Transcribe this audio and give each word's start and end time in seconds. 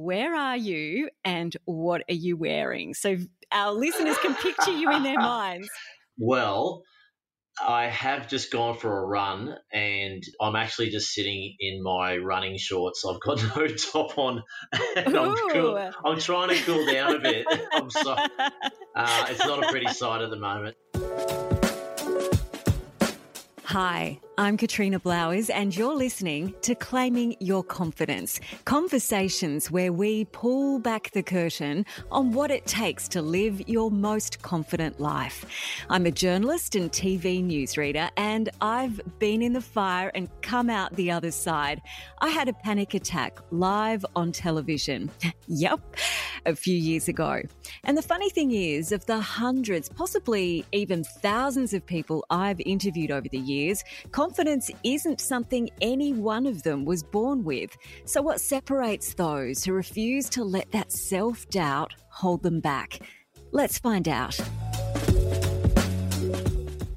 where 0.00 0.34
are 0.34 0.56
you 0.56 1.10
and 1.24 1.54
what 1.66 2.02
are 2.08 2.14
you 2.14 2.36
wearing? 2.36 2.94
So 2.94 3.18
our 3.52 3.72
listeners 3.72 4.16
can 4.18 4.34
picture 4.34 4.72
you 4.72 4.90
in 4.92 5.02
their 5.02 5.18
minds. 5.18 5.68
Well, 6.18 6.82
I 7.62 7.88
have 7.88 8.26
just 8.26 8.50
gone 8.50 8.78
for 8.78 8.98
a 8.98 9.04
run 9.04 9.54
and 9.70 10.22
I'm 10.40 10.56
actually 10.56 10.88
just 10.88 11.12
sitting 11.12 11.54
in 11.60 11.82
my 11.82 12.16
running 12.16 12.56
shorts. 12.56 13.04
I've 13.04 13.20
got 13.20 13.42
no 13.56 13.66
top 13.66 14.16
on 14.16 14.42
and 14.96 15.16
I'm, 15.16 15.36
cool. 15.52 15.90
I'm 16.06 16.18
trying 16.18 16.48
to 16.48 16.56
cool 16.62 16.86
down 16.86 17.16
a 17.16 17.18
bit. 17.18 17.46
I'm 17.72 17.90
so, 17.90 18.12
uh, 18.12 19.26
it's 19.28 19.44
not 19.44 19.62
a 19.62 19.68
pretty 19.68 19.88
sight 19.88 20.22
at 20.22 20.30
the 20.30 20.36
moment. 20.36 20.76
Hi, 23.64 24.18
I'm 24.40 24.56
Katrina 24.56 24.98
Blowers, 24.98 25.50
and 25.50 25.76
you're 25.76 25.94
listening 25.94 26.54
to 26.62 26.74
Claiming 26.74 27.36
Your 27.40 27.62
Confidence 27.62 28.40
conversations 28.64 29.70
where 29.70 29.92
we 29.92 30.24
pull 30.24 30.78
back 30.78 31.10
the 31.10 31.22
curtain 31.22 31.84
on 32.10 32.32
what 32.32 32.50
it 32.50 32.64
takes 32.64 33.06
to 33.08 33.20
live 33.20 33.68
your 33.68 33.90
most 33.90 34.40
confident 34.40 34.98
life. 34.98 35.44
I'm 35.90 36.06
a 36.06 36.10
journalist 36.10 36.74
and 36.74 36.90
TV 36.90 37.44
newsreader, 37.44 38.08
and 38.16 38.48
I've 38.62 38.98
been 39.18 39.42
in 39.42 39.52
the 39.52 39.60
fire 39.60 40.10
and 40.14 40.30
come 40.40 40.70
out 40.70 40.96
the 40.96 41.10
other 41.10 41.32
side. 41.32 41.82
I 42.22 42.30
had 42.30 42.48
a 42.48 42.54
panic 42.54 42.94
attack 42.94 43.40
live 43.50 44.06
on 44.16 44.32
television. 44.32 45.10
yep, 45.48 45.80
a 46.46 46.56
few 46.56 46.76
years 46.76 47.08
ago. 47.08 47.42
And 47.84 47.96
the 47.96 48.02
funny 48.02 48.30
thing 48.30 48.52
is, 48.52 48.90
of 48.92 49.04
the 49.04 49.20
hundreds, 49.20 49.90
possibly 49.90 50.64
even 50.72 51.04
thousands 51.04 51.74
of 51.74 51.84
people 51.84 52.24
I've 52.30 52.60
interviewed 52.60 53.10
over 53.10 53.28
the 53.28 53.38
years, 53.38 53.84
confidence 54.30 54.70
isn't 54.84 55.20
something 55.20 55.68
any 55.80 56.12
one 56.12 56.46
of 56.46 56.62
them 56.62 56.84
was 56.84 57.02
born 57.02 57.42
with. 57.42 57.76
So, 58.04 58.22
what 58.22 58.40
separates 58.40 59.14
those 59.14 59.64
who 59.64 59.72
refuse 59.72 60.28
to 60.30 60.44
let 60.44 60.70
that 60.70 60.92
self 60.92 61.48
doubt 61.50 61.94
hold 62.10 62.44
them 62.44 62.60
back? 62.60 63.00
Let's 63.50 63.80
find 63.80 64.06
out. 64.06 64.38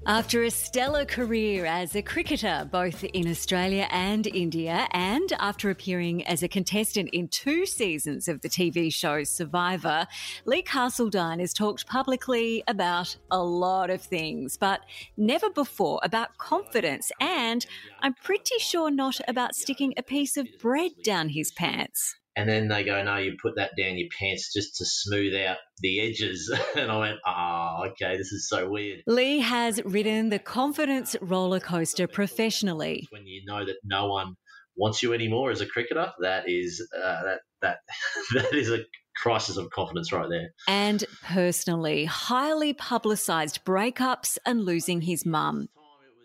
After 0.05 0.43
a 0.43 0.51
stellar 0.51 1.05
career 1.05 1.65
as 1.65 1.95
a 1.95 2.01
cricketer, 2.01 2.67
both 2.69 3.05
in 3.05 3.25
Australia 3.29 3.87
and 3.89 4.27
India, 4.27 4.85
and 4.91 5.31
after 5.39 5.69
appearing 5.69 6.27
as 6.27 6.43
a 6.43 6.49
contestant 6.49 7.09
in 7.13 7.29
two 7.29 7.65
seasons 7.65 8.27
of 8.27 8.41
the 8.41 8.49
TV 8.49 8.93
show 8.93 9.23
Survivor, 9.23 10.05
Lee 10.43 10.61
Carseldine 10.61 11.39
has 11.39 11.53
talked 11.53 11.87
publicly 11.87 12.65
about 12.67 13.15
a 13.31 13.41
lot 13.41 13.89
of 13.89 14.01
things, 14.01 14.57
but 14.57 14.81
never 15.15 15.49
before 15.49 16.01
about 16.03 16.37
confidence, 16.37 17.09
and 17.21 17.65
I'm 18.01 18.13
pretty 18.13 18.59
sure 18.59 18.91
not 18.91 19.21
about 19.29 19.55
sticking 19.55 19.93
a 19.95 20.03
piece 20.03 20.35
of 20.35 20.49
bread 20.59 20.91
down 21.01 21.29
his 21.29 21.53
pants. 21.53 22.17
And 22.35 22.49
then 22.49 22.67
they 22.67 22.83
go, 22.83 23.01
no, 23.03 23.17
you 23.17 23.35
put 23.39 23.57
that 23.57 23.71
down 23.77 23.97
your 23.97 24.09
pants 24.17 24.51
just 24.51 24.77
to 24.77 24.85
smooth 24.85 25.35
out 25.35 25.57
the 25.79 25.99
edges. 26.01 26.51
And 26.75 26.91
I 26.91 26.97
went, 26.97 27.19
oh, 27.25 27.85
okay, 27.91 28.17
this 28.17 28.31
is 28.31 28.49
so 28.49 28.67
weird. 28.67 29.03
Lee 29.05 29.39
has 29.39 29.83
ridden 29.85 30.29
the 30.29 30.39
confidence 30.39 31.15
roller 31.21 31.59
coaster 31.59 32.07
professionally. 32.07 33.07
When 33.11 33.27
you 33.27 33.43
know 33.45 33.63
that 33.63 33.75
no 33.83 34.07
one 34.07 34.35
wants 34.75 35.03
you 35.03 35.13
anymore 35.13 35.51
as 35.51 35.61
a 35.61 35.67
cricketer, 35.67 36.11
that 36.21 36.49
is 36.49 36.85
uh, 36.95 37.23
that 37.23 37.39
that 37.61 37.77
that 38.33 38.53
is 38.53 38.71
a 38.71 38.79
crisis 39.15 39.57
of 39.57 39.69
confidence 39.69 40.11
right 40.11 40.29
there. 40.29 40.49
And 40.67 41.03
personally, 41.23 42.05
highly 42.05 42.73
publicised 42.73 43.63
breakups 43.63 44.37
and 44.45 44.65
losing 44.65 45.01
his 45.01 45.25
mum. 45.25 45.67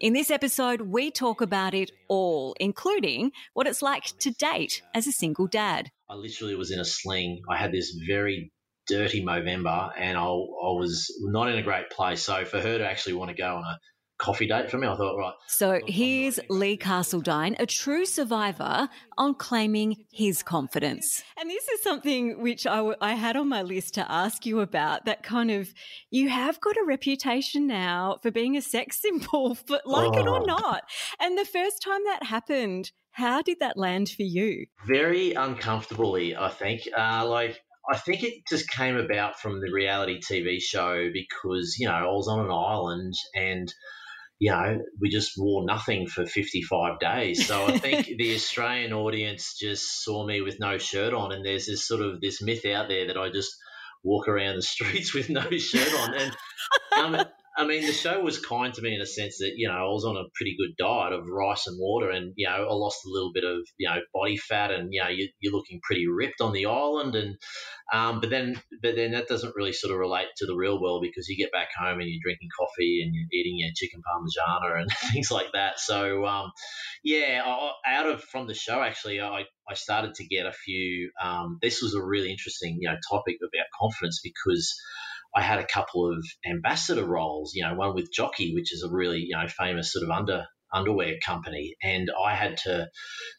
In 0.01 0.13
this 0.13 0.31
episode, 0.31 0.83
we 0.83 1.11
talk 1.11 1.41
about 1.41 1.75
it 1.75 1.91
all, 2.09 2.55
including 2.61 3.33
what 3.55 3.67
it's 3.67 3.83
like 3.83 4.05
to 4.21 4.31
date 4.31 4.83
as 4.95 5.07
a 5.07 5.13
single 5.13 5.49
dad. 5.49 5.91
I 6.11 6.15
literally 6.15 6.55
was 6.55 6.71
in 6.71 6.81
a 6.81 6.85
sling. 6.85 7.43
I 7.49 7.57
had 7.57 7.73
this 7.73 7.97
very 8.07 8.51
dirty 8.87 9.23
Movember 9.23 9.91
and 9.99 10.17
I, 10.17 10.23
I 10.23 10.73
was 10.73 11.15
not 11.21 11.51
in 11.51 11.59
a 11.59 11.63
great 11.63 11.91
place. 11.91 12.23
So 12.23 12.45
for 12.45 12.61
her 12.61 12.79
to 12.79 12.89
actually 12.89 13.15
want 13.15 13.31
to 13.31 13.37
go 13.37 13.57
on 13.57 13.65
a 13.65 13.79
coffee 14.19 14.47
date 14.47 14.71
for 14.71 14.79
me. 14.79 14.87
I 14.87 14.97
thought, 14.97 15.17
right. 15.17 15.35
So 15.47 15.81
here's 15.87 16.39
Lee 16.51 16.77
Carseldine, 16.77 17.57
a 17.59 17.67
true 17.67 18.05
survivor, 18.05 18.89
on 19.17 19.35
claiming 19.35 20.05
his 20.13 20.43
confidence. 20.43 21.23
And 21.39 21.49
this 21.49 21.69
is 21.69 21.83
something 21.83 22.43
which 22.43 22.67
I, 22.67 22.77
w- 22.77 22.97
I 23.01 23.15
had 23.15 23.37
on 23.37 23.49
my 23.49 23.63
list 23.63 23.95
to 23.95 24.11
ask 24.11 24.45
you 24.45 24.61
about 24.61 25.05
that 25.07 25.23
kind 25.23 25.51
of, 25.51 25.73
you 26.11 26.29
have 26.29 26.61
got 26.61 26.77
a 26.77 26.85
reputation 26.85 27.67
now 27.67 28.19
for 28.23 28.31
being 28.31 28.57
a 28.57 28.63
sex 28.63 29.01
symbol, 29.03 29.57
but 29.67 29.87
like 29.87 30.13
oh. 30.15 30.19
it 30.19 30.27
or 30.27 30.43
oh. 30.43 30.45
not. 30.45 30.83
And 31.21 31.39
the 31.39 31.45
first 31.45 31.83
time 31.83 32.05
that 32.05 32.25
happened, 32.25 32.91
how 33.13 33.43
did 33.43 33.61
that 33.61 33.77
land 33.77 34.09
for 34.11 34.23
you? 34.23 34.67
Very 34.87 35.33
uncomfortably, 35.33 36.37
I 36.37 36.49
think. 36.51 36.83
Uh, 36.97 37.27
like, 37.27 37.61
I 37.91 37.97
think 37.97 38.23
it 38.23 38.43
just 38.49 38.71
came 38.71 38.97
about 38.97 39.41
from 39.41 39.61
the 39.61 39.73
reality 39.73 40.21
TV 40.21 40.61
show 40.61 41.09
because, 41.13 41.77
you 41.79 41.89
know, 41.89 41.95
I 41.95 42.05
was 42.05 42.29
on 42.29 42.45
an 42.45 42.51
island 42.51 43.15
and 43.35 43.73
you 44.39 44.53
know, 44.53 44.81
we 45.01 45.09
just 45.09 45.33
wore 45.37 45.65
nothing 45.65 46.07
for 46.07 46.25
55 46.25 47.01
days. 47.01 47.47
So 47.47 47.67
I 47.67 47.79
think 47.79 48.07
the 48.19 48.35
Australian 48.35 48.93
audience 48.93 49.57
just 49.59 50.05
saw 50.05 50.25
me 50.25 50.41
with 50.41 50.61
no 50.61 50.79
shirt 50.79 51.13
on, 51.13 51.33
and 51.33 51.45
there's 51.45 51.67
this 51.67 51.87
sort 51.87 52.03
of 52.03 52.21
this 52.21 52.41
myth 52.41 52.65
out 52.65 52.89
there 52.89 53.09
that 53.09 53.19
I 53.19 53.31
just 53.31 53.57
walk 54.05 54.29
around 54.29 54.57
the 54.57 54.63
streets 54.63 55.13
with 55.15 55.29
no 55.29 55.51
shirt 55.51 55.93
on. 55.95 56.15
And 56.15 56.37
um, 57.17 57.27
I 57.59 57.67
mean, 57.67 57.85
the 57.85 57.93
show 57.93 58.21
was 58.21 58.39
kind 58.39 58.73
to 58.73 58.83
me 58.83 58.95
in 58.95 59.01
a 59.01 59.07
sense 59.07 59.39
that, 59.39 59.55
you 59.57 59.67
know, 59.67 59.75
I 59.75 59.83
was 59.83 60.05
on 60.05 60.17
a 60.17 60.31
pretty 60.37 60.57
good 60.57 60.77
diet 60.79 61.13
of 61.13 61.27
rice 61.27 61.67
and 61.67 61.77
water 61.77 62.09
and, 62.09 62.33
you 62.37 62.47
know, 62.47 62.55
I 62.55 62.73
lost 62.73 63.05
a 63.05 63.11
little 63.11 63.33
bit 63.35 63.43
of, 63.43 63.67
you 63.79 63.89
know, 63.89 63.99
body 64.15 64.37
fat 64.37 64.71
and, 64.71 64.91
you 64.93 65.03
know, 65.03 65.09
you, 65.09 65.27
are 65.27 65.51
looking 65.51 65.81
pretty 65.83 66.07
ripped 66.07 66.41
on 66.41 66.53
the 66.53 66.67
island. 66.67 67.17
And, 67.17 67.37
um, 67.93 68.21
but 68.21 68.31
then, 68.31 68.63
but 68.81 68.95
then 68.95 69.11
that 69.11 69.27
doesn't 69.27 69.57
really 69.57 69.73
sort 69.73 69.93
of 69.93 69.99
relate 69.99 70.29
to 70.37 70.47
the 70.47 70.55
real 70.55 70.81
world 70.81 71.03
because 71.03 71.27
you 71.27 71.37
get 71.37 71.51
back 71.51 71.71
home 71.77 71.99
and 71.99 72.09
you're 72.09 72.21
drinking 72.23 72.49
coffee 72.57 73.03
and 73.03 73.13
you're 73.13 73.27
eating 73.33 73.59
your 73.59 73.71
chicken 73.75 74.03
parmigiana 74.07 74.81
and 74.81 74.91
things 75.13 75.33
like 75.33 75.51
that. 75.53 75.81
So, 75.81 76.27
um, 76.27 76.53
yeah, 77.03 77.43
out 77.85 78.07
of, 78.07 78.23
from 78.23 78.47
the 78.47 78.55
show, 78.55 78.81
actually, 78.81 79.21
I, 79.21 79.47
I 79.69 79.75
started 79.75 80.15
to 80.15 80.27
get 80.29 80.47
a 80.47 80.53
few, 80.53 81.11
um, 81.21 81.59
this 81.61 81.83
was 81.83 81.95
a 81.95 82.05
really 82.05 82.31
interesting, 82.31 82.79
you 82.81 82.89
know, 82.89 82.97
topic 83.11 83.39
about 83.43 83.67
confidence 83.77 84.21
because, 84.23 84.81
I 85.35 85.43
had 85.43 85.59
a 85.59 85.67
couple 85.67 86.11
of 86.11 86.25
ambassador 86.47 87.05
roles, 87.05 87.53
you 87.55 87.65
know, 87.65 87.75
one 87.75 87.95
with 87.95 88.13
Jockey, 88.13 88.55
which 88.55 88.73
is 88.73 88.83
a 88.83 88.91
really, 88.91 89.21
you 89.21 89.37
know, 89.37 89.47
famous 89.47 89.93
sort 89.93 90.05
of 90.05 90.11
under 90.11 90.47
underwear 90.73 91.15
company, 91.25 91.77
and 91.83 92.11
I 92.25 92.35
had 92.35 92.59
to 92.65 92.89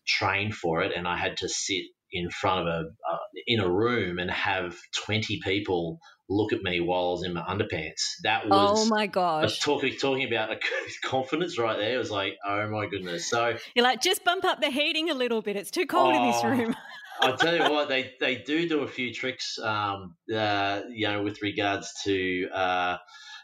train 0.08 0.52
for 0.52 0.82
it, 0.82 0.92
and 0.96 1.08
I 1.08 1.18
had 1.18 1.38
to 1.38 1.50
sit 1.50 1.84
in 2.12 2.30
front 2.30 2.62
of 2.62 2.68
a 2.68 2.80
uh, 2.80 3.18
in 3.46 3.60
a 3.60 3.70
room 3.70 4.20
and 4.20 4.32
have 4.32 4.76
20 5.06 5.40
people 5.44 6.00
look 6.28 6.54
at 6.54 6.62
me 6.62 6.80
while 6.80 7.08
I 7.08 7.12
was 7.12 7.24
in 7.24 7.34
my 7.34 7.42
underpants. 7.42 8.16
That 8.24 8.48
was 8.48 8.86
oh 8.88 8.90
my 8.90 9.08
gosh, 9.08 9.60
talking 9.60 9.96
talking 9.96 10.28
about 10.28 10.52
a 10.52 10.60
confidence 11.04 11.58
right 11.58 11.78
there. 11.78 11.96
It 11.96 11.98
was 11.98 12.12
like 12.12 12.38
oh 12.46 12.70
my 12.70 12.88
goodness. 12.88 13.30
So 13.30 13.56
you're 13.76 13.84
like 13.84 14.02
just 14.02 14.24
bump 14.24 14.46
up 14.46 14.62
the 14.62 14.70
heating 14.70 15.10
a 15.10 15.14
little 15.14 15.42
bit. 15.42 15.56
It's 15.56 15.72
too 15.72 15.86
cold 15.86 16.14
oh, 16.16 16.18
in 16.18 16.32
this 16.32 16.42
oh, 16.44 16.50
room. 16.50 16.76
I 17.22 17.36
tell 17.36 17.56
you 17.56 17.72
what, 17.72 17.90
they 17.90 18.14
they 18.20 18.38
do 18.38 18.68
do 18.68 18.82
a 18.82 18.88
few 18.88 19.14
tricks, 19.14 19.60
um, 19.60 20.16
uh, 20.34 20.82
you 20.90 21.08
know, 21.08 21.24
with 21.24 21.42
regards 21.42 21.92
to 22.06 22.50
uh, 22.50 22.98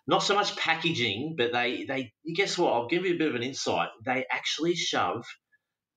not 0.07 0.23
so 0.23 0.35
much 0.35 0.55
packaging, 0.55 1.35
but 1.37 1.51
they 1.51 1.85
they 1.85 2.13
guess 2.35 2.57
what? 2.57 2.73
I'll 2.73 2.87
give 2.87 3.05
you 3.05 3.15
a 3.15 3.17
bit 3.17 3.29
of 3.29 3.35
an 3.35 3.43
insight. 3.43 3.89
They 4.05 4.25
actually 4.31 4.75
shove. 4.75 5.25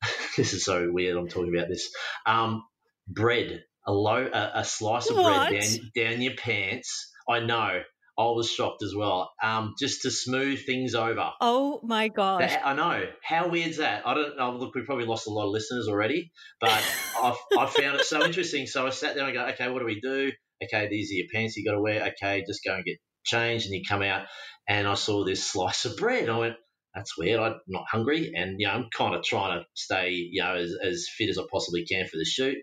this 0.36 0.54
is 0.54 0.64
so 0.64 0.90
weird. 0.90 1.16
I'm 1.16 1.28
talking 1.28 1.54
about 1.54 1.68
this. 1.68 1.90
Um, 2.26 2.64
bread, 3.06 3.64
a 3.86 3.92
low, 3.92 4.28
a, 4.32 4.50
a 4.60 4.64
slice 4.64 5.10
of 5.10 5.16
what? 5.16 5.50
bread 5.50 5.60
down 5.60 5.90
down 5.94 6.22
your 6.22 6.34
pants. 6.34 7.10
I 7.28 7.40
know. 7.40 7.80
I 8.18 8.24
was 8.24 8.50
shocked 8.50 8.82
as 8.82 8.94
well. 8.96 9.30
Um, 9.40 9.74
just 9.78 10.02
to 10.02 10.10
smooth 10.10 10.66
things 10.66 10.96
over. 10.96 11.30
Oh 11.40 11.78
my 11.84 12.08
gosh! 12.08 12.52
I 12.64 12.74
know. 12.74 13.04
How 13.22 13.48
weird's 13.48 13.76
that? 13.76 14.06
I 14.06 14.14
don't 14.14 14.36
know. 14.36 14.56
Look, 14.56 14.74
we 14.74 14.82
probably 14.82 15.06
lost 15.06 15.28
a 15.28 15.30
lot 15.30 15.46
of 15.46 15.52
listeners 15.52 15.86
already, 15.88 16.32
but 16.60 16.70
I've, 17.22 17.36
I 17.56 17.66
found 17.66 18.00
it 18.00 18.04
so 18.04 18.24
interesting. 18.24 18.66
So 18.66 18.86
I 18.86 18.90
sat 18.90 19.14
there 19.14 19.24
and 19.24 19.38
I 19.38 19.40
go, 19.40 19.52
okay, 19.52 19.70
what 19.70 19.78
do 19.78 19.84
we 19.84 20.00
do? 20.00 20.32
Okay, 20.62 20.88
these 20.88 21.12
are 21.12 21.14
your 21.14 21.26
pants 21.32 21.56
you 21.56 21.64
got 21.64 21.76
to 21.76 21.80
wear. 21.80 22.12
Okay, 22.20 22.44
just 22.44 22.64
go 22.66 22.74
and 22.74 22.84
get 22.84 22.98
changed, 23.24 23.66
and 23.66 23.74
you 23.74 23.82
come 23.88 24.02
out, 24.02 24.26
and 24.68 24.88
I 24.88 24.94
saw 24.94 25.24
this 25.24 25.44
slice 25.44 25.84
of 25.84 25.96
bread. 25.96 26.28
I 26.28 26.38
went, 26.38 26.56
that's 26.94 27.16
weird. 27.16 27.38
I'm 27.38 27.60
not 27.68 27.84
hungry, 27.88 28.32
and 28.34 28.56
you 28.58 28.66
know, 28.66 28.72
I'm 28.72 28.88
kind 28.92 29.14
of 29.14 29.22
trying 29.22 29.60
to 29.60 29.64
stay, 29.74 30.10
you 30.10 30.42
know, 30.42 30.56
as, 30.56 30.74
as 30.82 31.06
fit 31.16 31.30
as 31.30 31.38
I 31.38 31.42
possibly 31.52 31.84
can 31.86 32.06
for 32.08 32.16
the 32.16 32.24
shoot. 32.24 32.56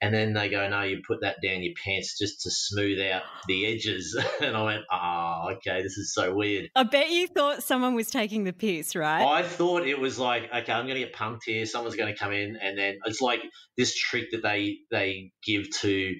And 0.00 0.14
then 0.14 0.32
they 0.32 0.48
go, 0.48 0.68
no, 0.68 0.82
you 0.82 1.02
put 1.04 1.22
that 1.22 1.36
down 1.42 1.62
your 1.62 1.74
pants 1.84 2.16
just 2.16 2.42
to 2.42 2.50
smooth 2.50 3.00
out 3.00 3.22
the 3.48 3.66
edges. 3.66 4.16
And 4.40 4.56
I 4.56 4.62
went, 4.62 4.82
oh, 4.90 5.54
okay, 5.56 5.82
this 5.82 5.98
is 5.98 6.14
so 6.14 6.32
weird. 6.32 6.70
I 6.76 6.84
bet 6.84 7.10
you 7.10 7.26
thought 7.26 7.62
someone 7.64 7.94
was 7.94 8.08
taking 8.08 8.44
the 8.44 8.52
piss, 8.52 8.94
right? 8.94 9.24
I 9.24 9.42
thought 9.42 9.86
it 9.86 9.98
was 9.98 10.18
like, 10.18 10.44
okay, 10.44 10.72
I'm 10.72 10.86
going 10.86 11.00
to 11.00 11.06
get 11.06 11.12
punked 11.12 11.40
here. 11.44 11.66
Someone's 11.66 11.96
going 11.96 12.12
to 12.12 12.18
come 12.18 12.32
in, 12.32 12.56
and 12.56 12.78
then 12.78 12.98
it's 13.04 13.20
like 13.20 13.40
this 13.76 13.96
trick 13.96 14.30
that 14.30 14.42
they 14.42 14.78
they 14.90 15.32
give 15.44 15.68
to 15.80 16.14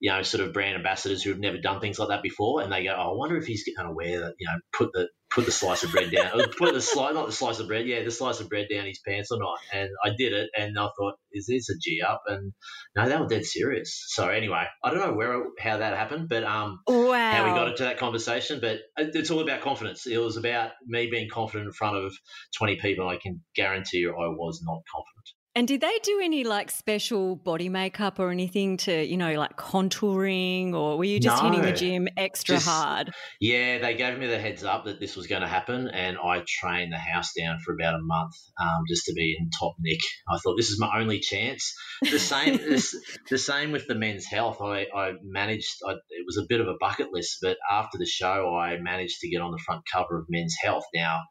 you 0.00 0.10
know, 0.10 0.22
sort 0.22 0.42
of 0.42 0.54
brand 0.54 0.76
ambassadors 0.76 1.22
who 1.22 1.30
have 1.30 1.38
never 1.38 1.58
done 1.58 1.80
things 1.80 1.98
like 1.98 2.08
that 2.08 2.22
before, 2.22 2.62
and 2.62 2.72
they 2.72 2.84
go, 2.84 2.94
oh, 2.96 3.12
"I 3.12 3.14
wonder 3.14 3.36
if 3.36 3.46
he's 3.46 3.64
going 3.64 3.86
to 3.86 3.94
wear 3.94 4.20
that, 4.20 4.34
you 4.38 4.46
know, 4.46 4.58
put 4.72 4.92
the 4.92 5.08
put 5.30 5.44
the 5.44 5.52
slice 5.52 5.84
of 5.84 5.92
bread 5.92 6.10
down, 6.10 6.32
put 6.58 6.74
the 6.74 6.80
slice, 6.80 7.14
not 7.14 7.26
the 7.26 7.32
slice 7.32 7.60
of 7.60 7.68
bread, 7.68 7.86
yeah, 7.86 8.02
the 8.02 8.10
slice 8.10 8.40
of 8.40 8.48
bread 8.48 8.66
down 8.72 8.86
his 8.86 8.98
pants 9.06 9.30
or 9.30 9.38
not." 9.38 9.58
And 9.72 9.90
I 10.02 10.10
did 10.16 10.32
it, 10.32 10.48
and 10.56 10.78
I 10.78 10.88
thought, 10.98 11.14
"Is 11.32 11.46
this 11.46 11.68
a 11.68 11.74
g 11.78 12.00
up?" 12.00 12.22
And 12.26 12.52
no, 12.96 13.08
they 13.08 13.16
were 13.16 13.26
dead 13.26 13.44
serious. 13.44 14.02
So 14.08 14.28
anyway, 14.28 14.64
I 14.82 14.90
don't 14.90 15.00
know 15.00 15.12
where 15.12 15.44
how 15.58 15.76
that 15.76 15.96
happened, 15.96 16.30
but 16.30 16.44
um, 16.44 16.80
wow. 16.86 17.32
how 17.32 17.44
we 17.44 17.50
got 17.50 17.68
into 17.68 17.84
that 17.84 17.98
conversation, 17.98 18.60
but 18.60 18.80
it's 18.96 19.30
all 19.30 19.40
about 19.40 19.60
confidence. 19.60 20.06
It 20.06 20.18
was 20.18 20.38
about 20.38 20.70
me 20.86 21.08
being 21.10 21.28
confident 21.28 21.66
in 21.66 21.72
front 21.72 21.96
of 21.96 22.14
twenty 22.56 22.76
people. 22.76 23.06
I 23.06 23.18
can 23.18 23.42
guarantee 23.54 23.98
you, 23.98 24.12
I 24.12 24.28
was 24.28 24.62
not 24.64 24.80
confident. 24.90 25.39
And 25.56 25.66
did 25.66 25.80
they 25.80 25.98
do 26.04 26.20
any 26.22 26.44
like 26.44 26.70
special 26.70 27.34
body 27.34 27.68
makeup 27.68 28.20
or 28.20 28.30
anything 28.30 28.76
to, 28.78 29.04
you 29.04 29.16
know, 29.16 29.34
like 29.34 29.56
contouring, 29.56 30.74
or 30.74 30.96
were 30.96 31.04
you 31.04 31.18
just 31.18 31.42
no, 31.42 31.50
hitting 31.50 31.64
the 31.64 31.72
gym 31.72 32.08
extra 32.16 32.54
just, 32.54 32.68
hard? 32.68 33.12
Yeah, 33.40 33.78
they 33.78 33.96
gave 33.96 34.16
me 34.16 34.28
the 34.28 34.38
heads 34.38 34.62
up 34.62 34.84
that 34.84 35.00
this 35.00 35.16
was 35.16 35.26
going 35.26 35.42
to 35.42 35.48
happen, 35.48 35.88
and 35.88 36.16
I 36.18 36.44
trained 36.46 36.92
the 36.92 36.98
house 36.98 37.32
down 37.36 37.58
for 37.64 37.74
about 37.74 37.96
a 37.96 38.00
month 38.00 38.34
um, 38.60 38.84
just 38.88 39.06
to 39.06 39.12
be 39.12 39.36
in 39.38 39.50
top 39.50 39.74
nick. 39.80 39.98
I 40.28 40.38
thought 40.38 40.54
this 40.56 40.70
is 40.70 40.78
my 40.78 41.00
only 41.00 41.18
chance. 41.18 41.74
The 42.00 42.20
same, 42.20 42.56
this, 42.68 42.94
the 43.28 43.38
same 43.38 43.72
with 43.72 43.88
the 43.88 43.96
men's 43.96 44.26
health. 44.26 44.62
I, 44.62 44.86
I 44.94 45.14
managed. 45.24 45.78
I, 45.84 45.94
it 46.10 46.26
was 46.26 46.36
a 46.36 46.46
bit 46.48 46.60
of 46.60 46.68
a 46.68 46.76
bucket 46.78 47.08
list, 47.12 47.38
but 47.42 47.56
after 47.68 47.98
the 47.98 48.06
show, 48.06 48.56
I 48.56 48.78
managed 48.78 49.18
to 49.20 49.28
get 49.28 49.40
on 49.42 49.50
the 49.50 49.62
front 49.66 49.82
cover 49.92 50.20
of 50.20 50.26
Men's 50.28 50.54
Health. 50.62 50.84
Now, 50.94 51.22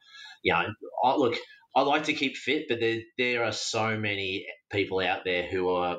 you 0.44 0.52
know, 0.52 0.66
I, 1.06 1.16
look. 1.16 1.38
I 1.76 1.82
like 1.82 2.06
to 2.06 2.14
keep 2.14 2.36
fit, 2.36 2.66
but 2.68 2.80
there, 2.80 3.00
there 3.18 3.44
are 3.44 3.52
so 3.52 3.98
many 3.98 4.46
people 4.72 5.00
out 5.00 5.22
there 5.24 5.44
who 5.44 5.70
are 5.70 5.98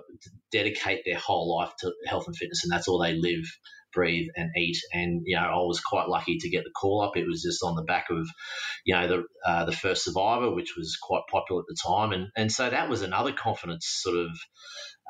dedicate 0.51 1.03
their 1.05 1.19
whole 1.19 1.57
life 1.57 1.73
to 1.81 1.93
health 2.07 2.27
and 2.27 2.37
fitness, 2.37 2.65
and 2.65 2.73
that's 2.73 2.89
all 2.89 3.01
they 3.01 3.15
live, 3.15 3.45
breathe, 3.93 4.29
and 4.35 4.51
eat. 4.57 4.79
And 4.93 5.23
you 5.25 5.37
know, 5.37 5.43
I 5.43 5.65
was 5.65 5.81
quite 5.81 6.09
lucky 6.09 6.39
to 6.39 6.51
get 6.51 6.65
the 6.65 6.71
call 6.71 7.03
up. 7.03 7.17
It 7.17 7.27
was 7.27 7.43
just 7.43 7.63
on 7.63 7.77
the 7.77 7.85
back 7.85 8.07
of, 8.11 8.29
you 8.85 8.95
know, 8.95 9.09
the 9.09 9.25
uh, 9.47 9.65
the 9.65 9.73
first 9.73 10.05
Survivor, 10.05 10.53
which 10.53 10.75
was 10.77 10.99
quite 11.01 11.23
popular 11.31 11.63
at 11.63 11.67
the 11.69 11.77
time, 11.87 12.13
and 12.13 12.29
and 12.37 12.51
so 12.51 12.69
that 12.69 12.89
was 12.89 13.03
another 13.03 13.33
confidence 13.33 13.87
sort 13.89 14.17
of. 14.17 14.31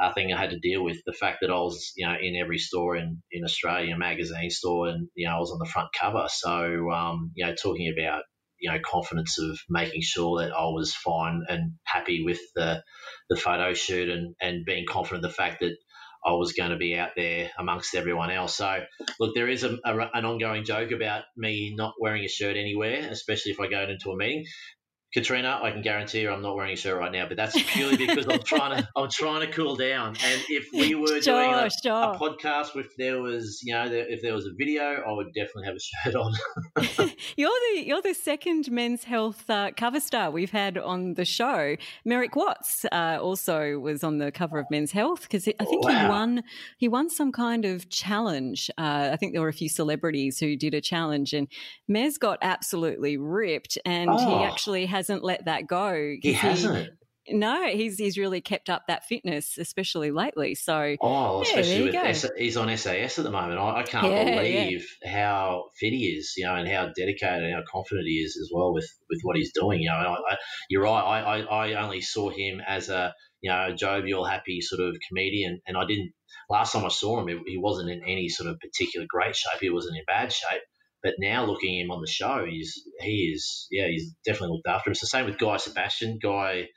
Uh, 0.02 0.14
thing 0.14 0.32
I 0.32 0.40
had 0.40 0.48
to 0.48 0.58
deal 0.58 0.82
with 0.82 0.96
the 1.04 1.12
fact 1.12 1.38
that 1.42 1.50
I 1.50 1.58
was, 1.58 1.92
you 1.94 2.06
know, 2.06 2.14
in 2.18 2.34
every 2.34 2.56
store 2.56 2.96
in, 2.96 3.22
in 3.30 3.44
Australia, 3.44 3.98
magazine 3.98 4.48
store, 4.48 4.88
and 4.88 5.08
you 5.14 5.28
know, 5.28 5.36
I 5.36 5.38
was 5.38 5.50
on 5.52 5.58
the 5.58 5.70
front 5.70 5.90
cover. 5.92 6.26
So, 6.30 6.90
um, 6.90 7.32
you 7.34 7.44
know, 7.44 7.54
talking 7.54 7.92
about 7.94 8.22
you 8.60 8.70
know 8.70 8.78
confidence 8.84 9.38
of 9.38 9.58
making 9.68 10.02
sure 10.02 10.40
that 10.40 10.52
I 10.52 10.64
was 10.64 10.94
fine 10.94 11.42
and 11.48 11.72
happy 11.84 12.22
with 12.24 12.40
the 12.54 12.82
the 13.28 13.36
photo 13.36 13.74
shoot 13.74 14.08
and 14.08 14.34
and 14.40 14.64
being 14.64 14.86
confident 14.86 15.24
of 15.24 15.30
the 15.30 15.36
fact 15.36 15.60
that 15.60 15.76
I 16.24 16.32
was 16.32 16.52
going 16.52 16.70
to 16.70 16.76
be 16.76 16.96
out 16.96 17.10
there 17.16 17.50
amongst 17.58 17.94
everyone 17.94 18.30
else. 18.30 18.56
So 18.56 18.84
look, 19.18 19.34
there 19.34 19.48
is 19.48 19.64
a, 19.64 19.78
a, 19.84 20.10
an 20.12 20.26
ongoing 20.26 20.64
joke 20.64 20.92
about 20.92 21.24
me 21.36 21.74
not 21.74 21.94
wearing 21.98 22.24
a 22.24 22.28
shirt 22.28 22.56
anywhere, 22.56 23.08
especially 23.10 23.52
if 23.52 23.60
I 23.60 23.68
go 23.68 23.82
into 23.82 24.10
a 24.10 24.16
meeting. 24.16 24.44
Katrina, 25.12 25.58
I 25.60 25.72
can 25.72 25.82
guarantee 25.82 26.20
you 26.20 26.30
I'm 26.30 26.40
not 26.40 26.54
wearing 26.54 26.72
a 26.72 26.76
shirt 26.76 26.96
right 26.96 27.10
now, 27.10 27.26
but 27.26 27.36
that's 27.36 27.60
purely 27.72 27.96
because 27.96 28.26
I'm 28.28 28.42
trying 28.42 28.76
to 28.82 28.88
I'm 28.96 29.10
trying 29.10 29.40
to 29.40 29.52
cool 29.52 29.74
down. 29.74 30.16
And 30.24 30.42
if 30.48 30.68
we 30.72 30.94
were 31.00 31.20
sure, 31.20 31.42
doing 31.42 31.52
a, 31.52 31.68
sure. 31.82 31.92
a, 31.92 32.16
podcast, 32.16 32.76
if 32.76 32.94
there 32.96 33.20
was 33.20 33.60
you 33.64 33.74
know 33.74 33.86
if 33.90 34.22
there 34.22 34.34
was 34.34 34.46
a 34.46 34.52
video, 34.56 35.02
I 35.06 35.12
would 35.12 35.32
definitely 35.34 35.64
have 35.64 35.74
a 35.74 35.80
shirt 35.80 36.14
on. 36.14 36.32
you're 37.36 37.50
the 37.50 37.82
you're 37.84 38.02
the 38.02 38.14
second 38.14 38.70
Men's 38.70 39.02
Health 39.02 39.50
uh, 39.50 39.72
cover 39.76 39.98
star 39.98 40.30
we've 40.30 40.52
had 40.52 40.78
on 40.78 41.14
the 41.14 41.24
show. 41.24 41.74
Merrick 42.04 42.36
Watts 42.36 42.84
uh, 42.92 43.18
also 43.20 43.80
was 43.80 44.04
on 44.04 44.18
the 44.18 44.30
cover 44.30 44.60
of 44.60 44.66
Men's 44.70 44.92
Health 44.92 45.22
because 45.22 45.48
I 45.48 45.64
think 45.64 45.84
wow. 45.84 46.02
he 46.02 46.08
won 46.08 46.42
he 46.78 46.88
won 46.88 47.10
some 47.10 47.32
kind 47.32 47.64
of 47.64 47.90
challenge. 47.90 48.70
Uh, 48.78 49.10
I 49.12 49.16
think 49.16 49.32
there 49.32 49.42
were 49.42 49.48
a 49.48 49.52
few 49.52 49.68
celebrities 49.68 50.38
who 50.38 50.54
did 50.54 50.72
a 50.72 50.80
challenge, 50.80 51.32
and 51.32 51.48
Mez 51.90 52.16
got 52.16 52.38
absolutely 52.42 53.16
ripped, 53.16 53.76
and 53.84 54.08
oh. 54.08 54.18
he 54.18 54.44
actually 54.44 54.86
had 54.86 54.99
hasn't 55.00 55.24
let 55.24 55.46
that 55.46 55.66
go. 55.66 56.16
He 56.20 56.32
hasn't. 56.34 56.90
He, 57.24 57.34
no, 57.34 57.66
he's 57.66 57.96
he's 57.96 58.18
really 58.18 58.40
kept 58.40 58.68
up 58.68 58.82
that 58.88 59.04
fitness, 59.04 59.56
especially 59.58 60.10
lately. 60.10 60.54
So, 60.54 60.96
oh, 61.00 61.36
yeah, 61.36 61.60
especially 61.60 61.82
with 61.84 61.94
S- 61.94 62.30
he's 62.36 62.56
on 62.56 62.76
SAS 62.76 63.18
at 63.18 63.24
the 63.24 63.30
moment. 63.30 63.58
I, 63.58 63.80
I 63.80 63.82
can't 63.82 64.12
yeah, 64.12 64.36
believe 64.36 64.86
yeah. 65.02 65.10
how 65.10 65.64
fit 65.78 65.92
he 65.92 66.06
is, 66.06 66.34
you 66.36 66.44
know, 66.44 66.54
and 66.54 66.68
how 66.68 66.90
dedicated 66.96 67.44
and 67.44 67.54
how 67.54 67.62
confident 67.70 68.06
he 68.06 68.16
is 68.16 68.38
as 68.40 68.50
well 68.52 68.74
with, 68.74 68.88
with 69.08 69.20
what 69.22 69.36
he's 69.36 69.52
doing. 69.52 69.80
You 69.80 69.90
know, 69.90 69.96
I, 69.96 70.32
I, 70.32 70.36
you're 70.68 70.82
right. 70.82 71.00
I, 71.00 71.40
I, 71.40 71.68
I 71.72 71.82
only 71.82 72.00
saw 72.00 72.30
him 72.30 72.60
as 72.66 72.88
a 72.88 73.14
you 73.40 73.50
know 73.50 73.68
a 73.68 73.74
jovial, 73.74 74.24
happy 74.24 74.60
sort 74.60 74.80
of 74.80 74.96
comedian, 75.08 75.60
and 75.66 75.76
I 75.76 75.86
didn't. 75.86 76.12
Last 76.48 76.72
time 76.72 76.84
I 76.84 76.88
saw 76.88 77.20
him, 77.20 77.28
he 77.46 77.58
wasn't 77.58 77.90
in 77.90 78.02
any 78.02 78.28
sort 78.28 78.50
of 78.50 78.58
particular 78.58 79.06
great 79.08 79.36
shape. 79.36 79.60
He 79.60 79.70
wasn't 79.70 79.96
in 79.96 80.04
bad 80.06 80.32
shape. 80.32 80.62
But 81.02 81.14
now 81.18 81.46
looking 81.46 81.78
at 81.78 81.84
him 81.84 81.90
on 81.90 82.00
the 82.00 82.10
show, 82.10 82.44
he's 82.48 82.82
he 83.00 83.32
is 83.34 83.66
yeah 83.70 83.86
he's 83.88 84.12
definitely 84.24 84.56
looked 84.56 84.68
after 84.68 84.90
him. 84.90 84.96
The 85.00 85.06
same 85.06 85.26
with 85.26 85.38
Guy 85.38 85.56
Sebastian. 85.56 86.18
Guy 86.22 86.68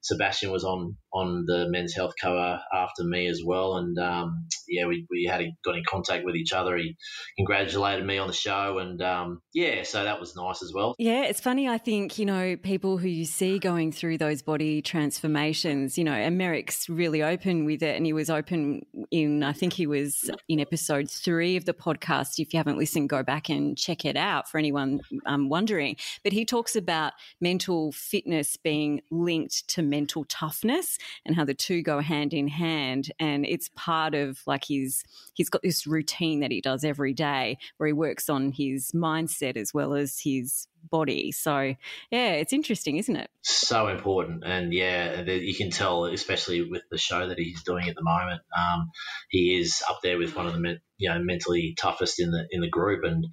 Sebastian 0.00 0.50
was 0.50 0.64
on 0.64 0.96
on 1.12 1.44
the 1.46 1.66
men's 1.68 1.94
health 1.94 2.12
cover 2.20 2.60
after 2.72 3.04
me 3.04 3.26
as 3.28 3.42
well, 3.44 3.76
and 3.76 3.98
um, 3.98 4.46
yeah, 4.68 4.86
we, 4.86 5.06
we 5.10 5.24
had 5.24 5.44
got 5.64 5.76
in 5.76 5.82
contact 5.88 6.24
with 6.24 6.36
each 6.36 6.52
other. 6.52 6.76
He 6.76 6.96
congratulated 7.36 8.04
me 8.04 8.18
on 8.18 8.26
the 8.26 8.34
show, 8.34 8.78
and 8.78 9.00
um, 9.00 9.40
yeah, 9.54 9.82
so 9.82 10.04
that 10.04 10.20
was 10.20 10.36
nice 10.36 10.62
as 10.62 10.72
well. 10.74 10.94
Yeah, 10.98 11.24
it's 11.24 11.40
funny. 11.40 11.68
I 11.68 11.78
think 11.78 12.18
you 12.18 12.26
know 12.26 12.56
people 12.56 12.98
who 12.98 13.08
you 13.08 13.24
see 13.24 13.58
going 13.58 13.92
through 13.92 14.18
those 14.18 14.42
body 14.42 14.82
transformations, 14.82 15.96
you 15.96 16.04
know, 16.04 16.12
and 16.12 16.36
Merrick's 16.36 16.88
really 16.88 17.22
open 17.22 17.64
with 17.64 17.82
it, 17.82 17.96
and 17.96 18.04
he 18.04 18.12
was 18.12 18.28
open 18.28 18.84
in 19.10 19.42
I 19.42 19.52
think 19.52 19.72
he 19.72 19.86
was 19.86 20.30
in 20.48 20.60
episode 20.60 21.10
three 21.10 21.56
of 21.56 21.64
the 21.64 21.74
podcast. 21.74 22.38
If 22.38 22.52
you 22.52 22.58
haven't 22.58 22.78
listened, 22.78 23.08
go 23.08 23.22
back 23.22 23.48
and 23.48 23.78
check 23.78 24.04
it 24.04 24.16
out 24.16 24.48
for 24.48 24.58
anyone 24.58 25.00
um, 25.26 25.48
wondering. 25.48 25.96
But 26.22 26.32
he 26.32 26.44
talks 26.44 26.76
about 26.76 27.14
mental 27.40 27.92
fitness 27.92 28.56
being 28.56 29.00
linked 29.10 29.68
to 29.68 29.82
mental 29.82 30.24
toughness 30.24 30.97
and 31.24 31.36
how 31.36 31.44
the 31.44 31.54
two 31.54 31.82
go 31.82 32.00
hand 32.00 32.32
in 32.32 32.48
hand. 32.48 33.12
And 33.18 33.46
it's 33.46 33.70
part 33.74 34.14
of 34.14 34.40
like 34.46 34.64
his, 34.66 35.04
he's 35.34 35.50
got 35.50 35.62
this 35.62 35.86
routine 35.86 36.40
that 36.40 36.50
he 36.50 36.60
does 36.60 36.84
every 36.84 37.14
day 37.14 37.58
where 37.76 37.86
he 37.86 37.92
works 37.92 38.28
on 38.28 38.52
his 38.52 38.92
mindset 38.92 39.56
as 39.56 39.74
well 39.74 39.94
as 39.94 40.20
his 40.20 40.66
body. 40.90 41.32
So, 41.32 41.74
yeah, 42.10 42.32
it's 42.32 42.52
interesting, 42.52 42.96
isn't 42.96 43.16
it? 43.16 43.30
So 43.42 43.88
important. 43.88 44.44
And 44.44 44.72
yeah, 44.72 45.22
you 45.22 45.54
can 45.54 45.70
tell, 45.70 46.04
especially 46.04 46.62
with 46.62 46.82
the 46.90 46.98
show 46.98 47.28
that 47.28 47.38
he's 47.38 47.62
doing 47.62 47.88
at 47.88 47.94
the 47.94 48.04
moment, 48.04 48.40
um, 48.56 48.90
he 49.30 49.58
is 49.58 49.82
up 49.88 50.00
there 50.02 50.18
with 50.18 50.36
one 50.36 50.46
of 50.46 50.54
the 50.54 50.78
you 50.98 51.08
know 51.08 51.18
mentally 51.20 51.74
toughest 51.78 52.20
in 52.20 52.30
the 52.30 52.46
in 52.50 52.60
the 52.60 52.68
group. 52.68 53.04
And 53.04 53.26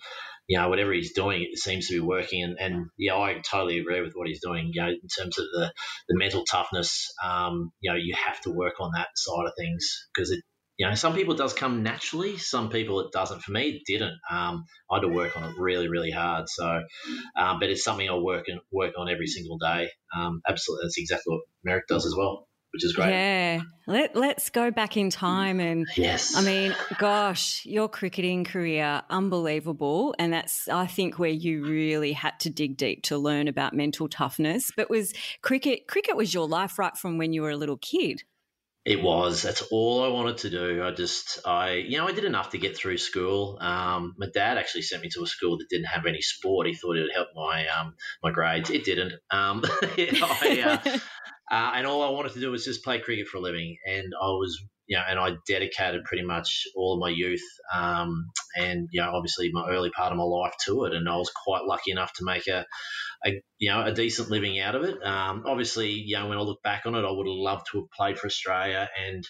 you 0.47 0.59
know, 0.59 0.69
whatever 0.69 0.93
he's 0.93 1.13
doing, 1.13 1.43
it 1.43 1.57
seems 1.57 1.87
to 1.87 1.95
be 1.95 1.99
working. 1.99 2.43
And, 2.43 2.57
and 2.59 2.85
yeah, 2.97 3.15
I 3.15 3.41
totally 3.49 3.79
agree 3.79 4.01
with 4.01 4.13
what 4.13 4.27
he's 4.27 4.41
doing. 4.41 4.71
You 4.73 4.81
know, 4.81 4.89
in 4.89 5.07
terms 5.07 5.39
of 5.39 5.45
the, 5.45 5.73
the 6.07 6.17
mental 6.17 6.43
toughness, 6.45 7.11
um, 7.23 7.71
you 7.79 7.91
know, 7.91 7.97
you 7.97 8.15
have 8.15 8.39
to 8.41 8.51
work 8.51 8.75
on 8.79 8.91
that 8.95 9.07
side 9.15 9.47
of 9.47 9.53
things 9.57 10.07
because 10.13 10.31
it, 10.31 10.43
you 10.77 10.88
know, 10.88 10.95
some 10.95 11.13
people 11.13 11.33
it 11.33 11.38
does 11.38 11.54
come 11.54 11.83
naturally. 11.83 12.38
Some 12.38 12.70
people 12.70 13.00
it 13.01 13.12
doesn't. 13.12 13.41
For 13.41 13.51
me, 13.51 13.70
it 13.70 13.82
didn't. 13.86 14.17
Um, 14.29 14.65
I 14.91 14.96
had 14.96 15.01
to 15.01 15.08
work 15.08 15.38
on 15.38 15.44
it 15.44 15.55
really, 15.58 15.88
really 15.88 16.12
hard. 16.12 16.50
So, 16.50 16.82
um, 17.38 17.60
but 17.60 17.70
it's 17.70 17.84
something 17.84 18.10
I 18.10 18.15
work 18.15 18.46
and 18.48 18.60
work 18.72 18.94
on 18.98 19.10
every 19.10 19.27
single 19.27 19.58
day. 19.58 19.89
Um, 20.15 20.41
absolutely, 20.48 20.86
that's 20.86 20.98
exactly 20.98 21.36
what 21.36 21.41
Merrick 21.63 21.88
does 21.88 22.05
as 22.05 22.15
well 22.17 22.48
which 22.75 22.84
is 22.84 22.91
great. 22.91 23.12
Yeah. 23.12 23.62
Let, 23.88 24.17
let's 24.17 24.50
go 24.50 24.70
back 24.70 24.98
in 24.98 25.10
time. 25.10 25.62
And 25.62 25.88
yes. 25.96 26.36
I 26.36 26.41
mean, 26.41 26.75
gosh, 27.00 27.65
your 27.65 27.88
cricketing 27.88 28.44
career, 28.44 29.01
unbelievable. 29.10 30.13
And 30.20 30.34
that's, 30.34 30.67
I 30.67 30.86
think, 30.86 31.17
where 31.17 31.29
you 31.29 31.63
really 31.63 32.12
had 32.12 32.38
to 32.41 32.50
dig 32.50 32.75
deep 32.75 33.03
to 33.03 33.17
learn 33.17 33.48
about 33.48 33.74
mental 33.74 34.10
toughness. 34.10 34.72
But 34.75 34.89
was 34.89 35.13
cricket, 35.41 35.88
cricket 35.88 36.17
was 36.17 36.34
your 36.34 36.50
life 36.50 36.77
right 36.77 36.98
from 36.98 37.17
when 37.17 37.32
you 37.32 37.44
were 37.44 37.51
a 37.51 37.55
little 37.55 37.77
kid? 37.77 38.24
It 38.86 39.01
was. 39.01 39.42
That's 39.42 39.63
all 39.72 40.04
I 40.04 40.10
wanted 40.10 40.38
to 40.39 40.51
do. 40.51 40.84
I 40.84 40.92
just, 40.92 41.39
I, 41.44 41.72
you 41.72 41.98
know, 41.98 42.08
I 42.08 42.12
did 42.12 42.24
enough 42.24 42.51
to 42.51 42.60
get 42.60 42.77
through 42.77 43.00
school. 43.00 43.58
Um, 43.60 44.13
my 44.20 44.27
dad 44.32 44.60
actually 44.60 44.84
sent 44.84 45.01
me 45.01 45.10
to 45.10 45.24
a 45.24 45.27
school 45.27 45.58
that 45.58 45.70
didn't 45.72 45.88
have 45.88 46.06
any 46.06 46.22
sport. 46.22 46.68
He 46.68 46.75
thought 46.75 46.96
it 46.96 47.01
would 47.01 47.13
help 47.15 47.30
my 47.36 47.68
um, 47.68 47.96
my 48.22 48.30
grades. 48.30 48.70
It 48.70 48.86
didn't. 48.86 49.13
Um, 49.32 49.63
I, 49.82 50.80
uh, 50.86 50.98
uh, 51.51 51.72
and 51.75 51.88
all 51.88 52.04
I 52.04 52.12
wanted 52.12 52.34
to 52.34 52.39
do 52.39 52.51
was 52.51 52.63
just 52.63 52.84
play 52.84 53.00
cricket 53.00 53.27
for 53.27 53.38
a 53.38 53.42
living. 53.42 53.75
And 53.88 54.13
I 54.22 54.27
was, 54.27 54.63
you 54.86 54.98
know, 54.98 55.04
and 55.10 55.18
I 55.18 55.32
dedicated 55.48 56.04
pretty 56.04 56.24
much 56.24 56.65
all 56.75 56.94
of 56.94 57.00
my 57.00 57.10
youth 57.10 57.42
um, 57.74 58.30
and, 58.56 58.88
you 58.92 59.01
know, 59.01 59.10
obviously 59.15 59.50
my 59.51 59.68
early 59.68 59.89
part 59.89 60.12
of 60.12 60.20
my 60.20 60.24
life 60.24 60.54
to 60.65 60.84
it. 60.86 60.94
And 60.94 61.10
I 61.10 61.15
was 61.15 61.32
quite 61.44 61.63
lucky 61.63 61.89
enough 61.89 62.13
to 62.13 62.24
make 62.24 62.46
a, 62.46 62.68
a 63.25 63.41
you 63.58 63.72
know, 63.72 63.84
a 63.84 63.94
decent 63.94 64.29
living 64.29 64.60
out 64.60 64.75
of 64.75 64.84
it. 64.84 65.01
Um, 65.03 65.44
obviously, 65.46 65.91
you 65.91 66.17
know, 66.17 66.27
when 66.27 66.38
I 66.38 66.41
look 66.41 66.62
back 66.62 66.84
on 66.86 66.96
it, 66.96 67.05
I 67.05 67.12
would 67.12 67.27
have 67.27 67.36
loved 67.36 67.67
to 67.72 67.79
have 67.79 67.91
played 67.91 68.20
for 68.20 68.27
Australia 68.27 68.89
and, 69.08 69.24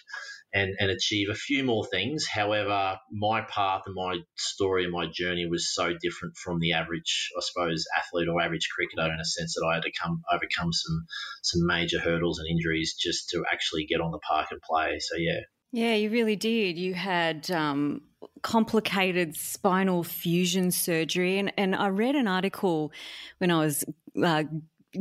and, 0.52 0.74
and 0.80 0.90
achieve 0.90 1.28
a 1.30 1.34
few 1.34 1.62
more 1.64 1.86
things. 1.86 2.26
However, 2.26 2.98
my 3.10 3.42
path 3.42 3.82
and 3.86 3.94
my 3.94 4.18
story 4.36 4.84
and 4.84 4.92
my 4.92 5.06
journey 5.06 5.46
was 5.48 5.72
so 5.72 5.92
different 6.00 6.36
from 6.36 6.58
the 6.58 6.72
average, 6.72 7.30
I 7.36 7.40
suppose, 7.40 7.84
athlete 7.96 8.28
or 8.28 8.40
average 8.40 8.68
cricketer 8.74 9.12
in 9.12 9.20
a 9.20 9.24
sense 9.24 9.54
that 9.54 9.66
I 9.70 9.74
had 9.74 9.84
to 9.84 9.92
come 9.92 10.22
overcome 10.32 10.72
some 10.72 11.06
some 11.42 11.66
major 11.66 12.00
hurdles 12.00 12.40
and 12.40 12.48
injuries 12.48 12.96
just 12.98 13.30
to 13.30 13.44
actually 13.50 13.86
get 13.86 14.00
on 14.00 14.10
the 14.10 14.18
park 14.18 14.48
and 14.50 14.60
play. 14.60 14.98
So 14.98 15.16
yeah, 15.16 15.40
Yeah, 15.70 15.94
you 15.94 16.10
really 16.10 16.36
did. 16.36 16.78
You 16.78 16.94
had 16.94 17.50
um, 17.50 18.02
complicated 18.42 19.36
spinal 19.36 20.04
fusion 20.04 20.70
surgery, 20.70 21.38
and, 21.38 21.52
and 21.56 21.74
I 21.74 21.88
read 21.88 22.14
an 22.14 22.28
article 22.28 22.92
when 23.38 23.50
I 23.50 23.58
was 23.58 23.84
uh, 24.22 24.44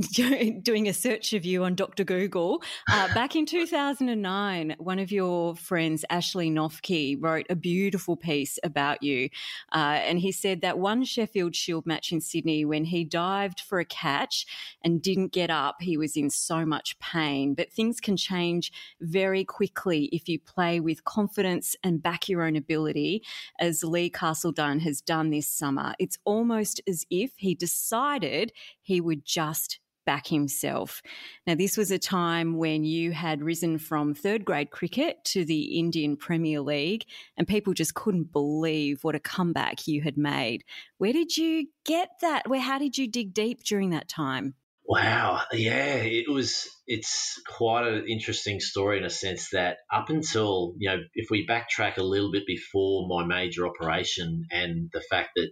doing 0.61 0.87
a 0.87 0.93
search 0.93 1.33
of 1.33 1.45
you 1.45 1.63
on 1.63 1.75
Dr. 1.75 2.03
Google. 2.03 2.61
Uh, 2.89 3.13
back 3.13 3.35
in 3.35 3.45
2009, 3.45 4.75
one 4.77 4.99
of 4.99 5.11
your 5.11 5.55
friends, 5.55 6.03
Ashley 6.09 6.49
Noffke, 6.49 7.17
wrote 7.19 7.45
a 7.49 7.55
beautiful 7.55 8.15
piece 8.15 8.59
about 8.63 9.03
you. 9.03 9.29
Uh, 9.71 9.99
and 10.03 10.19
he 10.19 10.31
said 10.31 10.61
that 10.61 10.79
one 10.79 11.03
Sheffield 11.03 11.55
Shield 11.55 11.85
match 11.85 12.11
in 12.11 12.21
Sydney, 12.21 12.65
when 12.65 12.85
he 12.85 13.03
dived 13.03 13.61
for 13.61 13.79
a 13.79 13.85
catch 13.85 14.45
and 14.83 15.01
didn't 15.01 15.31
get 15.31 15.49
up, 15.49 15.77
he 15.81 15.97
was 15.97 16.17
in 16.17 16.29
so 16.29 16.65
much 16.65 16.97
pain. 16.99 17.53
But 17.53 17.71
things 17.71 17.99
can 17.99 18.17
change 18.17 18.71
very 19.01 19.43
quickly 19.43 20.05
if 20.11 20.27
you 20.27 20.39
play 20.39 20.79
with 20.79 21.03
confidence 21.03 21.75
and 21.83 22.03
back 22.03 22.27
your 22.27 22.43
own 22.43 22.55
ability, 22.55 23.23
as 23.59 23.83
Lee 23.83 24.09
Carseldine 24.09 24.81
has 24.81 25.01
done 25.01 25.29
this 25.29 25.47
summer. 25.47 25.93
It's 25.99 26.17
almost 26.25 26.81
as 26.87 27.05
if 27.09 27.31
he 27.37 27.55
decided 27.55 28.51
he 28.81 29.01
would 29.01 29.25
just 29.25 29.79
back 30.05 30.27
himself. 30.27 31.01
Now, 31.45 31.55
this 31.55 31.77
was 31.77 31.91
a 31.91 31.99
time 31.99 32.57
when 32.57 32.83
you 32.83 33.11
had 33.11 33.41
risen 33.41 33.77
from 33.77 34.13
third 34.13 34.45
grade 34.45 34.71
cricket 34.71 35.23
to 35.25 35.45
the 35.45 35.79
Indian 35.79 36.15
Premier 36.15 36.61
League, 36.61 37.05
and 37.37 37.47
people 37.47 37.73
just 37.73 37.93
couldn't 37.93 38.31
believe 38.31 39.03
what 39.03 39.15
a 39.15 39.19
comeback 39.19 39.87
you 39.87 40.01
had 40.01 40.17
made. 40.17 40.63
Where 40.97 41.13
did 41.13 41.35
you 41.35 41.67
get 41.85 42.09
that? 42.21 42.47
Where, 42.47 42.61
how 42.61 42.79
did 42.79 42.97
you 42.97 43.07
dig 43.07 43.33
deep 43.33 43.63
during 43.63 43.89
that 43.91 44.07
time? 44.07 44.55
Wow, 44.87 45.41
yeah, 45.51 45.95
it 45.95 46.29
was. 46.29 46.67
It's 46.87 47.41
quite 47.47 47.87
an 47.87 48.05
interesting 48.07 48.59
story 48.59 48.99
in 48.99 49.03
a 49.03 49.09
sense 49.09 49.49
that 49.51 49.77
up 49.91 50.09
until 50.09 50.75
you 50.77 50.89
know, 50.89 50.97
if 51.15 51.29
we 51.31 51.47
backtrack 51.47 51.97
a 51.97 52.03
little 52.03 52.31
bit 52.31 52.43
before 52.45 53.07
my 53.07 53.25
major 53.25 53.65
operation 53.67 54.43
and 54.51 54.89
the 54.93 55.01
fact 55.09 55.29
that 55.37 55.49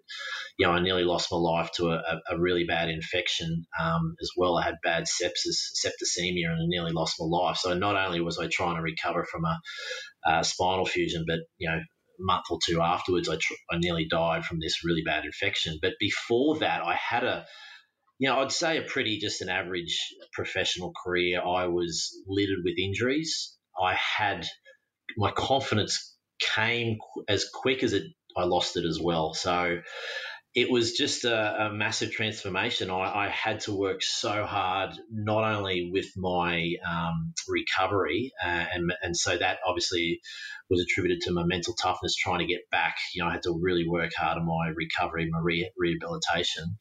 you 0.60 0.68
know 0.68 0.74
I 0.74 0.82
nearly 0.82 1.04
lost 1.04 1.30
my 1.32 1.38
life 1.38 1.72
to 1.78 1.88
a, 1.92 2.02
a 2.30 2.40
really 2.40 2.66
bad 2.66 2.90
infection 2.90 3.66
um, 3.82 4.16
as 4.22 4.30
well. 4.38 4.58
I 4.58 4.66
had 4.66 4.75
bad 4.84 5.06
sepsis, 5.06 5.74
septicemia, 5.84 6.50
and 6.52 6.62
I 6.63 6.68
nearly 6.68 6.92
lost 6.92 7.16
my 7.20 7.28
life. 7.28 7.58
So 7.58 7.74
not 7.74 7.96
only 7.96 8.22
was 8.22 8.38
I 8.40 8.48
trying 8.52 8.75
to 8.75 8.84
recover 8.84 9.25
from 9.25 9.46
a, 9.46 9.60
a 10.25 10.44
spinal 10.44 10.86
fusion, 10.86 11.25
but 11.28 11.40
you 11.58 11.70
know 11.70 11.80
month 12.20 12.46
or 12.52 12.60
two 12.66 12.82
afterwards, 12.82 13.30
I, 13.30 13.38
tr- 13.42 13.54
I 13.72 13.78
nearly 13.78 14.06
died 14.10 14.46
from 14.46 14.60
this 14.60 14.84
really 14.86 15.04
bad 15.06 15.25
infection. 15.25 15.80
But 15.82 15.94
before 16.00 16.60
that, 16.60 16.84
I 16.84 16.96
had 16.96 17.24
a 17.24 17.46
you 18.24 18.30
know, 18.30 18.39
I'd 18.39 18.53
say 18.53 18.77
a 18.77 18.84
pretty 18.84 19.20
just 19.20 19.42
an 19.42 19.50
average 19.50 20.15
professional 20.32 20.94
career. 21.03 21.42
I 21.42 21.68
was 21.68 22.18
littered 22.25 22.63
with 22.63 22.80
injuries. 22.80 23.53
I 23.77 23.96
had 23.96 24.48
my 25.18 25.30
confidence 25.32 26.15
came 26.39 27.00
as 27.27 27.46
quick 27.53 27.84
as 27.84 27.92
it 27.92 28.03
I 28.38 28.46
lost 28.46 28.77
it 28.77 28.86
as 28.86 28.98
well. 28.98 29.34
So 29.34 29.80
it 30.56 30.70
was 30.70 30.94
just 30.94 31.26
a, 31.26 31.66
a 31.66 31.74
massive 31.74 32.12
transformation. 32.12 32.92
I, 32.92 33.26
I, 33.26 33.30
had 33.30 33.62
to 33.62 33.74
work 33.74 34.04
so 34.04 34.46
hard, 34.46 34.92
not 35.12 35.44
only 35.44 35.90
with 35.92 36.06
my 36.16 36.74
um, 36.88 37.34
recovery, 37.48 38.32
uh, 38.44 38.66
and 38.74 38.94
and 39.02 39.18
so 39.18 39.36
that 39.36 39.58
obviously 39.66 40.22
was 40.70 40.82
attributed 40.82 41.22
to 41.22 41.32
my 41.32 41.44
mental 41.44 41.74
toughness, 41.74 42.16
trying 42.16 42.40
to 42.40 42.46
get 42.46 42.70
back. 42.70 42.98
You 43.16 43.24
know, 43.24 43.30
I 43.30 43.34
had 43.34 43.44
to 43.44 43.60
really 43.60 43.88
work 43.88 44.12
hard 44.16 44.38
on 44.38 44.46
my 44.46 44.72
recovery, 44.76 45.28
my 45.30 45.40
re- 45.42 45.72
rehabilitation. 45.78 46.78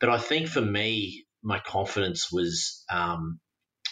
But 0.00 0.10
I 0.10 0.18
think 0.18 0.48
for 0.48 0.60
me, 0.60 1.24
my 1.42 1.60
confidence 1.60 2.32
was 2.32 2.84
um, 2.90 3.38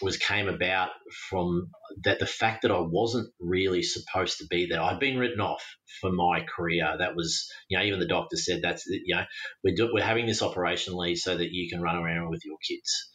was 0.03 0.17
came 0.17 0.47
about 0.47 0.89
from 1.29 1.69
that 2.03 2.19
the 2.19 2.27
fact 2.27 2.61
that 2.61 2.71
I 2.71 2.79
wasn't 2.79 3.29
really 3.39 3.81
supposed 3.81 4.39
to 4.39 4.47
be 4.47 4.67
there. 4.67 4.81
I'd 4.81 4.99
been 4.99 5.17
written 5.17 5.41
off 5.41 5.63
for 6.01 6.11
my 6.11 6.41
career. 6.41 6.95
That 6.99 7.15
was, 7.15 7.49
you 7.69 7.77
know, 7.77 7.83
even 7.83 7.99
the 7.99 8.07
doctor 8.07 8.35
said 8.35 8.61
that's, 8.61 8.85
you 8.87 9.15
know, 9.15 9.23
we're, 9.63 9.75
do, 9.75 9.89
we're 9.93 10.03
having 10.03 10.25
this 10.25 10.41
operation, 10.41 10.95
Lee, 10.95 11.15
so 11.15 11.35
that 11.35 11.51
you 11.51 11.69
can 11.69 11.81
run 11.81 11.95
around 11.95 12.29
with 12.29 12.41
your 12.45 12.57
kids. 12.67 13.09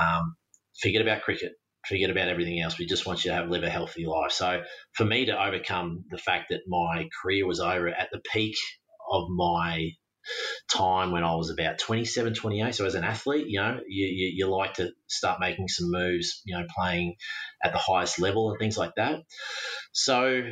Um, 0.00 0.36
forget 0.80 1.02
about 1.02 1.22
cricket. 1.22 1.52
Forget 1.86 2.10
about 2.10 2.28
everything 2.28 2.60
else. 2.60 2.78
We 2.78 2.86
just 2.86 3.06
want 3.06 3.24
you 3.24 3.30
to 3.30 3.36
have 3.36 3.48
live 3.48 3.62
a 3.62 3.70
healthy 3.70 4.06
life. 4.06 4.32
So 4.32 4.62
for 4.92 5.04
me 5.04 5.26
to 5.26 5.42
overcome 5.42 6.04
the 6.10 6.18
fact 6.18 6.46
that 6.50 6.60
my 6.66 7.08
career 7.22 7.46
was 7.46 7.60
over 7.60 7.88
at 7.88 8.08
the 8.12 8.20
peak 8.32 8.56
of 9.10 9.28
my 9.28 9.90
time 10.70 11.10
when 11.12 11.24
I 11.24 11.34
was 11.34 11.50
about 11.50 11.78
27, 11.78 12.34
28. 12.34 12.74
So 12.74 12.86
as 12.86 12.94
an 12.94 13.04
athlete, 13.04 13.46
you 13.48 13.60
know, 13.60 13.80
you, 13.88 14.06
you, 14.06 14.32
you, 14.34 14.46
like 14.46 14.74
to 14.74 14.90
start 15.06 15.40
making 15.40 15.68
some 15.68 15.90
moves, 15.90 16.42
you 16.44 16.56
know, 16.56 16.66
playing 16.76 17.16
at 17.62 17.72
the 17.72 17.78
highest 17.78 18.20
level 18.20 18.50
and 18.50 18.58
things 18.58 18.76
like 18.76 18.94
that. 18.96 19.20
So 19.92 20.42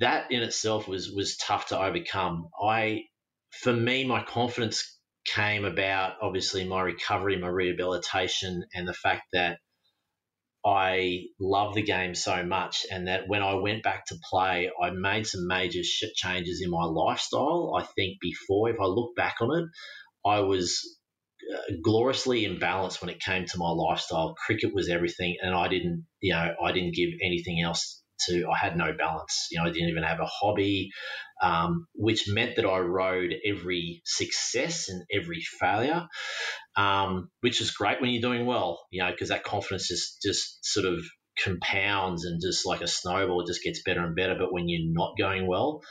that 0.00 0.30
in 0.30 0.42
itself 0.42 0.88
was 0.88 1.10
was 1.10 1.36
tough 1.36 1.68
to 1.68 1.80
overcome. 1.80 2.48
I, 2.60 3.02
for 3.50 3.72
me, 3.72 4.04
my 4.04 4.22
confidence 4.22 4.98
came 5.24 5.64
about 5.64 6.14
obviously 6.20 6.64
my 6.66 6.82
recovery, 6.82 7.38
my 7.38 7.48
rehabilitation, 7.48 8.64
and 8.74 8.86
the 8.86 8.94
fact 8.94 9.22
that 9.32 9.58
I 10.64 11.24
love 11.38 11.74
the 11.74 11.82
game 11.82 12.14
so 12.14 12.42
much, 12.42 12.86
and 12.90 13.08
that 13.08 13.28
when 13.28 13.42
I 13.42 13.54
went 13.54 13.82
back 13.82 14.06
to 14.06 14.16
play, 14.30 14.70
I 14.82 14.90
made 14.90 15.26
some 15.26 15.46
major 15.46 15.82
changes 16.14 16.62
in 16.64 16.70
my 16.70 16.84
lifestyle. 16.84 17.74
I 17.78 17.82
think 17.82 18.18
before, 18.20 18.70
if 18.70 18.76
I 18.80 18.86
look 18.86 19.14
back 19.14 19.36
on 19.42 19.58
it, 19.58 19.66
I 20.26 20.40
was 20.40 20.98
uh, 21.54 21.74
gloriously 21.82 22.46
imbalanced 22.46 23.02
when 23.02 23.10
it 23.10 23.20
came 23.20 23.44
to 23.44 23.58
my 23.58 23.68
lifestyle. 23.68 24.34
Cricket 24.46 24.74
was 24.74 24.88
everything, 24.88 25.36
and 25.42 25.54
I 25.54 25.68
didn't, 25.68 26.06
you 26.20 26.32
know, 26.32 26.54
I 26.62 26.72
didn't 26.72 26.94
give 26.94 27.10
anything 27.22 27.60
else 27.62 28.02
to. 28.28 28.46
I 28.48 28.56
had 28.56 28.76
no 28.78 28.94
balance. 28.96 29.48
You 29.50 29.60
know, 29.60 29.68
I 29.68 29.72
didn't 29.72 29.90
even 29.90 30.04
have 30.04 30.20
a 30.20 30.26
hobby, 30.26 30.88
um, 31.42 31.86
which 31.94 32.24
meant 32.26 32.56
that 32.56 32.64
I 32.64 32.78
rode 32.78 33.34
every 33.44 34.00
success 34.06 34.88
and 34.88 35.04
every 35.12 35.42
failure 35.60 36.06
um, 36.76 37.30
which 37.40 37.60
is 37.60 37.70
great 37.70 38.00
when 38.00 38.10
you're 38.10 38.22
doing 38.22 38.46
well, 38.46 38.84
you 38.90 39.02
know, 39.02 39.10
because 39.10 39.28
that 39.28 39.44
confidence 39.44 39.88
just 39.88 40.22
just 40.22 40.64
sort 40.64 40.86
of 40.86 41.00
compounds 41.42 42.24
and 42.24 42.40
just 42.40 42.66
like 42.66 42.80
a 42.80 42.86
snowball, 42.86 43.42
it 43.42 43.46
just 43.46 43.62
gets 43.62 43.82
better 43.82 44.04
and 44.04 44.16
better. 44.16 44.36
But 44.38 44.52
when 44.52 44.68
you're 44.68 44.92
not 44.92 45.14
going 45.18 45.46
well, 45.46 45.82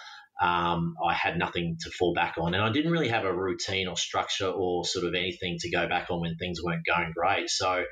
um, 0.41 0.95
I 1.05 1.13
had 1.13 1.37
nothing 1.37 1.77
to 1.81 1.91
fall 1.91 2.13
back 2.13 2.35
on, 2.37 2.53
and 2.53 2.63
I 2.63 2.71
didn't 2.71 2.91
really 2.91 3.09
have 3.09 3.25
a 3.25 3.33
routine 3.33 3.87
or 3.87 3.97
structure 3.97 4.47
or 4.47 4.85
sort 4.85 5.05
of 5.05 5.13
anything 5.13 5.57
to 5.59 5.71
go 5.71 5.87
back 5.87 6.09
on 6.09 6.21
when 6.21 6.35
things 6.35 6.59
weren't 6.63 6.85
going 6.85 7.11
great. 7.15 7.49
So, 7.49 7.83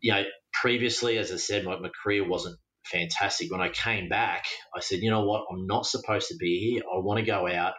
you 0.00 0.12
know, 0.12 0.24
previously, 0.52 1.18
as 1.18 1.32
I 1.32 1.36
said, 1.36 1.64
my, 1.64 1.78
my 1.78 1.90
career 2.02 2.26
wasn't 2.26 2.58
fantastic. 2.84 3.50
When 3.50 3.60
I 3.60 3.68
came 3.68 4.08
back, 4.08 4.44
I 4.74 4.80
said, 4.80 5.00
you 5.00 5.10
know 5.10 5.24
what, 5.24 5.44
I'm 5.50 5.66
not 5.66 5.86
supposed 5.86 6.28
to 6.28 6.36
be 6.36 6.72
here. 6.72 6.82
I 6.82 6.98
want 6.98 7.18
to 7.18 7.26
go 7.26 7.46
out. 7.46 7.74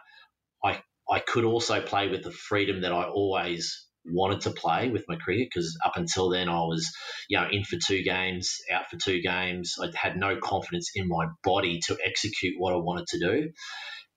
I 0.64 0.80
I 1.10 1.20
could 1.20 1.44
also 1.44 1.80
play 1.80 2.08
with 2.08 2.22
the 2.22 2.30
freedom 2.30 2.82
that 2.82 2.92
I 2.92 3.04
always 3.04 3.87
wanted 4.10 4.42
to 4.42 4.50
play 4.50 4.90
with 4.90 5.04
my 5.08 5.16
cricket 5.16 5.48
because 5.52 5.76
up 5.84 5.96
until 5.96 6.30
then 6.30 6.48
I 6.48 6.60
was, 6.60 6.90
you 7.28 7.38
know, 7.38 7.48
in 7.50 7.64
for 7.64 7.76
two 7.84 8.02
games, 8.02 8.56
out 8.72 8.90
for 8.90 8.96
two 8.96 9.20
games. 9.20 9.76
I 9.80 9.88
had 9.94 10.16
no 10.16 10.38
confidence 10.38 10.90
in 10.94 11.08
my 11.08 11.26
body 11.44 11.80
to 11.86 11.98
execute 12.04 12.54
what 12.58 12.72
I 12.72 12.76
wanted 12.76 13.06
to 13.08 13.18
do. 13.18 13.50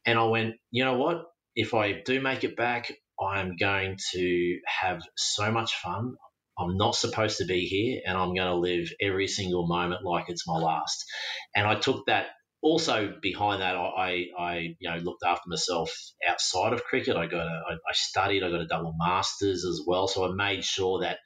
And 0.06 0.18
I 0.18 0.26
went, 0.26 0.56
you 0.72 0.84
know 0.84 0.98
what? 0.98 1.24
If 1.56 1.74
I 1.74 2.02
do 2.06 2.22
make 2.22 2.44
it 2.44 2.56
back, 2.56 2.92
I'm 3.22 3.56
going 3.56 3.98
to 4.14 4.60
have 4.82 5.02
so 5.16 5.52
much 5.52 5.76
fun. 5.76 6.16
I'm 6.58 6.78
not 6.78 6.96
supposed 6.96 7.38
to 7.38 7.46
be 7.46 7.66
here 7.66 8.02
and 8.06 8.18
I'm 8.18 8.34
going 8.34 8.48
to 8.48 8.56
live 8.56 8.92
every 9.02 9.28
single 9.28 9.68
moment 9.68 10.04
like 10.04 10.26
it's 10.28 10.48
my 10.48 10.58
last. 10.58 11.06
And 11.56 11.68
I 11.68 11.76
took 11.76 12.06
that 12.08 12.28
also 12.62 13.13
behind 13.22 13.62
that, 13.62 13.75
I, 13.75 14.25
I 14.38 14.75
you 14.80 14.89
know 14.89 14.98
looked 14.98 15.24
after 15.25 15.48
myself 15.48 15.91
outside 16.27 16.74
of 16.74 16.84
cricket. 16.84 17.15
I 17.15 17.25
got 17.25 17.48
a, 17.48 17.62
I, 17.70 17.74
I 17.74 17.94
studied. 17.94 18.44
I 18.44 18.51
got 18.51 18.62
a 18.62 18.68
double 18.68 18.94
masters 18.98 19.65
as 19.65 19.82
well. 19.86 20.08
So 20.08 20.25
I 20.25 20.34
made 20.34 20.63
sure 20.63 21.01
that 21.01 21.20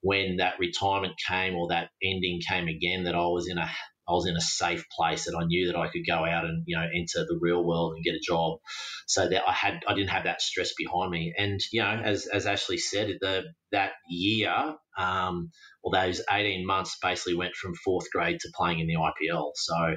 when 0.00 0.36
that 0.36 0.58
retirement 0.58 1.14
came 1.28 1.54
or 1.54 1.68
that 1.68 1.88
ending 2.02 2.40
came 2.46 2.68
again, 2.68 3.04
that 3.04 3.14
I 3.14 3.26
was 3.26 3.48
in 3.48 3.58
a 3.58 3.70
I 4.08 4.12
was 4.12 4.26
in 4.26 4.36
a 4.36 4.40
safe 4.40 4.84
place 4.96 5.24
that 5.24 5.36
I 5.36 5.44
knew 5.44 5.68
that 5.68 5.76
I 5.76 5.88
could 5.88 6.06
go 6.06 6.24
out 6.24 6.44
and 6.44 6.62
you 6.66 6.76
know 6.76 6.82
enter 6.82 7.26
the 7.26 7.38
real 7.40 7.64
world 7.64 7.94
and 7.94 8.04
get 8.04 8.14
a 8.14 8.20
job, 8.20 8.58
so 9.06 9.28
that 9.28 9.42
I 9.46 9.52
had 9.52 9.82
I 9.86 9.94
didn't 9.94 10.10
have 10.10 10.24
that 10.24 10.42
stress 10.42 10.72
behind 10.76 11.10
me. 11.10 11.34
And 11.36 11.60
you 11.72 11.82
know, 11.82 12.00
as 12.04 12.26
as 12.26 12.46
Ashley 12.46 12.78
said, 12.78 13.18
the 13.20 13.44
that 13.72 13.92
year 14.08 14.76
um, 14.98 15.50
or 15.82 15.92
those 15.92 16.22
eighteen 16.30 16.66
months 16.66 16.96
basically 17.02 17.34
went 17.34 17.54
from 17.54 17.74
fourth 17.84 18.10
grade 18.10 18.38
to 18.40 18.52
playing 18.54 18.80
in 18.80 18.86
the 18.86 18.94
IPL. 18.96 19.52
So 19.54 19.96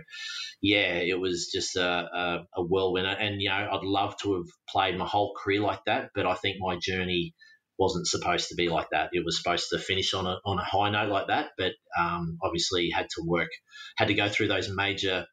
yeah, 0.61 0.93
it 0.95 1.19
was 1.19 1.49
just 1.53 1.75
a, 1.75 1.83
a, 1.83 2.45
a 2.55 2.63
whirlwind. 2.63 3.07
And 3.07 3.41
you 3.41 3.49
know, 3.49 3.69
I'd 3.71 3.83
love 3.83 4.15
to 4.23 4.35
have 4.35 4.45
played 4.69 4.97
my 4.97 5.05
whole 5.05 5.35
career 5.41 5.61
like 5.61 5.81
that, 5.85 6.09
but 6.15 6.25
I 6.25 6.33
think 6.35 6.57
my 6.59 6.77
journey 6.81 7.33
wasn't 7.77 8.07
supposed 8.07 8.49
to 8.49 8.55
be 8.55 8.69
like 8.69 8.89
that. 8.91 9.09
It 9.13 9.23
was 9.23 9.37
supposed 9.41 9.69
to 9.71 9.79
finish 9.79 10.13
on 10.13 10.25
a, 10.25 10.37
on 10.45 10.59
a 10.59 10.63
high 10.63 10.89
note 10.89 11.09
like 11.09 11.27
that, 11.27 11.49
but 11.57 11.73
um, 11.99 12.37
obviously 12.41 12.89
had 12.89 13.07
to 13.15 13.23
work, 13.25 13.49
had 13.97 14.07
to 14.07 14.13
go 14.13 14.29
through 14.29 14.47
those 14.47 14.69
major 14.69 15.25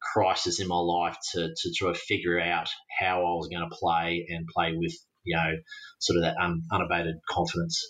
crises 0.00 0.60
in 0.60 0.68
my 0.68 0.78
life 0.78 1.16
to, 1.32 1.48
to 1.48 1.72
try 1.76 1.92
to 1.92 1.98
figure 1.98 2.40
out 2.40 2.68
how 3.00 3.18
I 3.18 3.34
was 3.34 3.48
going 3.48 3.68
to 3.68 3.76
play 3.76 4.26
and 4.28 4.46
play 4.46 4.74
with, 4.76 4.94
you 5.24 5.36
know, 5.36 5.52
sort 5.98 6.18
of 6.18 6.22
that 6.22 6.36
un, 6.40 6.62
unabated 6.72 7.16
confidence. 7.28 7.84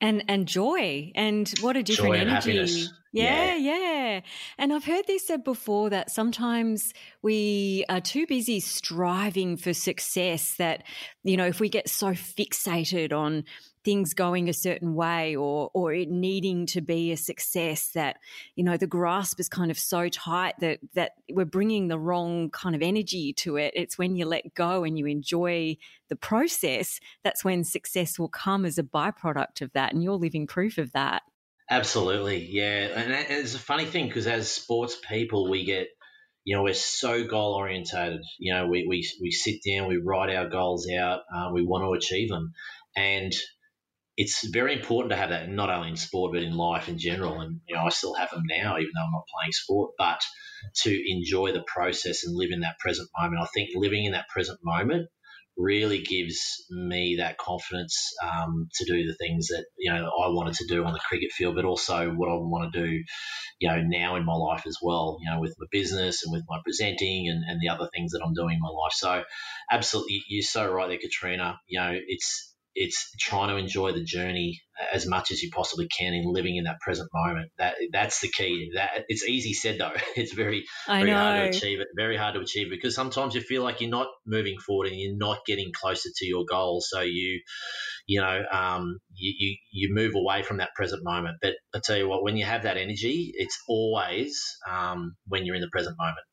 And, 0.00 0.24
and 0.28 0.46
joy 0.46 1.10
and 1.16 1.52
what 1.60 1.76
a 1.76 1.82
different 1.82 2.14
energy. 2.14 2.86
Yeah, 3.12 3.56
yeah, 3.56 3.78
yeah. 3.78 4.20
And 4.58 4.72
I've 4.72 4.84
heard 4.84 5.06
this 5.06 5.26
said 5.26 5.42
before 5.42 5.90
that 5.90 6.10
sometimes 6.10 6.92
we 7.22 7.84
are 7.88 8.00
too 8.00 8.26
busy 8.26 8.60
striving 8.60 9.56
for 9.56 9.72
success 9.72 10.54
that, 10.58 10.84
you 11.24 11.36
know, 11.36 11.46
if 11.46 11.58
we 11.58 11.68
get 11.68 11.88
so 11.88 12.08
fixated 12.08 13.12
on 13.12 13.44
things 13.84 14.14
going 14.14 14.48
a 14.48 14.52
certain 14.52 14.94
way 14.94 15.36
or 15.36 15.70
or 15.74 15.92
it 15.92 16.08
needing 16.08 16.66
to 16.66 16.80
be 16.80 17.12
a 17.12 17.16
success 17.16 17.90
that 17.94 18.16
you 18.54 18.64
know 18.64 18.76
the 18.76 18.86
grasp 18.86 19.40
is 19.40 19.48
kind 19.48 19.70
of 19.70 19.78
so 19.78 20.08
tight 20.08 20.54
that 20.60 20.78
that 20.94 21.12
we're 21.30 21.44
bringing 21.44 21.88
the 21.88 21.98
wrong 21.98 22.50
kind 22.50 22.74
of 22.74 22.82
energy 22.82 23.32
to 23.32 23.56
it 23.56 23.72
it's 23.74 23.98
when 23.98 24.16
you 24.16 24.24
let 24.24 24.54
go 24.54 24.84
and 24.84 24.98
you 24.98 25.06
enjoy 25.06 25.76
the 26.08 26.16
process 26.16 27.00
that's 27.22 27.44
when 27.44 27.64
success 27.64 28.18
will 28.18 28.28
come 28.28 28.64
as 28.64 28.78
a 28.78 28.82
byproduct 28.82 29.60
of 29.60 29.72
that 29.72 29.92
and 29.92 30.02
you're 30.02 30.14
living 30.14 30.46
proof 30.46 30.78
of 30.78 30.92
that 30.92 31.22
absolutely 31.70 32.48
yeah 32.50 32.88
and 32.94 33.12
it's 33.12 33.54
a 33.54 33.58
funny 33.58 33.84
thing 33.84 34.06
because 34.06 34.26
as 34.26 34.50
sports 34.50 34.96
people 35.08 35.48
we 35.48 35.64
get 35.64 35.88
you 36.48 36.56
know, 36.56 36.62
we're 36.62 36.72
so 36.72 37.26
goal 37.26 37.52
orientated. 37.52 38.22
You 38.38 38.54
know, 38.54 38.68
we, 38.68 38.86
we, 38.88 39.06
we 39.20 39.30
sit 39.30 39.56
down, 39.62 39.86
we 39.86 39.98
write 39.98 40.34
our 40.34 40.48
goals 40.48 40.88
out, 40.90 41.20
uh, 41.30 41.50
we 41.52 41.62
want 41.62 41.84
to 41.84 41.92
achieve 41.92 42.30
them. 42.30 42.54
And 42.96 43.34
it's 44.18 44.44
very 44.48 44.74
important 44.74 45.12
to 45.12 45.16
have 45.16 45.30
that 45.30 45.48
not 45.48 45.70
only 45.70 45.90
in 45.90 45.96
sport 45.96 46.32
but 46.34 46.42
in 46.42 46.52
life 46.52 46.88
in 46.88 46.98
general. 46.98 47.40
And 47.40 47.60
you 47.68 47.76
know, 47.76 47.84
I 47.84 47.88
still 47.90 48.14
have 48.14 48.30
them 48.30 48.42
now, 48.46 48.76
even 48.76 48.90
though 48.94 49.04
I'm 49.04 49.12
not 49.12 49.28
playing 49.32 49.52
sport. 49.52 49.92
But 49.96 50.20
to 50.82 51.12
enjoy 51.12 51.52
the 51.52 51.62
process 51.62 52.24
and 52.24 52.36
live 52.36 52.50
in 52.50 52.60
that 52.60 52.80
present 52.80 53.08
moment, 53.16 53.40
I 53.40 53.46
think 53.54 53.70
living 53.76 54.04
in 54.04 54.12
that 54.12 54.28
present 54.28 54.58
moment 54.64 55.08
really 55.56 56.02
gives 56.02 56.64
me 56.70 57.16
that 57.18 57.38
confidence 57.38 58.12
um, 58.24 58.68
to 58.74 58.84
do 58.86 59.06
the 59.06 59.14
things 59.14 59.48
that 59.48 59.66
you 59.78 59.92
know 59.92 59.98
I 59.98 60.30
wanted 60.30 60.54
to 60.54 60.66
do 60.66 60.84
on 60.84 60.92
the 60.92 60.98
cricket 60.98 61.30
field, 61.30 61.54
but 61.54 61.64
also 61.64 62.10
what 62.10 62.28
I 62.28 62.34
want 62.34 62.72
to 62.72 62.80
do, 62.80 63.04
you 63.60 63.68
know, 63.68 63.80
now 63.80 64.16
in 64.16 64.24
my 64.24 64.34
life 64.34 64.64
as 64.66 64.78
well. 64.82 65.18
You 65.22 65.30
know, 65.30 65.40
with 65.40 65.54
my 65.60 65.66
business 65.70 66.24
and 66.24 66.32
with 66.32 66.42
my 66.48 66.58
presenting 66.64 67.28
and, 67.28 67.44
and 67.48 67.60
the 67.60 67.72
other 67.72 67.88
things 67.94 68.10
that 68.12 68.22
I'm 68.26 68.34
doing 68.34 68.54
in 68.54 68.60
my 68.60 68.68
life. 68.68 68.94
So, 68.94 69.22
absolutely, 69.70 70.24
you're 70.26 70.42
so 70.42 70.68
right 70.68 70.88
there, 70.88 70.98
Katrina. 70.98 71.60
You 71.68 71.78
know, 71.78 71.92
it's 71.94 72.48
it's 72.78 73.10
trying 73.18 73.48
to 73.48 73.56
enjoy 73.56 73.92
the 73.92 74.04
journey 74.04 74.60
as 74.92 75.06
much 75.06 75.32
as 75.32 75.42
you 75.42 75.50
possibly 75.50 75.88
can 75.88 76.14
in 76.14 76.32
living 76.32 76.56
in 76.56 76.64
that 76.64 76.78
present 76.80 77.08
moment. 77.12 77.50
That 77.58 77.74
that's 77.92 78.20
the 78.20 78.28
key. 78.28 78.70
That 78.74 79.04
it's 79.08 79.26
easy 79.26 79.52
said 79.52 79.78
though. 79.78 79.92
It's 80.16 80.32
very 80.32 80.64
very 80.86 81.10
hard 81.10 81.36
to 81.52 81.56
achieve 81.56 81.80
it. 81.80 81.88
Very 81.96 82.16
hard 82.16 82.34
to 82.34 82.40
achieve 82.40 82.70
because 82.70 82.94
sometimes 82.94 83.34
you 83.34 83.40
feel 83.40 83.64
like 83.64 83.80
you're 83.80 83.90
not 83.90 84.06
moving 84.26 84.58
forward 84.58 84.88
and 84.88 84.98
you're 84.98 85.16
not 85.16 85.44
getting 85.44 85.72
closer 85.72 86.10
to 86.14 86.26
your 86.26 86.44
goals. 86.48 86.88
So 86.90 87.00
you 87.00 87.40
you 88.06 88.20
know 88.20 88.44
um, 88.50 88.98
you, 89.14 89.34
you 89.36 89.56
you 89.72 89.94
move 89.94 90.14
away 90.14 90.42
from 90.42 90.58
that 90.58 90.74
present 90.76 91.02
moment. 91.02 91.38
But 91.42 91.54
I 91.74 91.80
tell 91.82 91.98
you 91.98 92.08
what, 92.08 92.22
when 92.22 92.36
you 92.36 92.44
have 92.44 92.62
that 92.62 92.76
energy, 92.76 93.32
it's 93.34 93.58
always 93.68 94.40
um, 94.70 95.16
when 95.26 95.44
you're 95.44 95.56
in 95.56 95.62
the 95.62 95.70
present 95.72 95.96
moment. 95.98 96.27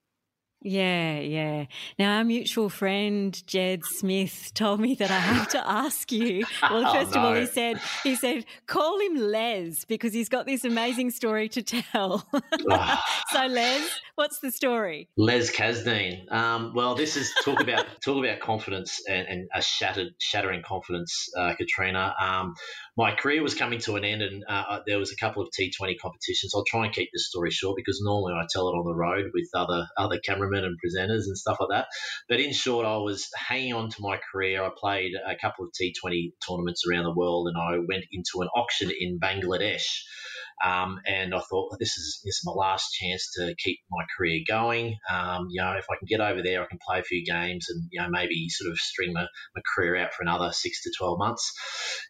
Yeah, 0.67 1.19
yeah. 1.19 1.65
Now, 1.99 2.17
our 2.17 2.23
mutual 2.23 2.69
friend 2.69 3.39
Jed 3.45 3.85
Smith 3.85 4.51
told 4.55 4.79
me 4.79 4.95
that 4.95 5.11
I 5.11 5.19
have 5.19 5.47
to 5.49 5.69
ask 5.69 6.11
you. 6.11 6.43
Well, 6.65 6.87
oh, 6.87 6.93
first 6.93 7.15
oh, 7.15 7.21
no. 7.21 7.27
of 7.27 7.35
all, 7.35 7.39
he 7.39 7.45
said 7.45 7.79
he 8.03 8.15
said 8.15 8.45
call 8.65 8.99
him 8.99 9.17
Les 9.17 9.85
because 9.85 10.13
he's 10.13 10.29
got 10.29 10.47
this 10.47 10.65
amazing 10.65 11.11
story 11.11 11.47
to 11.49 11.61
tell. 11.61 12.27
so, 13.31 13.45
Les, 13.45 13.87
what's 14.15 14.39
the 14.39 14.51
story? 14.51 15.07
Les 15.15 15.51
Kasdeen. 15.51 16.31
Um, 16.31 16.73
well, 16.73 16.95
this 16.95 17.17
is 17.17 17.31
talk 17.43 17.61
about 17.61 17.85
talk 18.03 18.23
about 18.23 18.39
confidence 18.39 19.01
and, 19.07 19.27
and 19.27 19.47
a 19.53 19.61
shattered, 19.61 20.13
shattering 20.19 20.63
confidence, 20.63 21.29
uh, 21.37 21.53
Katrina. 21.55 22.15
Um, 22.19 22.55
my 22.97 23.13
career 23.13 23.43
was 23.43 23.53
coming 23.53 23.79
to 23.79 23.95
an 23.95 24.03
end, 24.03 24.23
and 24.23 24.43
uh, 24.49 24.63
uh 24.69 24.79
there 24.87 24.97
was 24.97 25.11
a 25.11 25.17
couple 25.17 25.43
of 25.43 25.49
T20 25.49 25.99
competitions. 26.01 26.53
I'll 26.55 26.65
try 26.65 26.85
and 26.85 26.93
keep 26.93 27.09
this 27.13 27.27
story 27.27 27.51
short 27.51 27.75
because 27.75 28.01
normally 28.01 28.33
I 28.33 28.45
tell 28.49 28.69
it 28.69 28.73
on 28.73 28.85
the 28.85 28.95
road 28.95 29.31
with 29.33 29.49
other 29.53 29.87
other 29.97 30.19
cameramen 30.19 30.54
and 30.63 30.77
presenters 30.77 31.25
and 31.25 31.37
stuff 31.37 31.57
like 31.59 31.69
that. 31.69 31.87
But 32.29 32.39
in 32.39 32.53
short, 32.53 32.85
I 32.85 32.97
was 32.97 33.27
hanging 33.35 33.73
on 33.73 33.89
to 33.89 33.97
my 33.99 34.19
career. 34.31 34.63
I 34.63 34.69
played 34.75 35.13
a 35.15 35.35
couple 35.35 35.65
of 35.65 35.71
T20 35.71 36.33
tournaments 36.47 36.83
around 36.89 37.03
the 37.03 37.13
world, 37.13 37.47
and 37.47 37.57
I 37.57 37.79
went 37.79 38.05
into 38.11 38.41
an 38.41 38.47
auction 38.55 38.91
in 38.97 39.19
Bangladesh. 39.19 39.83
Um, 40.63 41.01
and 41.05 41.33
I 41.35 41.39
thought 41.39 41.71
well, 41.71 41.77
this 41.79 41.97
is 41.97 42.21
this 42.23 42.35
is 42.35 42.41
my 42.45 42.53
last 42.53 42.93
chance 42.93 43.31
to 43.33 43.53
keep 43.57 43.79
my 43.89 44.05
career 44.17 44.41
going. 44.47 44.95
Um, 45.09 45.47
you 45.49 45.61
know, 45.61 45.73
if 45.73 45.85
I 45.91 45.95
can 45.97 46.07
get 46.07 46.21
over 46.21 46.41
there, 46.41 46.63
I 46.63 46.65
can 46.65 46.79
play 46.85 46.99
a 46.99 47.03
few 47.03 47.25
games 47.25 47.67
and 47.69 47.87
you 47.91 48.01
know 48.01 48.07
maybe 48.09 48.47
sort 48.49 48.71
of 48.71 48.77
string 48.77 49.13
my, 49.13 49.25
my 49.55 49.61
career 49.75 49.97
out 49.97 50.13
for 50.13 50.23
another 50.23 50.51
six 50.53 50.83
to 50.83 50.91
twelve 50.97 51.19
months. 51.19 51.51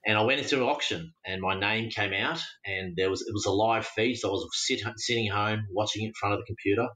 And 0.06 0.18
I 0.18 0.24
went 0.24 0.42
into 0.42 0.58
an 0.58 0.64
auction, 0.64 1.14
and 1.26 1.42
my 1.42 1.60
name 1.60 1.90
came 1.90 2.14
out, 2.14 2.40
and 2.66 2.96
there 2.96 3.10
was 3.10 3.22
it 3.22 3.34
was 3.34 3.46
a 3.46 3.52
live 3.52 3.88
feed, 3.88 4.16
so 4.16 4.30
I 4.30 4.32
was 4.32 4.48
sit, 4.54 4.82
sitting 4.98 5.30
home 5.30 5.66
watching 5.72 6.04
it 6.04 6.08
in 6.08 6.14
front 6.14 6.34
of 6.34 6.40
the 6.40 6.46
computer, 6.46 6.88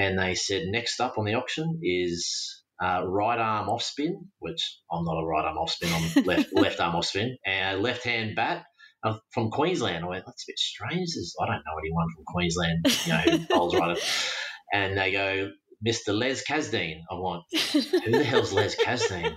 and 0.00 0.18
they 0.18 0.34
said 0.34 0.62
next 0.66 0.98
up 1.00 1.18
on 1.18 1.26
the 1.26 1.34
auction 1.34 1.80
is 1.82 2.62
uh, 2.82 3.02
right 3.06 3.38
arm 3.38 3.68
off 3.68 3.82
spin, 3.82 4.28
which 4.38 4.78
I'm 4.90 5.04
not 5.04 5.20
a 5.20 5.26
right 5.26 5.44
arm 5.44 5.58
off 5.58 5.70
spin, 5.70 5.90
I'm 5.92 6.24
left 6.24 6.52
left 6.52 6.80
arm 6.80 6.96
off 6.96 7.04
spin, 7.04 7.36
and 7.44 7.82
left 7.82 8.04
hand 8.04 8.34
bat 8.34 8.64
uh, 9.04 9.18
from 9.32 9.50
Queensland. 9.50 10.04
I 10.04 10.08
went, 10.08 10.24
that's 10.26 10.44
a 10.44 10.50
bit 10.50 10.58
strange. 10.58 11.10
There's, 11.14 11.34
I 11.40 11.46
don't 11.46 11.62
know 11.66 11.78
anyone 11.78 12.06
from 12.14 12.24
Queensland, 12.26 12.86
you 13.04 13.12
know, 13.12 13.38
who 13.38 13.54
bowls 13.54 13.74
right. 13.76 13.98
And 14.72 14.96
they 14.96 15.10
go, 15.10 15.50
Mr. 15.84 16.16
Les 16.16 16.44
Kasdeen. 16.44 17.00
I 17.10 17.14
want, 17.14 17.42
who 17.52 18.10
the 18.12 18.22
hell's 18.22 18.52
Les 18.52 18.76
Kasdeen? 18.76 19.36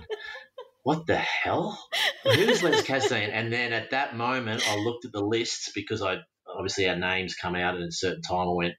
What 0.84 1.08
the 1.08 1.16
hell? 1.16 1.76
Who's 2.22 2.62
Les 2.62 2.82
Kasdeen? 2.82 3.30
And 3.32 3.52
then 3.52 3.72
at 3.72 3.90
that 3.90 4.16
moment, 4.16 4.62
I 4.68 4.76
looked 4.76 5.06
at 5.06 5.12
the 5.12 5.24
lists 5.24 5.72
because 5.74 6.02
I 6.02 6.18
obviously 6.56 6.88
our 6.88 6.94
names 6.94 7.34
come 7.34 7.56
out 7.56 7.74
at 7.74 7.82
a 7.82 7.90
certain 7.90 8.22
time. 8.22 8.48
I 8.48 8.52
went, 8.52 8.74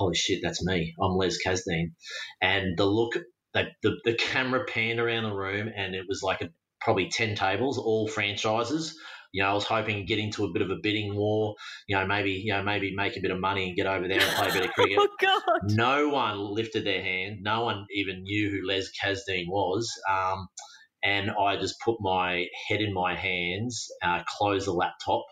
holy 0.00 0.16
shit, 0.16 0.40
that's 0.42 0.64
me. 0.64 0.94
I'm 1.00 1.16
Les 1.16 1.38
Kasdeen. 1.44 1.92
And 2.42 2.76
the 2.76 2.86
look, 2.86 3.12
the, 3.54 3.66
the, 3.82 3.96
the 4.04 4.14
camera 4.14 4.64
panned 4.66 4.98
around 4.98 5.24
the 5.24 5.34
room 5.34 5.70
and 5.74 5.94
it 5.94 6.04
was 6.08 6.22
like 6.22 6.40
a, 6.40 6.50
probably 6.80 7.08
10 7.08 7.34
tables, 7.34 7.78
all 7.78 8.08
franchises 8.08 8.96
you 9.32 9.42
know, 9.42 9.50
I 9.50 9.54
was 9.54 9.64
hoping 9.64 9.96
to 9.96 10.02
get 10.02 10.18
into 10.18 10.44
a 10.44 10.52
bit 10.52 10.62
of 10.62 10.70
a 10.70 10.76
bidding 10.82 11.14
war. 11.14 11.54
You 11.86 11.96
know, 11.96 12.06
maybe 12.06 12.32
you 12.32 12.52
know 12.52 12.62
maybe 12.62 12.94
make 12.94 13.16
a 13.16 13.20
bit 13.20 13.30
of 13.30 13.38
money 13.38 13.68
and 13.68 13.76
get 13.76 13.86
over 13.86 14.08
there 14.08 14.20
and 14.20 14.36
play 14.36 14.48
a 14.48 14.52
bit 14.52 14.64
of 14.64 14.70
cricket. 14.74 14.98
oh 14.98 15.08
God! 15.20 15.72
No 15.72 16.08
one 16.08 16.38
lifted 16.38 16.84
their 16.84 17.02
hand. 17.02 17.38
No 17.42 17.64
one 17.64 17.86
even 17.92 18.22
knew 18.22 18.50
who 18.50 18.66
Les 18.66 18.90
Kasdeen 19.02 19.46
was. 19.48 19.88
Um, 20.10 20.48
and 21.02 21.30
I 21.30 21.56
just 21.56 21.80
put 21.80 21.96
my 22.00 22.46
head 22.68 22.80
in 22.80 22.92
my 22.92 23.14
hands, 23.16 23.88
uh, 24.02 24.22
closed 24.26 24.66
the 24.66 24.72
laptop, 24.72 25.24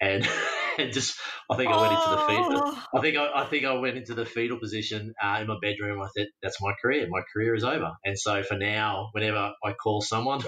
and, 0.00 0.24
and 0.82 0.92
just 0.92 1.18
I 1.50 1.56
think 1.56 1.70
I 1.70 1.80
went 1.80 1.92
into 1.92 2.10
the 2.10 2.24
fetal. 2.28 2.62
Oh. 2.64 2.84
I 2.94 3.00
think 3.00 3.16
I, 3.16 3.42
I 3.42 3.44
think 3.46 3.64
I 3.64 3.72
went 3.74 3.96
into 3.96 4.14
the 4.14 4.24
fetal 4.24 4.58
position 4.58 5.12
uh, 5.22 5.38
in 5.40 5.46
my 5.46 5.56
bedroom. 5.60 6.00
I 6.00 6.08
said, 6.16 6.28
"That's 6.42 6.62
my 6.62 6.72
career. 6.80 7.06
My 7.10 7.22
career 7.32 7.54
is 7.54 7.64
over." 7.64 7.92
And 8.04 8.18
so 8.18 8.42
for 8.42 8.56
now, 8.56 9.08
whenever 9.12 9.52
I 9.64 9.72
call 9.72 10.00
someone. 10.00 10.42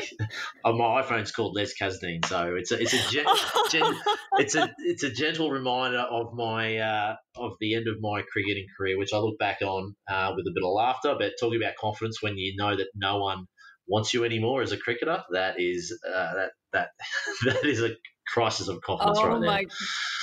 oh, 0.64 0.72
my 0.72 1.02
iPhone's 1.02 1.30
called 1.30 1.54
Les 1.54 1.74
Kasdeen, 1.74 2.24
so 2.24 2.54
it's 2.56 2.72
a 2.72 2.80
it's 2.80 2.94
a 2.94 3.10
gen, 3.10 3.26
gen, 3.70 3.94
it's 4.38 4.54
a 4.54 4.74
it's 4.78 5.02
a 5.02 5.10
gentle 5.10 5.50
reminder 5.50 5.98
of 5.98 6.32
my 6.32 6.78
uh, 6.78 7.16
of 7.36 7.52
the 7.60 7.74
end 7.74 7.86
of 7.86 7.96
my 8.00 8.22
cricketing 8.32 8.64
career, 8.78 8.96
which 8.96 9.12
I 9.12 9.18
look 9.18 9.38
back 9.38 9.60
on 9.60 9.94
uh, 10.10 10.32
with 10.34 10.46
a 10.46 10.52
bit 10.54 10.64
of 10.64 10.72
laughter. 10.72 11.16
But 11.18 11.32
talking 11.38 11.60
about 11.62 11.76
confidence 11.78 12.22
when 12.22 12.38
you 12.38 12.54
know 12.56 12.74
that 12.74 12.88
no 12.94 13.18
one 13.18 13.44
wants 13.86 14.14
you 14.14 14.24
anymore 14.24 14.62
as 14.62 14.72
a 14.72 14.78
cricketer, 14.78 15.22
that 15.32 15.60
is 15.60 16.00
uh, 16.02 16.34
that 16.34 16.52
that 16.72 16.90
that 17.44 17.64
is 17.66 17.82
a 17.82 17.90
crisis 18.26 18.68
of 18.68 18.80
confidence 18.80 19.18
oh 19.20 19.28
right 19.28 19.40
there. 19.40 19.50
my 19.50 19.64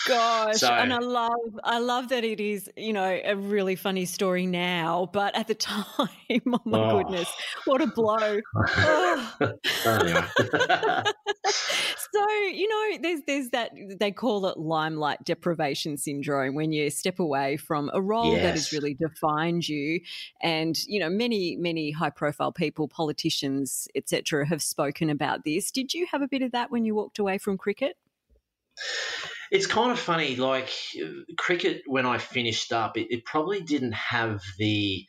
gosh. 0.07 0.57
So, 0.57 0.67
and 0.67 0.93
I 0.93 0.99
love 0.99 1.59
I 1.63 1.79
love 1.79 2.09
that 2.09 2.23
it 2.23 2.39
is, 2.39 2.69
you 2.75 2.93
know, 2.93 3.19
a 3.23 3.35
really 3.35 3.75
funny 3.75 4.05
story 4.05 4.45
now, 4.45 5.09
but 5.13 5.35
at 5.35 5.47
the 5.47 5.55
time, 5.69 5.85
oh 5.99 6.59
my 6.65 6.91
oh. 6.91 6.97
goodness, 6.97 7.31
what 7.65 7.81
a 7.81 7.87
blow. 7.87 8.41
oh. 8.57 9.35
so, 12.11 12.29
you 12.51 12.67
know, 12.67 12.97
there's 13.01 13.21
there's 13.27 13.49
that 13.49 13.71
they 13.99 14.11
call 14.11 14.45
it 14.47 14.57
limelight 14.57 15.23
deprivation 15.23 15.97
syndrome 15.97 16.55
when 16.55 16.71
you 16.71 16.89
step 16.89 17.19
away 17.19 17.57
from 17.57 17.89
a 17.93 18.01
role 18.01 18.33
yes. 18.33 18.43
that 18.43 18.51
has 18.51 18.71
really 18.73 18.93
defined 18.93 19.67
you 19.67 19.99
and, 20.41 20.77
you 20.87 20.99
know, 20.99 21.09
many 21.09 21.55
many 21.57 21.91
high 21.91 22.09
profile 22.09 22.51
people, 22.51 22.87
politicians, 22.87 23.87
etc 23.95 24.39
have 24.45 24.61
spoken 24.61 25.09
about 25.09 25.43
this. 25.43 25.71
Did 25.71 25.93
you 25.93 26.07
have 26.11 26.21
a 26.21 26.27
bit 26.27 26.41
of 26.41 26.51
that 26.51 26.71
when 26.71 26.85
you 26.85 26.95
walked 26.95 27.19
away 27.19 27.37
from 27.37 27.57
cricket? 27.57 27.88
It's 29.51 29.65
kind 29.65 29.91
of 29.91 29.99
funny, 29.99 30.35
like 30.35 30.71
cricket. 31.37 31.81
When 31.87 32.05
I 32.05 32.17
finished 32.19 32.71
up, 32.71 32.97
it, 32.97 33.07
it 33.09 33.25
probably 33.25 33.61
didn't 33.61 33.93
have 33.93 34.41
the 34.57 35.05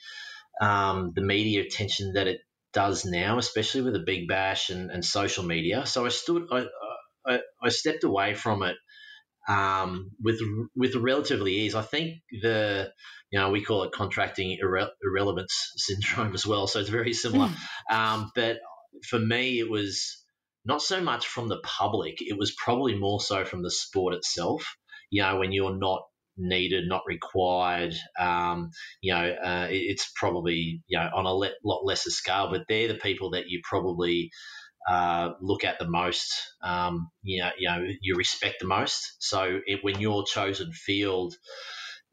um, 0.60 1.12
the 1.14 1.22
media 1.22 1.62
attention 1.62 2.14
that 2.14 2.26
it 2.26 2.40
does 2.72 3.04
now, 3.04 3.38
especially 3.38 3.82
with 3.82 3.94
the 3.94 4.04
Big 4.04 4.28
Bash 4.28 4.70
and, 4.70 4.90
and 4.90 5.04
social 5.04 5.44
media. 5.44 5.86
So 5.86 6.06
I 6.06 6.08
stood, 6.08 6.46
I, 6.52 6.66
I, 7.26 7.40
I 7.62 7.68
stepped 7.68 8.04
away 8.04 8.34
from 8.34 8.62
it 8.62 8.76
um, 9.48 10.10
with 10.22 10.40
with 10.76 10.94
relatively 10.94 11.52
ease. 11.52 11.74
I 11.74 11.82
think 11.82 12.18
the 12.42 12.90
you 13.30 13.38
know 13.38 13.50
we 13.50 13.64
call 13.64 13.82
it 13.84 13.92
contracting 13.92 14.58
irre- 14.62 14.90
irrelevance 15.04 15.72
syndrome 15.76 16.34
as 16.34 16.46
well, 16.46 16.66
so 16.66 16.80
it's 16.80 16.88
very 16.88 17.12
similar. 17.12 17.48
Hmm. 17.48 17.96
um, 17.96 18.30
but 18.34 18.58
for 19.08 19.18
me, 19.18 19.58
it 19.58 19.68
was 19.68 20.19
not 20.64 20.82
so 20.82 21.00
much 21.00 21.26
from 21.26 21.48
the 21.48 21.60
public. 21.64 22.16
It 22.20 22.38
was 22.38 22.54
probably 22.54 22.94
more 22.96 23.20
so 23.20 23.44
from 23.44 23.62
the 23.62 23.70
sport 23.70 24.14
itself. 24.14 24.76
you 25.10 25.22
know, 25.22 25.38
when 25.38 25.52
you're 25.52 25.76
not 25.76 26.02
needed, 26.36 26.88
not 26.88 27.02
required. 27.06 27.94
Um, 28.18 28.70
you 29.02 29.12
know, 29.12 29.32
uh, 29.44 29.66
it's 29.70 30.10
probably 30.16 30.82
you 30.86 30.98
know 30.98 31.10
on 31.14 31.26
a 31.26 31.34
le- 31.34 31.52
lot 31.64 31.84
lesser 31.84 32.10
scale, 32.10 32.48
but 32.50 32.62
they're 32.68 32.88
the 32.88 32.94
people 32.94 33.30
that 33.32 33.48
you 33.48 33.60
probably 33.64 34.30
uh, 34.88 35.30
look 35.40 35.64
at 35.64 35.78
the 35.78 35.88
most. 35.88 36.32
Um, 36.62 37.10
you 37.22 37.42
know, 37.42 37.50
you 37.58 37.68
know, 37.68 37.84
you 38.02 38.16
respect 38.16 38.56
the 38.60 38.66
most. 38.66 39.16
So 39.20 39.60
it, 39.66 39.80
when 39.84 40.00
your 40.00 40.24
chosen 40.24 40.72
field 40.72 41.34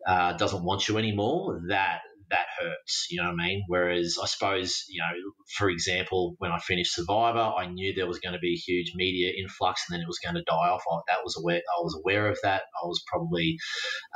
uh, 0.07 0.33
doesn't 0.33 0.63
want 0.63 0.87
you 0.87 0.97
anymore, 0.97 1.61
that 1.69 2.01
that 2.29 2.47
hurts. 2.59 3.07
You 3.09 3.21
know 3.21 3.29
what 3.29 3.39
I 3.41 3.47
mean? 3.47 3.63
Whereas 3.67 4.17
I 4.21 4.25
suppose, 4.25 4.83
you 4.89 4.99
know, 5.01 5.31
for 5.57 5.69
example, 5.69 6.35
when 6.39 6.51
I 6.51 6.59
finished 6.59 6.93
Survivor, 6.93 7.39
I 7.39 7.67
knew 7.67 7.93
there 7.93 8.07
was 8.07 8.19
going 8.19 8.33
to 8.33 8.39
be 8.39 8.53
a 8.53 8.57
huge 8.57 8.93
media 8.95 9.31
influx 9.37 9.83
and 9.87 9.95
then 9.95 10.01
it 10.01 10.07
was 10.07 10.19
going 10.19 10.35
to 10.35 10.43
die 10.43 10.69
off. 10.69 10.83
I, 10.91 10.97
that 11.07 11.23
was 11.23 11.37
aware. 11.37 11.57
I 11.57 11.81
was 11.81 11.99
aware 11.99 12.27
of 12.27 12.37
that. 12.43 12.63
I 12.83 12.85
was 12.85 13.03
probably 13.07 13.57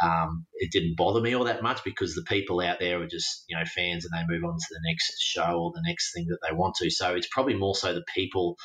um, 0.04 0.46
it 0.56 0.72
didn't 0.72 0.98
bother 0.98 1.22
me 1.22 1.36
all 1.36 1.46
that 1.46 1.64
much 1.64 1.84
because 1.84 2.16
the 2.16 2.24
people 2.28 2.62
out 2.62 2.80
there 2.80 3.02
are 3.02 3.08
just 3.08 3.46
you 3.48 3.58
know 3.58 3.66
fans 3.66 4.06
and 4.06 4.14
they 4.14 4.34
move 4.34 4.44
on 4.44 4.56
to 4.56 4.68
the 4.70 4.82
next 4.90 5.14
show 5.22 5.60
or 5.60 5.72
the 5.74 5.84
next 5.86 6.14
thing 6.14 6.28
that 6.30 6.40
they 6.48 6.56
want 6.56 6.76
to. 6.76 6.90
So 6.90 7.16
it's 7.16 7.28
probably 7.32 7.56
more 7.56 7.76
so 7.76 7.94
the 7.94 8.06
people 8.14 8.58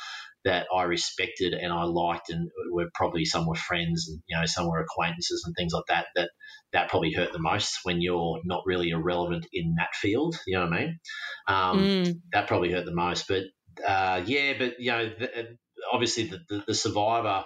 that 0.45 0.67
I 0.73 0.83
respected 0.83 1.53
and 1.53 1.73
I 1.73 1.83
liked 1.83 2.29
and 2.29 2.49
were 2.71 2.89
probably 2.93 3.25
some 3.25 3.47
were 3.47 3.55
friends 3.55 4.07
and 4.07 4.21
you 4.27 4.37
know 4.37 4.45
some 4.45 4.67
were 4.67 4.79
acquaintances 4.79 5.43
and 5.45 5.53
things 5.55 5.73
like 5.73 5.85
that 5.89 6.07
that 6.15 6.29
that 6.73 6.89
probably 6.89 7.13
hurt 7.13 7.31
the 7.31 7.39
most 7.39 7.79
when 7.83 8.01
you're 8.01 8.39
not 8.45 8.63
really 8.65 8.89
irrelevant 8.89 9.45
in 9.53 9.75
that 9.77 9.95
field 9.95 10.35
you 10.45 10.57
know 10.57 10.65
what 10.65 10.73
I 10.73 10.79
mean 10.79 10.99
um, 11.47 11.79
mm. 11.79 12.19
that 12.33 12.47
probably 12.47 12.71
hurt 12.71 12.85
the 12.85 12.95
most 12.95 13.27
but 13.27 13.43
uh, 13.85 14.21
yeah 14.25 14.53
but 14.57 14.79
you 14.79 14.91
know 14.91 15.09
the, 15.17 15.57
obviously 15.91 16.25
the, 16.25 16.39
the, 16.49 16.63
the, 16.67 16.73
survivor 16.73 17.43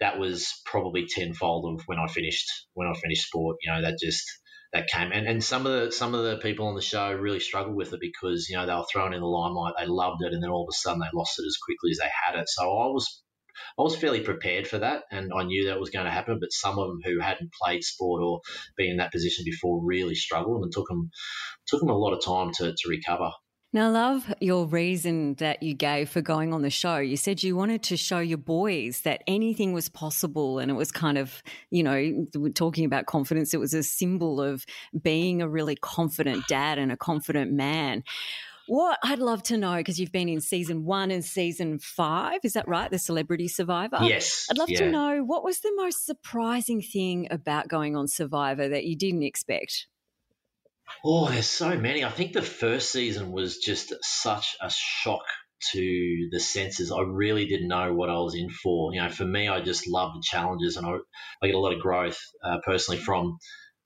that 0.00 0.18
was 0.18 0.60
probably 0.64 1.06
tenfold 1.06 1.74
of 1.74 1.82
when 1.86 1.98
I 1.98 2.06
finished 2.06 2.50
when 2.74 2.88
I 2.88 2.94
finished 2.94 3.26
sport 3.26 3.56
you 3.62 3.72
know 3.72 3.82
that 3.82 3.98
just 4.00 4.24
that 4.72 4.88
came 4.88 5.12
and, 5.12 5.26
and 5.26 5.44
some 5.44 5.66
of 5.66 5.72
the 5.72 5.92
some 5.92 6.14
of 6.14 6.24
the 6.24 6.38
people 6.38 6.66
on 6.66 6.74
the 6.74 6.82
show 6.82 7.12
really 7.12 7.40
struggled 7.40 7.76
with 7.76 7.92
it 7.92 8.00
because 8.00 8.48
you 8.48 8.56
know 8.56 8.66
they 8.66 8.74
were 8.74 8.84
thrown 8.90 9.12
in 9.12 9.20
the 9.20 9.26
limelight 9.26 9.74
they 9.78 9.86
loved 9.86 10.22
it 10.22 10.32
and 10.32 10.42
then 10.42 10.50
all 10.50 10.62
of 10.62 10.72
a 10.72 10.76
sudden 10.76 11.00
they 11.00 11.18
lost 11.18 11.38
it 11.38 11.46
as 11.46 11.58
quickly 11.62 11.90
as 11.90 11.98
they 11.98 12.10
had 12.26 12.40
it 12.40 12.48
so 12.48 12.62
I 12.62 12.86
was 12.86 13.21
I 13.78 13.82
was 13.82 13.96
fairly 13.96 14.20
prepared 14.20 14.66
for 14.66 14.78
that 14.78 15.04
and 15.10 15.32
I 15.36 15.44
knew 15.44 15.66
that 15.66 15.80
was 15.80 15.90
going 15.90 16.06
to 16.06 16.12
happen 16.12 16.38
but 16.40 16.52
some 16.52 16.78
of 16.78 16.88
them 16.88 17.00
who 17.04 17.20
hadn't 17.20 17.52
played 17.52 17.84
sport 17.84 18.22
or 18.22 18.40
been 18.76 18.90
in 18.90 18.96
that 18.98 19.12
position 19.12 19.44
before 19.44 19.84
really 19.84 20.14
struggled 20.14 20.62
and 20.62 20.72
took 20.72 20.88
them 20.88 21.10
took 21.66 21.80
them 21.80 21.90
a 21.90 21.98
lot 21.98 22.12
of 22.12 22.24
time 22.24 22.52
to, 22.58 22.72
to 22.72 22.88
recover 22.88 23.30
now, 23.74 23.90
love 23.90 24.34
your 24.38 24.66
reason 24.66 25.32
that 25.36 25.62
you 25.62 25.72
gave 25.72 26.10
for 26.10 26.20
going 26.20 26.52
on 26.52 26.60
the 26.60 26.68
show. 26.68 26.98
You 26.98 27.16
said 27.16 27.42
you 27.42 27.56
wanted 27.56 27.82
to 27.84 27.96
show 27.96 28.18
your 28.18 28.36
boys 28.36 29.00
that 29.00 29.22
anything 29.26 29.72
was 29.72 29.88
possible. 29.88 30.58
And 30.58 30.70
it 30.70 30.74
was 30.74 30.92
kind 30.92 31.16
of, 31.16 31.42
you 31.70 31.82
know, 31.82 32.26
talking 32.54 32.84
about 32.84 33.06
confidence, 33.06 33.54
it 33.54 33.60
was 33.60 33.72
a 33.72 33.82
symbol 33.82 34.42
of 34.42 34.66
being 35.00 35.40
a 35.40 35.48
really 35.48 35.76
confident 35.76 36.46
dad 36.48 36.76
and 36.76 36.92
a 36.92 36.98
confident 36.98 37.52
man. 37.52 38.02
What 38.72 38.98
I'd 39.02 39.18
love 39.18 39.42
to 39.44 39.58
know, 39.58 39.76
because 39.76 40.00
you've 40.00 40.12
been 40.12 40.30
in 40.30 40.40
season 40.40 40.86
one 40.86 41.10
and 41.10 41.22
season 41.22 41.78
five, 41.78 42.40
is 42.42 42.54
that 42.54 42.66
right? 42.66 42.90
The 42.90 42.98
Celebrity 42.98 43.46
Survivor? 43.46 43.98
Yes. 44.00 44.46
I'd 44.50 44.56
love 44.56 44.70
yeah. 44.70 44.78
to 44.78 44.90
know 44.90 45.22
what 45.22 45.44
was 45.44 45.60
the 45.60 45.74
most 45.76 46.06
surprising 46.06 46.80
thing 46.80 47.28
about 47.30 47.68
going 47.68 47.96
on 47.96 48.08
Survivor 48.08 48.70
that 48.70 48.84
you 48.84 48.96
didn't 48.96 49.24
expect? 49.24 49.88
Oh, 51.04 51.28
there's 51.28 51.48
so 51.48 51.76
many. 51.76 52.02
I 52.02 52.08
think 52.08 52.32
the 52.32 52.40
first 52.40 52.90
season 52.90 53.30
was 53.30 53.58
just 53.58 53.92
such 54.00 54.56
a 54.62 54.70
shock 54.70 55.24
to 55.72 56.28
the 56.30 56.40
senses. 56.40 56.90
I 56.90 57.02
really 57.02 57.44
didn't 57.44 57.68
know 57.68 57.92
what 57.92 58.08
I 58.08 58.20
was 58.20 58.34
in 58.34 58.48
for. 58.48 58.94
You 58.94 59.02
know, 59.02 59.10
for 59.10 59.26
me, 59.26 59.48
I 59.48 59.60
just 59.60 59.86
love 59.86 60.14
the 60.14 60.22
challenges, 60.24 60.78
and 60.78 60.86
I, 60.86 60.92
I 61.42 61.46
get 61.48 61.56
a 61.56 61.60
lot 61.60 61.74
of 61.74 61.80
growth 61.80 62.18
uh, 62.42 62.56
personally 62.64 63.02
from 63.02 63.36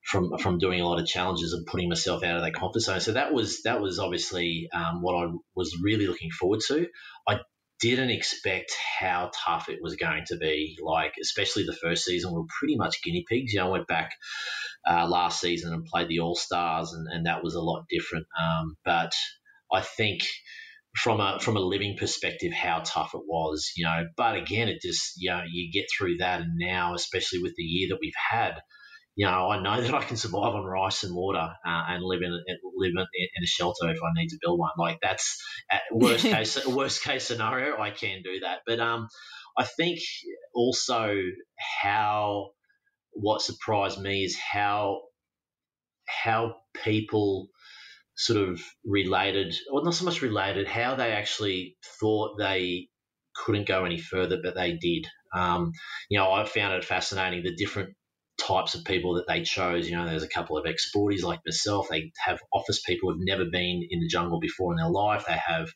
from 0.06 0.38
from 0.38 0.58
doing 0.58 0.80
a 0.80 0.88
lot 0.88 1.00
of 1.00 1.06
challenges 1.06 1.52
and 1.52 1.66
putting 1.66 1.88
myself 1.88 2.22
out 2.22 2.36
of 2.36 2.42
that 2.42 2.54
comfort 2.54 2.80
zone. 2.80 3.00
So 3.00 3.12
that 3.12 3.32
was 3.32 3.62
that 3.62 3.80
was 3.80 3.98
obviously 3.98 4.68
um, 4.72 5.02
what 5.02 5.14
I 5.14 5.32
was 5.54 5.76
really 5.82 6.06
looking 6.06 6.30
forward 6.30 6.60
to. 6.68 6.86
I 7.28 7.40
didn't 7.80 8.10
expect 8.10 8.72
how 9.00 9.30
tough 9.34 9.68
it 9.68 9.80
was 9.82 9.96
going 9.96 10.22
to 10.28 10.36
be. 10.36 10.78
Like 10.82 11.14
especially 11.20 11.64
the 11.64 11.76
first 11.82 12.04
season, 12.04 12.32
we 12.32 12.40
are 12.40 12.58
pretty 12.58 12.76
much 12.76 13.02
guinea 13.02 13.24
pigs. 13.28 13.52
You 13.52 13.60
know, 13.60 13.66
I 13.66 13.70
went 13.70 13.88
back 13.88 14.12
uh, 14.88 15.08
last 15.08 15.40
season 15.40 15.72
and 15.72 15.84
played 15.84 16.08
the 16.08 16.20
All 16.20 16.36
Stars, 16.36 16.92
and, 16.92 17.08
and 17.10 17.26
that 17.26 17.42
was 17.42 17.54
a 17.54 17.60
lot 17.60 17.86
different. 17.90 18.26
Um, 18.40 18.76
but 18.84 19.12
I 19.72 19.80
think 19.80 20.22
from 20.94 21.20
a 21.20 21.40
from 21.40 21.56
a 21.56 21.60
living 21.60 21.96
perspective, 21.98 22.52
how 22.52 22.82
tough 22.84 23.10
it 23.14 23.22
was, 23.26 23.72
you 23.76 23.84
know. 23.84 24.06
But 24.16 24.36
again, 24.36 24.68
it 24.68 24.80
just 24.80 25.14
you 25.16 25.30
know 25.30 25.42
you 25.50 25.72
get 25.72 25.86
through 25.90 26.18
that, 26.18 26.42
and 26.42 26.52
now, 26.56 26.94
especially 26.94 27.40
with 27.42 27.54
the 27.56 27.64
year 27.64 27.88
that 27.90 27.98
we've 28.00 28.12
had, 28.30 28.60
you 29.16 29.24
know, 29.24 29.48
I 29.50 29.62
know 29.62 29.80
that 29.80 29.94
I 29.94 30.04
can 30.04 30.18
survive 30.18 30.54
on 30.54 30.64
rice 30.64 31.02
and 31.02 31.14
water 31.14 31.38
uh, 31.38 31.82
and 31.88 32.04
live 32.04 32.20
in 32.22 32.32
live 32.76 32.92
in 32.92 33.42
a 33.42 33.46
shelter 33.46 33.88
if 33.88 33.98
I 34.02 34.12
need 34.14 34.28
to 34.28 34.38
build 34.42 34.58
one. 34.58 34.72
Like 34.78 34.98
that's 35.02 35.42
worst 35.90 36.24
case 36.24 36.66
worst 36.66 37.02
case 37.02 37.24
scenario, 37.24 37.80
I 37.80 37.90
can 37.90 38.20
do 38.22 38.40
that. 38.40 38.60
But 38.66 38.78
um, 38.78 39.08
I 39.56 39.64
think 39.64 40.00
also 40.54 41.16
how 41.82 42.50
what 43.12 43.40
surprised 43.40 43.98
me 43.98 44.24
is 44.24 44.36
how 44.36 45.00
how 46.06 46.56
people 46.84 47.48
sort 48.16 48.50
of 48.50 48.60
related, 48.84 49.54
or 49.72 49.82
not 49.82 49.94
so 49.94 50.04
much 50.04 50.20
related, 50.20 50.68
how 50.68 50.94
they 50.94 51.12
actually 51.12 51.76
thought 52.00 52.38
they 52.38 52.88
couldn't 53.34 53.66
go 53.66 53.86
any 53.86 53.98
further, 53.98 54.38
but 54.42 54.54
they 54.54 54.74
did. 54.74 55.06
Um, 55.34 55.72
you 56.10 56.18
know, 56.18 56.30
I 56.30 56.44
found 56.44 56.74
it 56.74 56.84
fascinating 56.84 57.42
the 57.42 57.54
different 57.54 57.94
types 58.46 58.74
of 58.74 58.84
people 58.84 59.14
that 59.14 59.26
they 59.26 59.42
chose. 59.42 59.88
You 59.88 59.96
know, 59.96 60.06
there's 60.06 60.22
a 60.22 60.28
couple 60.28 60.56
of 60.56 60.66
ex-sporties 60.66 61.22
like 61.22 61.40
myself. 61.46 61.88
They 61.90 62.12
have 62.24 62.40
office 62.52 62.80
people 62.80 63.10
who've 63.10 63.24
never 63.24 63.44
been 63.44 63.86
in 63.88 64.00
the 64.00 64.08
jungle 64.08 64.40
before 64.40 64.72
in 64.72 64.78
their 64.78 64.90
life. 64.90 65.24
They 65.26 65.36
have 65.36 65.68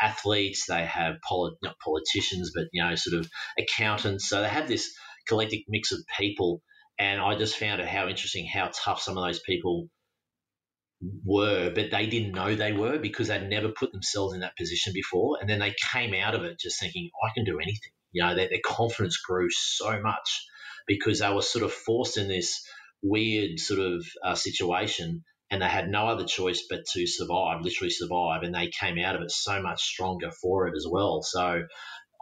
athletes. 0.00 0.66
They 0.68 0.84
have 0.84 1.16
not 1.62 1.76
politicians, 1.84 2.52
but 2.54 2.66
you 2.72 2.82
know, 2.82 2.94
sort 2.94 3.20
of 3.20 3.30
accountants. 3.58 4.28
So 4.28 4.40
they 4.40 4.48
have 4.48 4.68
this 4.68 4.92
collective 5.26 5.60
mix 5.68 5.92
of 5.92 6.00
people 6.18 6.62
and 7.00 7.18
I 7.18 7.34
just 7.34 7.56
found 7.56 7.80
it 7.80 7.88
how 7.88 8.08
interesting 8.08 8.46
how 8.46 8.70
tough 8.74 9.00
some 9.00 9.16
of 9.16 9.24
those 9.24 9.40
people 9.40 9.88
were, 11.24 11.72
but 11.74 11.90
they 11.90 12.06
didn't 12.06 12.32
know 12.32 12.54
they 12.54 12.72
were 12.72 12.98
because 12.98 13.28
they'd 13.28 13.48
never 13.48 13.70
put 13.70 13.90
themselves 13.90 14.34
in 14.34 14.40
that 14.40 14.54
position 14.54 14.92
before. 14.92 15.38
And 15.40 15.48
then 15.48 15.60
they 15.60 15.74
came 15.92 16.12
out 16.12 16.34
of 16.34 16.44
it 16.44 16.60
just 16.60 16.78
thinking, 16.78 17.08
I 17.24 17.30
can 17.34 17.44
do 17.44 17.58
anything. 17.58 17.92
You 18.12 18.22
know, 18.22 18.34
their, 18.34 18.50
their 18.50 18.60
confidence 18.62 19.16
grew 19.16 19.48
so 19.50 19.98
much 20.02 20.44
because 20.86 21.20
they 21.20 21.32
were 21.32 21.42
sort 21.42 21.64
of 21.64 21.72
forced 21.72 22.18
in 22.18 22.28
this 22.28 22.62
weird 23.02 23.58
sort 23.58 23.80
of 23.80 24.04
uh, 24.24 24.34
situation 24.34 25.24
and 25.50 25.62
they 25.62 25.68
had 25.68 25.88
no 25.88 26.06
other 26.06 26.24
choice 26.24 26.64
but 26.70 26.84
to 26.92 27.06
survive, 27.06 27.62
literally 27.62 27.90
survive. 27.90 28.42
And 28.42 28.54
they 28.54 28.68
came 28.68 28.98
out 28.98 29.16
of 29.16 29.22
it 29.22 29.32
so 29.32 29.60
much 29.60 29.82
stronger 29.82 30.30
for 30.30 30.68
it 30.68 30.74
as 30.76 30.86
well. 30.88 31.22
So 31.22 31.64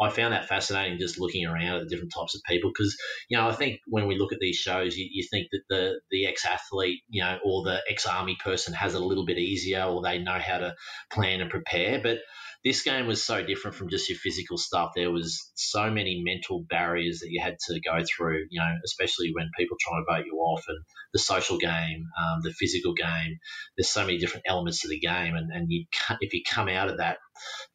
I 0.00 0.10
found 0.10 0.32
that 0.32 0.48
fascinating 0.48 0.98
just 0.98 1.18
looking 1.18 1.44
around 1.44 1.76
at 1.76 1.82
the 1.82 1.88
different 1.88 2.12
types 2.16 2.34
of 2.34 2.42
people 2.46 2.70
because 2.70 2.96
you 3.28 3.36
know 3.36 3.48
I 3.48 3.52
think 3.52 3.80
when 3.86 4.06
we 4.06 4.16
look 4.16 4.32
at 4.32 4.38
these 4.38 4.56
shows 4.56 4.96
you, 4.96 5.08
you 5.10 5.26
think 5.28 5.48
that 5.50 5.62
the 5.68 6.00
the 6.10 6.26
ex 6.26 6.46
athlete 6.46 7.00
you 7.08 7.22
know 7.22 7.38
or 7.44 7.64
the 7.64 7.80
ex 7.90 8.06
army 8.06 8.36
person 8.42 8.74
has 8.74 8.94
it 8.94 9.00
a 9.00 9.04
little 9.04 9.26
bit 9.26 9.38
easier 9.38 9.82
or 9.82 10.00
they 10.00 10.18
know 10.18 10.38
how 10.38 10.58
to 10.58 10.74
plan 11.10 11.40
and 11.40 11.50
prepare 11.50 12.00
but 12.00 12.18
this 12.64 12.82
game 12.82 13.06
was 13.06 13.22
so 13.22 13.44
different 13.44 13.76
from 13.76 13.88
just 13.88 14.08
your 14.08 14.18
physical 14.18 14.58
stuff. 14.58 14.90
There 14.94 15.10
was 15.10 15.50
so 15.54 15.90
many 15.90 16.22
mental 16.24 16.64
barriers 16.68 17.20
that 17.20 17.30
you 17.30 17.40
had 17.40 17.56
to 17.68 17.80
go 17.80 18.02
through, 18.04 18.46
you 18.50 18.60
know, 18.60 18.74
especially 18.84 19.30
when 19.32 19.50
people 19.56 19.76
try 19.80 19.98
to 19.98 20.04
vote 20.08 20.26
you 20.26 20.38
off 20.38 20.64
and 20.66 20.78
the 21.12 21.18
social 21.20 21.58
game, 21.58 22.06
um, 22.20 22.40
the 22.42 22.52
physical 22.52 22.94
game. 22.94 23.38
There's 23.76 23.88
so 23.88 24.04
many 24.04 24.18
different 24.18 24.46
elements 24.48 24.80
to 24.82 24.88
the 24.88 24.98
game, 24.98 25.34
and, 25.36 25.50
and 25.52 25.66
you 25.70 25.86
if 26.20 26.34
you 26.34 26.42
come 26.48 26.68
out 26.68 26.88
of 26.88 26.98
that, 26.98 27.18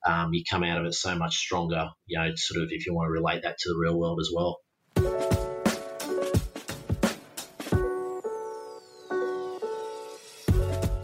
um, 0.06 0.34
you 0.34 0.43
come 0.50 0.63
out 0.63 0.80
of 0.80 0.86
it 0.86 0.93
so 0.93 1.15
much 1.15 1.38
stronger. 1.38 1.89
You 2.06 2.19
know, 2.19 2.32
sort 2.36 2.62
of 2.62 2.69
if 2.72 2.86
you 2.86 2.93
want 2.93 3.08
to 3.08 3.12
relate 3.12 3.43
that 3.43 3.58
to 3.60 3.69
the 3.69 3.80
real 3.80 3.98
world 3.98 4.19
as 4.19 4.32
well. 4.34 5.33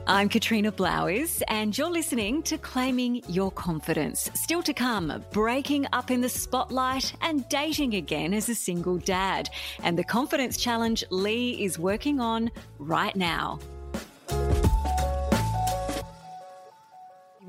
I'm 0.09 0.27
Katrina 0.27 0.71
Blowers, 0.71 1.43
and 1.49 1.77
you're 1.77 1.87
listening 1.87 2.41
to 2.41 2.57
Claiming 2.57 3.21
Your 3.27 3.51
Confidence. 3.51 4.31
Still 4.33 4.63
to 4.63 4.73
come, 4.73 5.23
breaking 5.31 5.85
up 5.93 6.09
in 6.09 6.19
the 6.19 6.27
spotlight 6.27 7.13
and 7.21 7.47
dating 7.47 7.93
again 7.93 8.33
as 8.33 8.49
a 8.49 8.55
single 8.55 8.97
dad, 8.97 9.51
and 9.83 9.95
the 9.95 10.03
confidence 10.03 10.57
challenge 10.57 11.03
Lee 11.11 11.63
is 11.63 11.77
working 11.77 12.19
on 12.19 12.49
right 12.79 13.15
now 13.15 13.59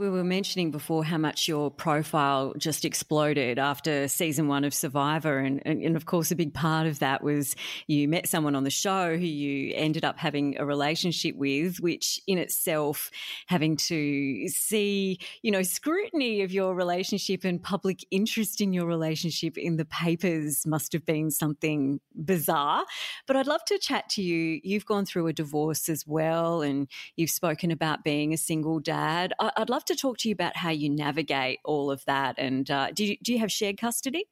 We 0.01 0.09
were 0.09 0.25
mentioning 0.25 0.71
before 0.71 1.05
how 1.05 1.19
much 1.19 1.47
your 1.47 1.71
profile 1.71 2.55
just 2.57 2.87
exploded 2.87 3.59
after 3.59 4.09
season 4.09 4.49
one 4.49 4.65
of 4.65 4.73
Survivor. 4.73 5.39
And, 5.39 5.61
and, 5.67 5.83
and, 5.83 5.95
of 5.95 6.07
course, 6.07 6.31
a 6.31 6.37
big 6.37 6.55
part 6.55 6.87
of 6.87 7.01
that 7.01 7.23
was 7.23 7.55
you 7.87 8.09
met 8.09 8.27
someone 8.27 8.57
on 8.57 8.65
the 8.65 8.71
show 8.71 9.19
who 9.19 9.27
you 9.27 9.75
ended 9.77 10.03
up 10.03 10.19
having 10.19 10.59
a 10.59 10.65
relationship 10.65 11.37
with, 11.37 11.81
which 11.81 12.19
in 12.27 12.39
itself, 12.39 13.11
having 13.47 13.77
to 13.77 14.49
see, 14.49 15.19
you 15.43 15.51
know, 15.51 15.63
scrutiny 15.63 16.41
of 16.41 16.51
your 16.51 16.75
relationship 16.75 17.45
and 17.45 17.63
public 17.63 18.03
interest 18.11 18.63
in 18.63 18.73
your 18.73 18.87
relationship 18.87 19.59
in 19.59 19.77
the 19.77 19.85
papers 19.85 20.65
must 20.65 20.95
have 20.95 21.05
been 21.05 21.31
something 21.31 22.01
bizarre. 22.15 22.87
But 23.27 23.37
I'd 23.37 23.47
love 23.47 23.67
to 23.67 23.77
chat 23.77 24.09
to 24.13 24.23
you. 24.23 24.61
You've 24.65 24.87
gone 24.87 25.05
through 25.05 25.27
a 25.27 25.35
divorce 25.35 25.91
as 25.91 26.07
well, 26.07 26.63
and 26.63 26.89
you've 27.17 27.29
spoken 27.29 27.71
about 27.71 28.03
being 28.03 28.33
a 28.33 28.39
single 28.39 28.81
dad. 28.81 29.35
I'd 29.39 29.69
love 29.69 29.85
to 29.90 29.90
talk 29.97 30.19
to 30.19 30.29
you 30.29 30.33
about 30.33 30.57
how 30.57 30.71
you 30.71 30.91
navigate 30.91 31.59
all 31.65 31.91
of 31.91 32.05
that. 32.07 32.37
And 32.39 32.71
uh, 32.71 32.91
do, 32.93 33.05
you, 33.05 33.17
do 33.23 33.33
you 33.33 33.39
have 33.39 33.53
shared 33.53 33.79
custody? 33.79 34.25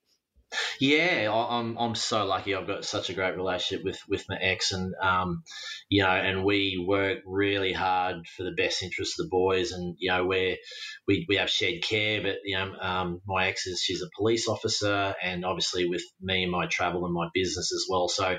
Yeah, 0.80 1.30
I'm 1.30 1.76
I'm 1.76 1.94
so 1.94 2.24
lucky. 2.24 2.54
I've 2.54 2.66
got 2.66 2.84
such 2.84 3.10
a 3.10 3.12
great 3.12 3.36
relationship 3.36 3.84
with 3.84 4.00
with 4.08 4.24
my 4.30 4.36
ex, 4.36 4.72
and 4.72 4.94
um, 5.02 5.42
you 5.90 6.02
know, 6.02 6.08
and 6.08 6.42
we 6.42 6.82
work 6.86 7.18
really 7.26 7.72
hard 7.72 8.26
for 8.34 8.44
the 8.44 8.52
best 8.52 8.82
interest 8.82 9.18
of 9.18 9.26
the 9.26 9.30
boys, 9.30 9.72
and 9.72 9.96
you 9.98 10.10
know, 10.10 10.24
we 10.24 10.58
we 11.06 11.26
we 11.28 11.36
have 11.36 11.50
shared 11.50 11.82
care. 11.82 12.22
But 12.22 12.36
you 12.44 12.56
know, 12.56 12.72
um, 12.80 13.20
my 13.26 13.48
ex 13.48 13.66
is 13.66 13.82
she's 13.82 14.02
a 14.02 14.08
police 14.16 14.48
officer, 14.48 15.14
and 15.22 15.44
obviously 15.44 15.86
with 15.86 16.04
me 16.20 16.44
and 16.44 16.52
my 16.52 16.66
travel 16.66 17.04
and 17.04 17.12
my 17.12 17.28
business 17.34 17.70
as 17.72 17.86
well. 17.90 18.08
So 18.08 18.38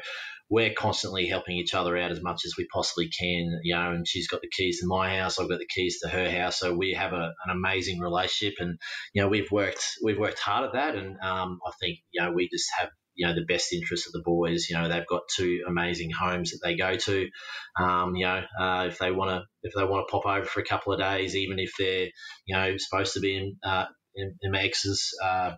we're 0.50 0.74
constantly 0.74 1.28
helping 1.28 1.58
each 1.58 1.76
other 1.76 1.96
out 1.98 2.12
as 2.12 2.22
much 2.22 2.42
as 2.46 2.56
we 2.58 2.66
possibly 2.74 3.08
can, 3.08 3.60
you 3.64 3.76
know, 3.76 3.92
and 3.92 4.08
she's 4.08 4.28
got 4.28 4.42
the 4.42 4.50
keys 4.50 4.80
to 4.80 4.88
my 4.88 5.18
house, 5.18 5.40
I've 5.40 5.50
got 5.50 5.60
the 5.60 5.68
keys 5.68 6.00
to 6.00 6.10
her 6.10 6.30
house. 6.30 6.60
So 6.60 6.74
we 6.74 6.94
have 6.94 7.14
a, 7.14 7.34
an 7.46 7.52
amazing 7.52 8.00
relationship 8.00 8.56
and, 8.60 8.80
you 9.14 9.22
know, 9.22 9.28
we've 9.28 9.52
worked, 9.52 9.84
we've 10.04 10.18
worked 10.18 10.40
hard 10.40 10.66
at 10.66 10.74
that. 10.74 10.96
And 10.96 11.18
um, 11.22 11.60
I 11.66 11.72
think, 11.80 12.00
you 12.12 12.24
know, 12.24 12.32
we 12.32 12.50
just 12.50 12.70
have, 12.80 12.90
you 13.14 13.28
know, 13.28 13.36
the 13.36 13.46
best 13.46 13.74
interest 13.74 14.08
of 14.08 14.14
the 14.14 14.24
boys. 14.24 14.68
You 14.70 14.78
know, 14.78 14.88
they've 14.88 15.06
got 15.06 15.22
two 15.36 15.62
amazing 15.68 16.10
homes 16.10 16.52
that 16.52 16.60
they 16.64 16.76
go 16.76 16.96
to. 16.96 17.30
Um, 17.80 18.16
you 18.16 18.26
know, 18.26 18.42
uh, 18.60 18.86
if 18.88 18.98
they 18.98 19.12
want 19.12 19.30
to, 19.30 19.44
if 19.62 19.74
they 19.76 19.84
want 19.84 20.08
to 20.08 20.12
pop 20.12 20.26
over 20.26 20.46
for 20.46 20.62
a 20.62 20.66
couple 20.66 20.94
of 20.94 21.00
days, 21.00 21.36
even 21.36 21.60
if 21.60 21.74
they're, 21.78 22.08
you 22.46 22.56
know, 22.56 22.76
supposed 22.78 23.14
to 23.14 23.20
be 23.20 23.36
in, 23.36 23.56
uh, 23.64 23.86
in, 24.16 24.36
in 24.42 24.52
my 24.52 24.64
ex's 24.64 25.12
uh, 25.24 25.52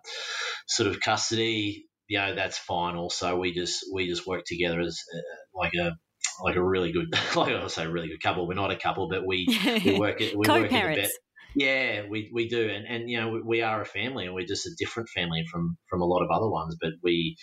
sort 0.68 0.90
of 0.90 1.00
custody, 1.00 1.86
you 2.12 2.18
know 2.18 2.36
that's 2.36 2.58
fine. 2.58 2.98
Also, 2.98 3.38
we 3.38 3.54
just 3.54 3.86
we 3.94 4.06
just 4.06 4.28
work 4.28 4.44
together 4.46 4.82
as 4.82 5.02
uh, 5.16 5.58
like 5.58 5.74
a 5.76 5.96
like 6.44 6.58
a 6.58 6.64
really 6.64 6.92
good 6.92 7.08
like 7.38 7.54
I 7.54 7.68
say 7.68 7.88
really 7.88 8.10
good 8.10 8.22
couple. 8.22 8.46
We're 8.46 8.54
not 8.54 8.70
a 8.70 8.76
couple, 8.76 9.08
but 9.08 9.26
we 9.26 9.48
we 9.86 9.98
work 9.98 10.20
it 10.20 10.38
we 10.38 10.46
work 10.46 10.74
it 10.74 11.10
Yeah, 11.56 12.04
we, 12.10 12.30
we 12.34 12.50
do, 12.50 12.70
and 12.70 12.86
and 12.86 13.10
you 13.10 13.20
know 13.20 13.30
we, 13.30 13.42
we, 13.42 13.62
are 13.62 13.82
a 13.82 13.86
family, 13.86 14.26
and 14.26 14.34
we're 14.34 14.46
just 14.46 14.68
a 14.68 14.72
different 14.78 15.08
family 15.08 15.46
from 15.50 15.78
from 15.90 16.02
a 16.02 16.06
lot 16.06 16.22
of 16.22 16.30
other 16.32 16.50
ones. 16.50 16.76
But 16.82 16.92
we 17.02 17.38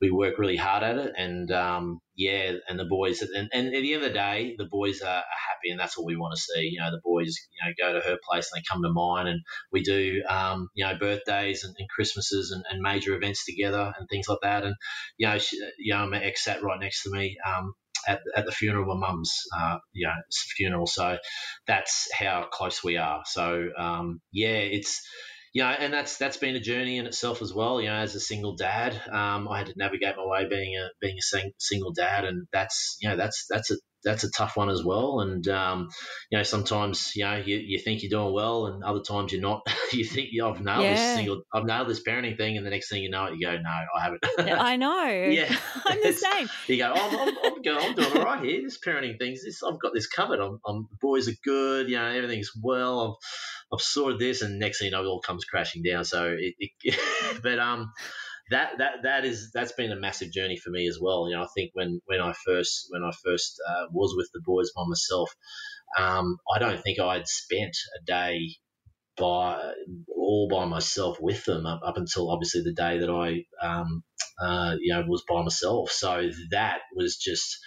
we 0.00 0.10
work 0.10 0.38
really 0.38 0.56
hard 0.56 0.82
at 0.82 0.96
it, 0.96 1.12
and 1.18 1.50
um, 1.52 2.00
yeah, 2.16 2.52
and 2.68 2.78
the 2.78 2.86
boys, 2.86 3.20
and, 3.20 3.50
and 3.52 3.66
at 3.68 3.82
the 3.82 3.92
end 3.92 4.02
of 4.02 4.08
the 4.08 4.14
day, 4.14 4.54
the 4.56 4.64
boys 4.64 5.02
are, 5.02 5.06
happy, 5.06 5.70
and 5.70 5.78
that's 5.78 5.96
what 5.96 6.06
we 6.06 6.16
want 6.16 6.34
to 6.34 6.40
see. 6.40 6.70
You 6.72 6.80
know, 6.80 6.90
the 6.90 7.00
boys, 7.04 7.36
you 7.52 7.64
know, 7.64 7.74
go 7.78 7.92
to 7.92 8.06
her 8.06 8.18
place 8.28 8.50
and 8.50 8.58
they 8.58 8.64
come 8.68 8.82
to 8.82 8.92
mine, 8.92 9.26
and 9.26 9.40
we 9.70 9.82
do, 9.82 10.22
um, 10.28 10.68
you 10.74 10.86
know, 10.86 10.96
birthdays 10.98 11.64
and, 11.64 11.74
and 11.78 11.88
Christmases 11.88 12.52
and, 12.52 12.64
and, 12.70 12.80
major 12.80 13.14
events 13.14 13.44
together 13.44 13.92
and 13.98 14.08
things 14.08 14.28
like 14.28 14.38
that. 14.42 14.64
And 14.64 14.74
you 15.18 15.26
know, 15.26 15.38
she, 15.38 15.56
you 15.78 15.92
know, 15.94 16.06
my 16.08 16.22
ex 16.22 16.44
sat 16.44 16.62
right 16.62 16.80
next 16.80 17.02
to 17.02 17.10
me. 17.10 17.36
Um, 17.46 17.74
at, 18.08 18.20
at 18.36 18.46
the 18.46 18.52
funeral 18.52 18.90
of 18.90 18.98
my 18.98 19.08
mum's, 19.08 19.42
uh, 19.56 19.78
you 19.92 20.06
know, 20.06 20.14
funeral. 20.56 20.86
So 20.86 21.18
that's 21.66 22.08
how 22.16 22.46
close 22.52 22.84
we 22.84 22.98
are. 22.98 23.22
So 23.26 23.68
um, 23.76 24.20
yeah, 24.32 24.58
it's 24.58 25.02
you 25.56 25.62
know, 25.62 25.70
and 25.70 25.90
that's 25.90 26.18
that's 26.18 26.36
been 26.36 26.54
a 26.54 26.60
journey 26.60 26.98
in 26.98 27.06
itself 27.06 27.40
as 27.40 27.50
well. 27.50 27.80
You 27.80 27.88
know, 27.88 27.94
as 27.94 28.14
a 28.14 28.20
single 28.20 28.56
dad, 28.56 28.92
um, 29.10 29.48
I 29.48 29.56
had 29.56 29.68
to 29.68 29.74
navigate 29.74 30.14
my 30.14 30.26
way 30.26 30.46
being 30.46 30.76
a 30.76 30.90
being 31.00 31.16
a 31.18 31.22
sing, 31.22 31.50
single 31.56 31.92
dad, 31.92 32.26
and 32.26 32.46
that's 32.52 32.98
you 33.00 33.08
know 33.08 33.16
that's 33.16 33.46
that's 33.48 33.70
a 33.70 33.76
that's 34.04 34.22
a 34.22 34.30
tough 34.30 34.56
one 34.58 34.68
as 34.68 34.84
well. 34.84 35.20
And 35.20 35.48
um, 35.48 35.88
you 36.30 36.36
know, 36.36 36.42
sometimes 36.42 37.12
you 37.16 37.24
know 37.24 37.36
you, 37.36 37.56
you 37.56 37.78
think 37.78 38.02
you're 38.02 38.10
doing 38.10 38.34
well, 38.34 38.66
and 38.66 38.84
other 38.84 39.00
times 39.00 39.32
you're 39.32 39.40
not. 39.40 39.62
you 39.92 40.04
think 40.04 40.28
I've 40.44 40.60
nailed 40.60 40.82
yeah. 40.82 40.94
this 40.94 41.14
single, 41.16 41.40
I've 41.54 41.64
nailed 41.64 41.88
this 41.88 42.02
parenting 42.02 42.36
thing, 42.36 42.58
and 42.58 42.66
the 42.66 42.70
next 42.70 42.90
thing 42.90 43.02
you 43.02 43.08
know, 43.08 43.24
it, 43.24 43.38
you 43.38 43.46
go, 43.46 43.56
no, 43.56 43.70
I 43.70 44.02
haven't. 44.02 44.24
I 44.38 44.76
know. 44.76 45.06
yeah, 45.06 45.56
I'm 45.86 46.02
the 46.02 46.12
same. 46.12 46.48
you 46.66 46.76
go, 46.76 46.92
oh, 46.94 47.34
I'm, 47.44 47.54
I'm, 47.54 47.62
going, 47.62 47.78
I'm 47.78 47.94
doing 47.94 48.18
all 48.18 48.24
right 48.24 48.44
here. 48.44 48.60
This 48.62 48.78
parenting 48.78 49.18
things, 49.18 49.42
this 49.42 49.62
I've 49.62 49.80
got 49.80 49.94
this 49.94 50.06
covered. 50.06 50.40
I'm, 50.40 50.60
I'm 50.66 50.86
the 50.90 50.96
boys 51.00 51.28
are 51.28 51.36
good. 51.42 51.88
You 51.88 51.96
know, 51.96 52.08
everything's 52.08 52.50
well. 52.62 53.00
I've 53.00 53.55
I've 53.72 53.80
sorted 53.80 54.20
this, 54.20 54.42
and 54.42 54.58
next 54.58 54.78
thing 54.78 54.86
you 54.86 54.92
know, 54.92 55.02
it 55.02 55.06
all 55.06 55.20
comes 55.20 55.44
crashing 55.44 55.82
down. 55.82 56.04
So 56.04 56.36
it, 56.38 56.54
it 56.82 56.96
but 57.42 57.58
um 57.58 57.92
that 58.50 58.78
that 58.78 59.02
that 59.02 59.24
is 59.24 59.50
that's 59.52 59.72
been 59.72 59.92
a 59.92 59.96
massive 59.96 60.30
journey 60.32 60.56
for 60.56 60.70
me 60.70 60.88
as 60.88 60.98
well. 61.00 61.28
You 61.28 61.36
know, 61.36 61.42
I 61.42 61.48
think 61.54 61.70
when 61.74 62.00
when 62.06 62.20
I 62.20 62.32
first 62.44 62.86
when 62.90 63.02
I 63.02 63.10
first 63.24 63.60
uh, 63.68 63.86
was 63.90 64.14
with 64.16 64.30
the 64.32 64.40
boys 64.44 64.70
by 64.74 64.84
myself, 64.86 65.34
um, 65.98 66.36
I 66.54 66.58
don't 66.58 66.82
think 66.82 67.00
I'd 67.00 67.26
spent 67.26 67.76
a 68.00 68.04
day 68.04 68.56
by 69.18 69.72
all 70.14 70.48
by 70.50 70.64
myself 70.66 71.18
with 71.20 71.44
them 71.44 71.66
up, 71.66 71.80
up 71.84 71.96
until 71.96 72.30
obviously 72.30 72.62
the 72.62 72.72
day 72.72 72.98
that 72.98 73.10
I 73.10 73.44
um, 73.66 74.04
uh, 74.40 74.76
you 74.80 74.94
know 74.94 75.04
was 75.06 75.24
by 75.28 75.42
myself. 75.42 75.90
So 75.90 76.30
that 76.50 76.80
was 76.94 77.16
just 77.16 77.58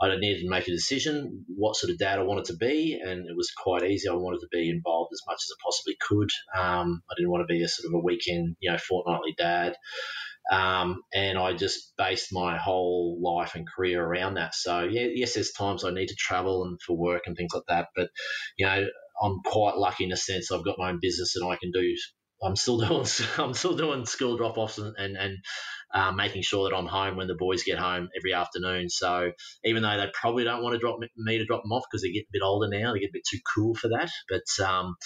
I 0.00 0.14
needed 0.16 0.42
to 0.42 0.50
make 0.50 0.68
a 0.68 0.72
decision 0.72 1.44
what 1.48 1.76
sort 1.76 1.90
of 1.90 1.98
dad 1.98 2.18
I 2.18 2.22
wanted 2.22 2.46
to 2.46 2.56
be, 2.56 3.00
and 3.02 3.28
it 3.28 3.36
was 3.36 3.50
quite 3.50 3.82
easy. 3.82 4.08
I 4.08 4.14
wanted 4.14 4.40
to 4.40 4.48
be 4.50 4.68
involved 4.68 5.10
as 5.12 5.22
much 5.26 5.36
as 5.36 5.50
I 5.52 5.56
possibly 5.64 5.96
could. 6.00 6.30
Um, 6.56 7.02
I 7.10 7.14
didn't 7.16 7.30
want 7.30 7.48
to 7.48 7.52
be 7.52 7.62
a 7.62 7.68
sort 7.68 7.86
of 7.92 7.94
a 7.94 8.04
weekend, 8.04 8.56
you 8.60 8.70
know, 8.70 8.78
fortnightly 8.78 9.34
dad. 9.38 9.74
Um, 10.50 11.02
and 11.12 11.38
I 11.38 11.54
just 11.54 11.92
based 11.98 12.28
my 12.32 12.56
whole 12.56 13.18
life 13.20 13.54
and 13.54 13.66
career 13.66 14.04
around 14.04 14.34
that. 14.34 14.54
So 14.54 14.84
yeah, 14.84 15.08
yes, 15.12 15.34
there's 15.34 15.50
times 15.52 15.84
I 15.84 15.90
need 15.90 16.08
to 16.08 16.14
travel 16.14 16.64
and 16.64 16.80
for 16.80 16.96
work 16.96 17.22
and 17.26 17.36
things 17.36 17.52
like 17.52 17.64
that, 17.68 17.88
but 17.96 18.10
you 18.56 18.66
know, 18.66 18.86
I'm 19.20 19.40
quite 19.44 19.76
lucky 19.76 20.04
in 20.04 20.12
a 20.12 20.16
sense. 20.16 20.52
I've 20.52 20.64
got 20.64 20.78
my 20.78 20.90
own 20.90 20.98
business 21.00 21.36
and 21.36 21.50
I 21.50 21.56
can 21.56 21.72
do. 21.72 21.94
I'm 22.42 22.54
still 22.54 22.78
doing. 22.86 23.06
I'm 23.38 23.54
still 23.54 23.76
doing 23.76 24.06
school 24.06 24.36
drop 24.36 24.58
offs 24.58 24.78
and 24.78 24.94
and, 24.98 25.16
and 25.16 25.38
uh, 25.94 26.12
making 26.12 26.42
sure 26.42 26.68
that 26.68 26.76
I'm 26.76 26.86
home 26.86 27.16
when 27.16 27.26
the 27.26 27.34
boys 27.34 27.62
get 27.62 27.78
home 27.78 28.08
every 28.16 28.32
afternoon. 28.34 28.88
So 28.88 29.32
even 29.64 29.82
though 29.82 29.96
they 29.96 30.08
probably 30.12 30.44
don't 30.44 30.62
want 30.62 30.74
to 30.74 30.78
drop 30.78 30.98
me 31.16 31.38
to 31.38 31.44
drop 31.44 31.62
them 31.62 31.72
off 31.72 31.84
because 31.90 32.02
they 32.02 32.12
get 32.12 32.24
a 32.24 32.32
bit 32.32 32.42
older 32.42 32.68
now, 32.68 32.92
they 32.92 33.00
get 33.00 33.10
a 33.10 33.12
bit 33.12 33.26
too 33.28 33.38
cool 33.54 33.74
for 33.74 33.88
that. 33.88 34.10
But 34.28 34.64
um, 34.64 34.96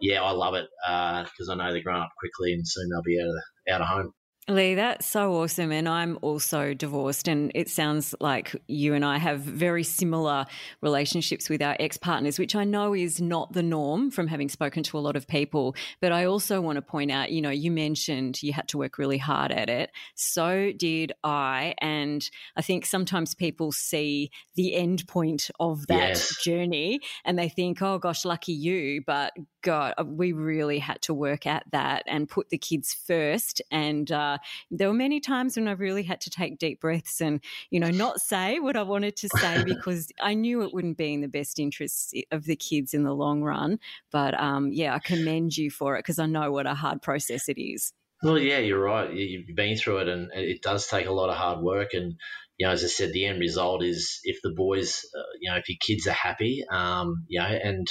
yeah, 0.00 0.22
I 0.22 0.30
love 0.30 0.54
it 0.54 0.66
because 0.86 1.48
uh, 1.48 1.52
I 1.52 1.56
know 1.56 1.72
they're 1.72 1.82
growing 1.82 2.02
up 2.02 2.10
quickly 2.18 2.52
and 2.52 2.66
soon 2.66 2.88
they'll 2.90 3.02
be 3.02 3.20
out 3.20 3.28
of 3.28 3.74
out 3.74 3.80
of 3.80 3.88
home. 3.88 4.12
Lee, 4.48 4.76
that's 4.76 5.04
so 5.06 5.32
awesome. 5.34 5.72
And 5.72 5.88
I'm 5.88 6.20
also 6.22 6.72
divorced. 6.72 7.26
And 7.26 7.50
it 7.56 7.68
sounds 7.68 8.14
like 8.20 8.54
you 8.68 8.94
and 8.94 9.04
I 9.04 9.18
have 9.18 9.40
very 9.40 9.82
similar 9.82 10.46
relationships 10.80 11.50
with 11.50 11.60
our 11.62 11.76
ex 11.80 11.96
partners, 11.96 12.38
which 12.38 12.54
I 12.54 12.62
know 12.62 12.94
is 12.94 13.20
not 13.20 13.54
the 13.54 13.62
norm 13.64 14.12
from 14.12 14.28
having 14.28 14.48
spoken 14.48 14.84
to 14.84 14.98
a 14.98 15.00
lot 15.00 15.16
of 15.16 15.26
people. 15.26 15.74
But 16.00 16.12
I 16.12 16.26
also 16.26 16.60
want 16.60 16.76
to 16.76 16.82
point 16.82 17.10
out, 17.10 17.32
you 17.32 17.42
know, 17.42 17.50
you 17.50 17.72
mentioned 17.72 18.40
you 18.40 18.52
had 18.52 18.68
to 18.68 18.78
work 18.78 18.98
really 18.98 19.18
hard 19.18 19.50
at 19.50 19.68
it. 19.68 19.90
So 20.14 20.70
did 20.70 21.12
I. 21.24 21.74
And 21.78 22.28
I 22.56 22.62
think 22.62 22.86
sometimes 22.86 23.34
people 23.34 23.72
see 23.72 24.30
the 24.54 24.76
end 24.76 25.08
point 25.08 25.50
of 25.58 25.88
that 25.88 26.10
yes. 26.10 26.40
journey 26.44 27.00
and 27.24 27.36
they 27.36 27.48
think, 27.48 27.82
oh 27.82 27.98
gosh, 27.98 28.24
lucky 28.24 28.52
you. 28.52 29.02
But 29.04 29.32
God, 29.62 29.94
we 30.04 30.30
really 30.30 30.78
had 30.78 31.02
to 31.02 31.14
work 31.14 31.48
at 31.48 31.64
that 31.72 32.04
and 32.06 32.28
put 32.28 32.50
the 32.50 32.58
kids 32.58 32.94
first. 32.94 33.60
And, 33.72 34.12
uh, 34.12 34.35
there 34.70 34.88
were 34.88 34.94
many 34.94 35.20
times 35.20 35.56
when 35.56 35.68
I 35.68 35.72
really 35.72 36.02
had 36.02 36.20
to 36.22 36.30
take 36.30 36.58
deep 36.58 36.80
breaths 36.80 37.20
and, 37.20 37.40
you 37.70 37.80
know, 37.80 37.90
not 37.90 38.20
say 38.20 38.58
what 38.58 38.76
I 38.76 38.82
wanted 38.82 39.16
to 39.16 39.28
say 39.36 39.64
because 39.66 40.10
I 40.20 40.34
knew 40.34 40.62
it 40.62 40.72
wouldn't 40.72 40.98
be 40.98 41.14
in 41.14 41.20
the 41.20 41.28
best 41.28 41.58
interests 41.58 42.12
of 42.30 42.44
the 42.44 42.56
kids 42.56 42.94
in 42.94 43.04
the 43.04 43.14
long 43.14 43.42
run. 43.42 43.78
But 44.10 44.38
um, 44.40 44.70
yeah, 44.72 44.94
I 44.94 44.98
commend 44.98 45.56
you 45.56 45.70
for 45.70 45.96
it 45.96 46.00
because 46.00 46.18
I 46.18 46.26
know 46.26 46.52
what 46.52 46.66
a 46.66 46.74
hard 46.74 47.02
process 47.02 47.48
it 47.48 47.60
is. 47.60 47.92
Well, 48.22 48.38
yeah, 48.38 48.58
you're 48.58 48.82
right. 48.82 49.12
You've 49.12 49.54
been 49.54 49.76
through 49.76 49.98
it, 49.98 50.08
and 50.08 50.30
it 50.32 50.62
does 50.62 50.86
take 50.86 51.06
a 51.06 51.12
lot 51.12 51.28
of 51.28 51.36
hard 51.36 51.62
work. 51.62 51.92
And 51.92 52.14
you 52.56 52.66
know, 52.66 52.72
as 52.72 52.82
I 52.82 52.86
said, 52.86 53.12
the 53.12 53.26
end 53.26 53.40
result 53.40 53.84
is 53.84 54.20
if 54.24 54.38
the 54.42 54.54
boys, 54.56 55.02
uh, 55.16 55.22
you 55.40 55.50
know, 55.50 55.58
if 55.58 55.68
your 55.68 55.76
kids 55.80 56.06
are 56.06 56.12
happy, 56.12 56.64
um, 56.70 57.24
you 57.28 57.40
know, 57.40 57.46
and 57.46 57.86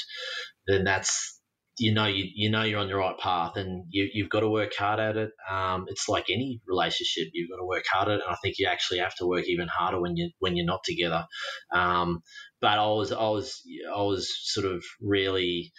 then 0.65 0.83
that's 0.83 1.34
you 1.77 1.93
know 1.93 2.05
you, 2.05 2.25
you 2.33 2.49
know 2.49 2.63
you're 2.63 2.79
on 2.79 2.87
the 2.87 2.95
right 2.95 3.17
path 3.17 3.57
and 3.57 3.85
you, 3.89 4.09
you've 4.13 4.29
got 4.29 4.41
to 4.41 4.49
work 4.49 4.71
hard 4.77 4.99
at 4.99 5.17
it. 5.17 5.31
Um, 5.49 5.85
it's 5.87 6.07
like 6.07 6.25
any 6.29 6.61
relationship 6.67 7.29
you've 7.33 7.49
got 7.49 7.57
to 7.57 7.65
work 7.65 7.83
hard 7.91 8.09
at 8.09 8.15
it 8.15 8.21
and 8.25 8.31
I 8.31 8.37
think 8.41 8.55
you 8.57 8.67
actually 8.67 8.99
have 8.99 9.15
to 9.15 9.25
work 9.25 9.45
even 9.47 9.67
harder 9.67 9.99
when 9.99 10.15
you 10.15 10.31
when 10.39 10.55
you're 10.55 10.65
not 10.65 10.83
together. 10.83 11.25
Um, 11.73 12.21
but 12.61 12.79
I 12.79 12.87
was 12.87 13.11
I 13.11 13.29
was 13.29 13.61
I 13.93 14.01
was 14.01 14.33
sort 14.41 14.71
of 14.71 14.83
really 15.01 15.73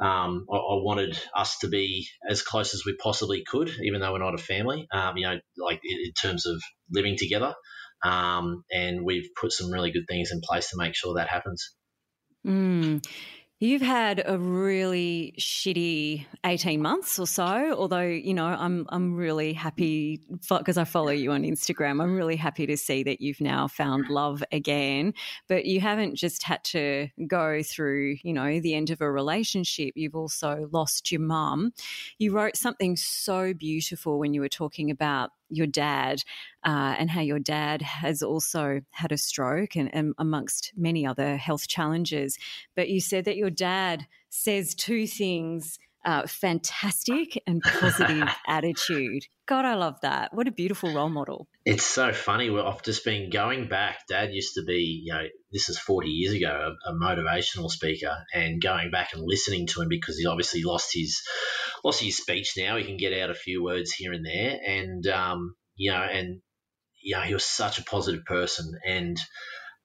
um, 0.00 0.46
I, 0.50 0.56
I, 0.56 0.82
wanted 0.82 1.18
us 1.34 1.58
to 1.58 1.68
be 1.68 2.06
as 2.28 2.42
close 2.42 2.74
as 2.74 2.84
we 2.86 2.94
possibly 2.94 3.42
could 3.44 3.70
even 3.82 4.00
though 4.00 4.12
we're 4.12 4.20
not 4.20 4.36
a 4.36 4.38
family 4.38 4.86
um, 4.92 5.16
you 5.16 5.26
know 5.26 5.36
like 5.58 5.80
in, 5.82 5.98
in, 5.98 6.12
terms 6.12 6.46
of 6.46 6.60
living 6.90 7.16
together. 7.18 7.54
Um, 8.02 8.64
and 8.72 9.04
we've 9.04 9.28
put 9.38 9.52
some 9.52 9.70
really 9.70 9.90
good 9.90 10.06
things 10.08 10.30
in 10.32 10.40
place 10.42 10.70
to 10.70 10.76
make 10.78 10.94
sure 10.94 11.14
that 11.14 11.28
happens. 11.28 11.74
Mm 12.46 13.04
You've 13.62 13.82
had 13.82 14.22
a 14.24 14.38
really 14.38 15.34
shitty 15.38 16.24
18 16.46 16.80
months 16.80 17.18
or 17.18 17.26
so, 17.26 17.74
although, 17.76 18.00
you 18.00 18.32
know, 18.32 18.46
I'm 18.46 18.86
I'm 18.88 19.14
really 19.14 19.52
happy 19.52 20.18
because 20.48 20.78
I 20.78 20.84
follow 20.84 21.10
you 21.10 21.32
on 21.32 21.42
Instagram. 21.42 22.02
I'm 22.02 22.16
really 22.16 22.36
happy 22.36 22.64
to 22.64 22.78
see 22.78 23.02
that 23.02 23.20
you've 23.20 23.42
now 23.42 23.68
found 23.68 24.08
love 24.08 24.42
again, 24.50 25.12
but 25.46 25.66
you 25.66 25.78
haven't 25.78 26.14
just 26.14 26.42
had 26.42 26.64
to 26.64 27.08
go 27.26 27.62
through, 27.62 28.16
you 28.22 28.32
know, 28.32 28.60
the 28.60 28.74
end 28.74 28.88
of 28.88 29.02
a 29.02 29.10
relationship. 29.12 29.92
You've 29.94 30.16
also 30.16 30.66
lost 30.72 31.12
your 31.12 31.20
mum. 31.20 31.72
You 32.16 32.32
wrote 32.32 32.56
something 32.56 32.96
so 32.96 33.52
beautiful 33.52 34.18
when 34.18 34.32
you 34.32 34.40
were 34.40 34.48
talking 34.48 34.90
about 34.90 35.32
your 35.50 35.66
dad 35.66 36.22
uh, 36.64 36.94
and 36.98 37.10
how 37.10 37.20
your 37.20 37.38
dad 37.38 37.82
has 37.82 38.22
also 38.22 38.80
had 38.90 39.12
a 39.12 39.18
stroke 39.18 39.76
and, 39.76 39.92
and 39.94 40.14
amongst 40.18 40.72
many 40.76 41.06
other 41.06 41.36
health 41.36 41.68
challenges. 41.68 42.38
But 42.76 42.88
you 42.88 43.00
said 43.00 43.24
that 43.24 43.36
your 43.36 43.50
dad 43.50 44.06
says 44.28 44.74
two 44.74 45.06
things. 45.06 45.78
Uh, 46.02 46.26
fantastic 46.26 47.42
and 47.46 47.62
positive 47.62 48.28
attitude. 48.46 49.24
God, 49.46 49.64
I 49.64 49.74
love 49.74 49.96
that. 50.00 50.32
What 50.32 50.48
a 50.48 50.52
beautiful 50.52 50.94
role 50.94 51.10
model. 51.10 51.46
It's 51.66 51.84
so 51.84 52.12
funny. 52.12 52.48
I've 52.48 52.82
just 52.82 53.04
been 53.04 53.28
going 53.28 53.68
back. 53.68 54.06
Dad 54.08 54.32
used 54.32 54.54
to 54.54 54.62
be, 54.64 55.02
you 55.04 55.12
know, 55.12 55.24
this 55.52 55.68
is 55.68 55.78
40 55.78 56.08
years 56.08 56.34
ago, 56.34 56.74
a, 56.86 56.90
a, 56.90 56.94
motivational 56.94 57.68
speaker, 57.68 58.16
and 58.32 58.62
going 58.62 58.90
back 58.90 59.12
and 59.12 59.22
listening 59.26 59.66
to 59.68 59.82
him 59.82 59.88
because 59.88 60.16
he 60.16 60.26
obviously 60.26 60.62
lost 60.62 60.90
his 60.94 61.20
lost 61.84 62.00
his 62.00 62.16
speech. 62.16 62.54
Now 62.56 62.76
he 62.76 62.84
can 62.84 62.96
get 62.96 63.12
out 63.12 63.30
a 63.30 63.34
few 63.34 63.62
words 63.62 63.92
here 63.92 64.12
and 64.12 64.24
there, 64.24 64.58
and 64.66 65.06
um, 65.08 65.54
you 65.76 65.90
know, 65.90 66.00
and 66.00 66.40
you 67.02 67.16
know, 67.16 67.22
he 67.22 67.34
was 67.34 67.44
such 67.44 67.78
a 67.78 67.84
positive 67.84 68.24
person. 68.24 68.72
And 68.86 69.18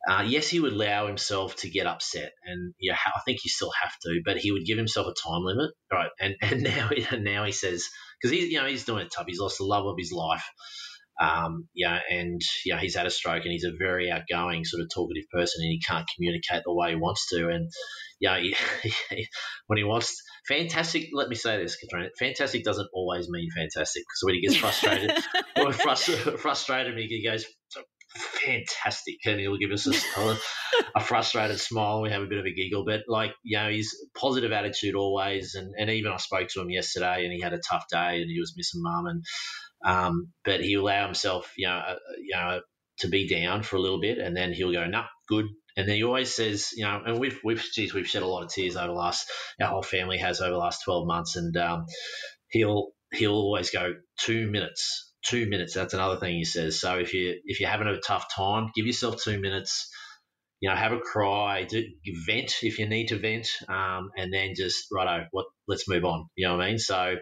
uh, 0.08 0.24
yes, 0.28 0.48
he 0.48 0.60
would 0.60 0.74
allow 0.74 1.08
himself 1.08 1.56
to 1.58 1.70
get 1.70 1.88
upset, 1.88 2.32
and 2.46 2.74
yeah, 2.80 2.96
I 3.08 3.20
think 3.26 3.40
you 3.44 3.50
still 3.50 3.72
have 3.82 3.94
to, 4.04 4.22
but 4.24 4.38
he 4.38 4.52
would 4.52 4.66
give 4.66 4.78
himself 4.78 5.08
a 5.08 5.28
time 5.28 5.44
limit, 5.44 5.72
right? 5.92 6.10
And 6.20 6.36
and 6.42 6.64
now 6.64 6.90
and 7.12 7.24
now 7.24 7.44
he 7.46 7.52
says 7.52 7.86
because 8.22 8.38
he's 8.38 8.52
you 8.52 8.60
know 8.60 8.68
he's 8.68 8.86
doing 8.86 9.06
it 9.06 9.12
tough. 9.16 9.26
He's 9.28 9.40
lost 9.40 9.58
the 9.58 9.66
love 9.66 9.86
of 9.86 9.96
his 9.98 10.12
life. 10.12 10.46
Um, 11.20 11.70
yeah, 11.74 12.00
and 12.10 12.42
yeah, 12.66 12.78
he's 12.78 12.96
had 12.96 13.06
a 13.06 13.10
stroke, 13.10 13.44
and 13.44 13.52
he's 13.52 13.64
a 13.64 13.72
very 13.80 14.12
outgoing, 14.12 14.66
sort 14.66 14.84
of 14.84 14.90
talkative 14.94 15.24
person, 15.32 15.64
and 15.64 15.72
he 15.72 15.80
can't 15.80 16.06
communicate 16.16 16.64
the 16.66 16.74
way 16.74 16.90
he 16.90 16.98
wants 16.98 17.30
to. 17.30 17.48
And 17.48 17.70
yeah, 18.20 18.38
he, 18.38 18.56
he, 18.84 19.28
when 19.68 19.78
he 19.78 19.86
wants, 19.86 20.22
fantastic. 20.48 21.08
Let 21.14 21.30
me 21.30 21.36
say 21.36 21.58
this, 21.58 21.78
Katrina. 21.78 22.10
Fantastic 22.20 22.64
doesn't 22.64 22.90
always 22.94 23.30
mean 23.30 23.50
fantastic 23.56 24.04
because 24.04 24.24
when 24.24 24.36
he 24.36 24.42
gets 24.42 24.58
frustrated 24.58 25.12
or 25.56 25.72
frustrated, 25.72 26.40
frustrated, 26.40 26.98
he 26.98 27.24
goes 27.26 27.46
fantastic, 28.46 29.18
and 29.26 29.40
he'll 29.40 29.58
give 29.58 29.72
us 29.72 29.88
a, 29.88 30.38
a, 30.96 31.00
frustrated 31.00 31.60
smile. 31.60 32.02
We 32.02 32.12
have 32.12 32.22
a 32.22 32.28
bit 32.28 32.38
of 32.38 32.46
a 32.46 32.54
giggle, 32.54 32.86
but 32.86 33.02
like 33.08 33.34
you 33.44 33.58
know, 33.58 33.70
his 33.70 33.96
positive 34.18 34.52
attitude 34.52 34.96
always. 34.96 35.56
And, 35.56 35.74
and 35.78 35.90
even 35.90 36.12
I 36.12 36.18
spoke 36.18 36.48
to 36.50 36.62
him 36.62 36.70
yesterday, 36.70 37.24
and 37.24 37.34
he 37.34 37.42
had 37.42 37.54
a 37.54 37.60
tough 37.60 37.86
day, 37.92 38.22
and 38.22 38.30
he 38.30 38.40
was 38.40 38.54
missing 38.56 38.82
mum, 38.84 39.08
and 39.08 39.24
um, 39.86 40.32
but 40.44 40.62
he 40.62 40.76
allow 40.76 41.06
himself, 41.06 41.52
you 41.58 41.68
know, 41.68 41.76
uh, 41.76 41.96
you 42.20 42.36
know, 42.36 42.62
to 43.00 43.08
be 43.08 43.28
down 43.28 43.64
for 43.64 43.76
a 43.76 43.82
little 43.82 44.02
bit, 44.02 44.18
and 44.18 44.36
then 44.36 44.54
he'll 44.54 44.72
go, 44.72 44.86
"Nah, 44.86 45.06
good, 45.28 45.46
and 45.78 45.88
then 45.88 45.96
he 45.96 46.04
always 46.04 46.34
says, 46.34 46.70
you 46.76 46.86
know, 46.86 47.02
and 47.06 47.20
we've 47.20 47.40
we've 47.44 47.64
geez, 47.74 47.94
we've 47.94 48.08
shed 48.08 48.24
a 48.24 48.28
lot 48.28 48.44
of 48.44 48.50
tears 48.50 48.76
over 48.76 48.88
the 48.88 48.94
last 48.94 49.30
our 49.62 49.68
whole 49.68 49.84
family 49.84 50.18
has 50.18 50.42
over 50.42 50.52
the 50.52 50.58
last 50.58 50.84
twelve 50.84 51.08
months, 51.08 51.36
and 51.36 51.56
um, 51.58 51.86
he'll 52.50 52.92
he'll 53.14 53.34
always 53.34 53.70
go 53.72 53.94
two 54.20 54.50
minutes, 54.50 55.14
two 55.26 55.48
minutes. 55.48 55.74
That's 55.74 55.94
another 55.94 56.18
thing 56.18 56.36
he 56.36 56.46
says. 56.46 56.80
So 56.80 56.98
if 56.98 57.14
you 57.14 57.40
if 57.46 57.60
you're 57.60 57.70
having 57.70 57.88
a 57.88 58.00
tough 58.00 58.26
time, 58.36 58.72
give 58.76 58.86
yourself 58.86 59.22
two 59.22 59.40
minutes. 59.40 59.90
You 60.62 60.70
know, 60.70 60.76
have 60.76 60.94
a 60.94 61.00
cry, 61.00 61.66
do, 61.66 61.84
vent 62.26 62.56
if 62.64 62.80
you 62.80 62.88
need 62.88 63.10
to 63.10 63.20
vent, 63.20 63.50
um, 63.68 64.10
and 64.16 64.34
then 64.34 64.54
just 64.56 64.88
righto, 64.92 65.26
what 65.32 65.46
let's 65.68 65.88
move 65.88 66.06
on. 66.06 66.28
You 66.36 66.48
know 66.48 66.56
what 66.56 66.66
I 66.66 66.70
mean? 66.70 66.80
So 66.80 67.16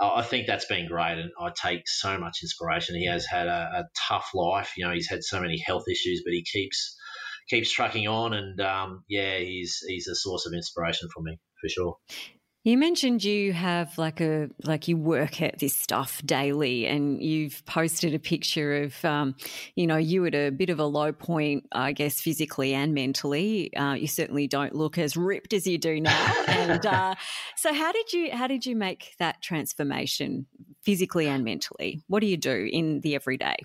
uh, 0.00 0.14
I 0.14 0.22
think 0.22 0.46
that's 0.46 0.66
been 0.66 0.86
great, 0.86 1.18
and 1.18 1.30
I 1.40 1.50
take 1.50 1.88
so 1.88 2.18
much 2.18 2.40
inspiration. 2.42 2.94
He 2.96 3.06
has 3.06 3.24
had 3.24 3.48
a, 3.48 3.70
a 3.78 3.84
tough 4.08 4.28
life. 4.34 4.72
You 4.76 4.86
know, 4.86 4.92
he's 4.92 5.08
had 5.08 5.24
so 5.24 5.40
many 5.40 5.60
health 5.66 5.84
issues, 5.90 6.22
but 6.24 6.34
he 6.34 6.44
keeps 6.44 6.94
keeps 7.48 7.72
trucking 7.72 8.06
on, 8.06 8.34
and 8.34 8.60
um, 8.60 9.02
yeah, 9.08 9.38
he's 9.38 9.78
he's 9.88 10.06
a 10.06 10.14
source 10.14 10.46
of 10.46 10.52
inspiration 10.52 11.08
for 11.12 11.22
me 11.22 11.38
for 11.62 11.68
sure. 11.68 11.96
You 12.66 12.78
mentioned 12.78 13.22
you 13.22 13.52
have 13.52 13.98
like 13.98 14.22
a 14.22 14.48
like 14.62 14.88
you 14.88 14.96
work 14.96 15.42
at 15.42 15.58
this 15.58 15.76
stuff 15.76 16.22
daily, 16.24 16.86
and 16.86 17.22
you've 17.22 17.62
posted 17.66 18.14
a 18.14 18.18
picture 18.18 18.84
of 18.84 19.04
um, 19.04 19.34
you 19.74 19.86
know 19.86 19.98
you 19.98 20.24
at 20.24 20.34
a 20.34 20.48
bit 20.48 20.70
of 20.70 20.80
a 20.80 20.86
low 20.86 21.12
point, 21.12 21.66
I 21.72 21.92
guess 21.92 22.22
physically 22.22 22.72
and 22.72 22.94
mentally. 22.94 23.76
Uh, 23.76 23.92
you 23.92 24.06
certainly 24.06 24.46
don't 24.46 24.74
look 24.74 24.96
as 24.96 25.14
ripped 25.14 25.52
as 25.52 25.66
you 25.66 25.76
do 25.76 26.00
now. 26.00 26.44
and 26.48 26.86
uh, 26.86 27.14
so, 27.54 27.74
how 27.74 27.92
did 27.92 28.14
you 28.14 28.30
how 28.32 28.46
did 28.46 28.64
you 28.64 28.76
make 28.76 29.14
that 29.18 29.42
transformation 29.42 30.46
physically 30.82 31.28
and 31.28 31.44
mentally? 31.44 32.00
What 32.06 32.20
do 32.20 32.26
you 32.26 32.38
do 32.38 32.66
in 32.72 33.00
the 33.00 33.14
everyday? 33.14 33.56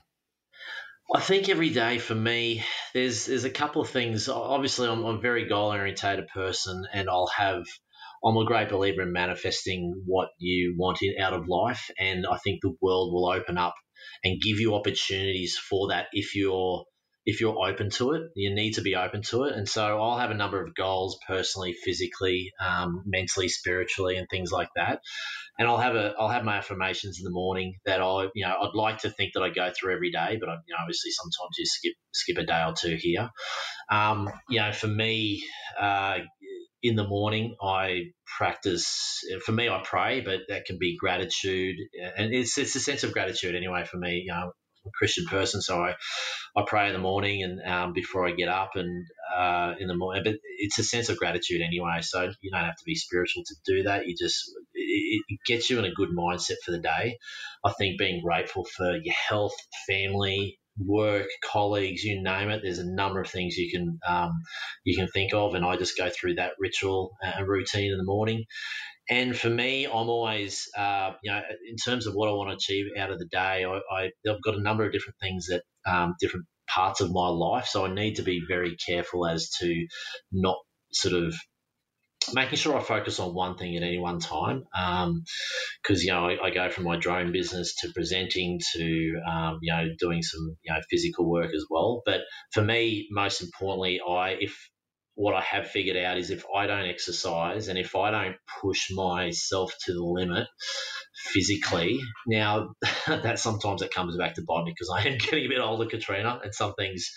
I 1.16 1.22
think 1.22 1.48
every 1.48 1.70
day 1.70 2.00
for 2.00 2.16
me, 2.16 2.66
there's 2.94 3.28
there's 3.28 3.46
a 3.46 3.50
couple 3.50 3.82
of 3.82 3.90
things. 3.90 4.28
Obviously, 4.28 4.90
I'm, 4.90 5.06
I'm 5.06 5.16
a 5.16 5.22
very 5.22 5.48
goal 5.48 5.72
orientated 5.72 6.28
person, 6.28 6.86
and 6.94 7.10
I'll 7.10 7.32
have. 7.38 7.64
I'm 8.24 8.38
a 8.38 8.46
great 8.46 8.70
believer 8.70 9.02
in 9.02 9.14
manifesting 9.14 10.04
what 10.06 10.30
you 10.40 10.76
want 10.78 11.00
in, 11.02 11.16
out 11.22 11.34
of 11.34 11.48
life, 11.48 11.90
and 11.98 12.26
I 12.30 12.38
think 12.38 12.62
the 12.62 12.76
world 12.82 13.14
will 13.14 13.32
open 13.32 13.58
up 13.58 13.76
and 14.24 14.42
give 14.42 14.60
you 14.60 14.76
opportunities 14.76 15.58
for 15.58 15.90
that 15.90 16.08
if 16.12 16.36
you're 16.36 16.86
if 17.26 17.42
you're 17.42 17.68
open 17.68 17.90
to 17.92 18.14
it. 18.14 18.24
You 18.36 18.54
need 18.54 18.74
to 18.74 18.82
be 18.82 18.96
open 18.96 19.22
to 19.30 19.44
it, 19.44 19.56
and 19.56 19.68
so 19.68 20.02
I'll 20.02 20.18
have 20.18 20.32
a 20.32 20.36
number 20.36 20.64
of 20.64 20.76
goals 20.76 21.18
personally, 21.28 21.74
physically, 21.74 22.52
um, 22.60 23.04
mentally, 23.06 23.50
spiritually, 23.50 24.18
and 24.18 24.28
things 24.30 24.52
like 24.52 24.70
that 24.76 25.00
and 25.60 25.68
I'll 25.68 25.78
have 25.78 25.96
a 25.96 26.16
I'll 26.18 26.30
have 26.30 26.46
my 26.46 26.58
affirmations 26.58 27.20
in 27.20 27.26
the 27.26 27.32
morning 27.32 27.76
that 27.86 28.02
I 28.02 28.28
you 28.34 28.46
know 28.46 28.56
I'd 28.62 28.76
like 28.76 29.00
to 29.00 29.10
think 29.10 29.34
that 29.34 29.44
I 29.44 29.50
go 29.50 29.72
through 29.78 29.94
every 29.94 30.10
day, 30.10 30.38
but 30.40 30.50
I, 30.50 30.54
you 30.66 30.74
know 30.74 30.78
obviously 30.82 31.12
sometimes 31.12 31.56
you 31.58 31.66
skip 31.66 31.94
skip 32.14 32.38
a 32.38 32.46
day 32.46 32.64
or 32.66 32.74
two 32.74 32.96
here. 33.00 33.30
Um, 33.92 34.30
you 34.50 34.60
know, 34.60 34.72
for 34.72 34.88
me, 34.88 35.44
uh, 35.80 36.20
in 36.84 36.96
the 36.96 37.08
morning 37.08 37.56
I 37.62 38.12
practice. 38.38 39.22
For 39.46 39.52
me, 39.52 39.70
I 39.70 39.82
pray, 39.84 40.22
but 40.22 40.42
that 40.50 40.66
can 40.66 40.78
be 40.80 40.98
gratitude, 40.98 41.78
and 42.18 42.34
it's 42.34 42.58
it's 42.58 42.76
a 42.76 42.80
sense 42.80 43.04
of 43.04 43.14
gratitude 43.14 43.56
anyway 43.56 43.86
for 43.86 43.98
me. 43.98 44.24
You 44.26 44.32
know, 44.32 44.38
I'm 44.38 44.52
a 44.88 44.92
Christian 44.98 45.26
person, 45.26 45.62
so 45.62 45.84
I, 45.84 45.96
I 46.56 46.64
pray 46.68 46.88
in 46.88 46.94
the 46.94 47.00
morning 47.00 47.44
and 47.44 47.62
um, 47.62 47.94
before 47.94 48.28
I 48.28 48.32
get 48.32 48.50
up 48.50 48.72
and 48.76 49.06
uh, 49.36 49.76
in 49.80 49.88
the 49.88 49.96
morning. 49.98 50.24
But 50.26 50.36
it's 50.60 50.80
a 50.80 50.84
sense 50.84 51.10
of 51.10 51.18
gratitude 51.18 51.62
anyway, 51.62 52.00
so 52.02 52.32
you 52.42 52.52
don't 52.52 52.66
have 52.66 52.78
to 52.78 52.86
be 52.86 52.96
spiritual 52.96 53.44
to 53.46 53.56
do 53.66 53.84
that. 53.84 54.08
You 54.08 54.16
just 54.18 54.52
it, 54.76 55.24
it 55.30 55.40
gets 55.48 55.70
you 55.70 55.80
in 55.80 55.86
a 55.86 55.94
good 55.94 56.10
mindset 56.18 56.58
for 56.66 56.72
the 56.72 56.80
day. 56.80 57.18
I 57.66 57.74
think 57.74 58.00
being 58.00 58.22
grateful 58.24 58.66
for 58.66 58.96
your 58.98 59.16
health, 59.30 59.56
family, 59.88 60.60
work, 60.86 61.28
colleagues, 61.44 62.04
you 62.04 62.22
name 62.22 62.50
it. 62.50 62.62
There's 62.64 62.80
a 62.80 62.90
number 62.90 63.22
of 63.22 63.30
things 63.30 63.58
you 63.58 63.72
can 63.72 64.00
um, 64.08 64.32
you 64.84 64.96
can 64.96 65.08
think 65.08 65.34
of, 65.34 65.56
and 65.56 65.66
I 65.66 65.78
just 65.78 65.98
go 65.98 66.10
through 66.10 66.36
that 66.36 66.54
ritual 66.60 67.12
and 67.22 67.48
routine 67.48 67.92
in 67.92 67.98
the 67.98 68.04
morning. 68.04 68.46
And 69.10 69.36
for 69.36 69.50
me, 69.50 69.86
I'm 69.86 69.92
always, 70.10 70.68
uh, 70.78 71.14
you 71.24 71.32
know, 71.32 71.42
in 71.68 71.78
terms 71.78 72.06
of 72.06 72.14
what 72.14 72.30
I 72.30 72.34
want 72.34 72.52
to 72.52 72.56
achieve 72.56 72.92
out 72.98 73.10
of 73.10 73.18
the 73.18 73.26
day, 73.26 73.66
I, 73.66 74.12
have 74.28 74.42
got 74.44 74.56
a 74.56 74.62
number 74.62 74.86
of 74.86 74.92
different 74.92 75.18
things 75.20 75.48
that 75.48 75.64
um, 75.92 76.14
different 76.20 76.46
parts 76.68 77.02
of 77.02 77.12
my 77.12 77.28
life. 77.28 77.66
So 77.66 77.86
I 77.86 77.94
need 77.94 78.18
to 78.18 78.22
be 78.22 78.42
very 78.48 78.76
careful 78.76 79.26
as 79.26 79.50
to 79.62 79.88
not 80.32 80.58
sort 80.92 81.16
of 81.16 81.36
making 82.34 82.58
sure 82.58 82.78
I 82.78 82.84
focus 82.84 83.20
on 83.20 83.34
one 83.34 83.58
thing 83.58 83.76
at 83.76 83.84
any 83.84 83.98
one 83.98 84.20
time. 84.20 84.64
Because, 84.72 86.02
um, 86.02 86.04
you 86.04 86.12
know, 86.12 86.30
I, 86.30 86.48
I, 86.48 86.50
go 86.52 86.70
from 86.70 86.86
my 86.86 86.98
drone 86.98 87.32
business 87.32 87.76
to 87.82 87.92
presenting 87.94 88.60
to, 88.74 89.22
um, 89.30 89.60
you 89.62 89.74
know, 89.74 89.88
doing 90.00 90.22
some, 90.22 90.58
you 90.64 90.74
know, 90.74 90.80
physical 90.90 91.30
work 91.30 91.54
as 91.56 91.66
well. 91.70 92.02
But 92.06 92.22
for 92.52 92.62
me, 92.62 93.08
most 93.12 93.42
importantly, 93.42 94.00
I, 94.08 94.38
if 94.40 94.70
what 95.16 95.36
I 95.36 95.42
have 95.42 95.68
figured 95.68 95.98
out 95.98 96.18
is 96.18 96.30
if 96.30 96.46
I 96.56 96.66
don't 96.66 96.88
exercise 96.88 97.68
and 97.68 97.78
if 97.78 97.96
I 97.96 98.10
don't 98.10 98.38
push 98.62 98.90
myself 98.92 99.74
to 99.86 99.94
the 99.94 100.04
limit 100.04 100.48
physically, 101.14 102.00
now 102.26 102.70
that 103.08 103.40
sometimes 103.40 103.82
it 103.82 103.94
comes 103.94 104.16
back 104.16 104.36
to 104.36 104.44
bite 104.48 104.64
me 104.64 104.74
because 104.74 104.90
I 104.90 105.10
am 105.10 105.18
getting 105.20 105.46
a 105.46 105.50
bit 105.50 105.60
older, 105.60 105.86
Katrina, 105.88 106.40
and 106.44 106.56
some 106.56 106.74
things 106.76 107.12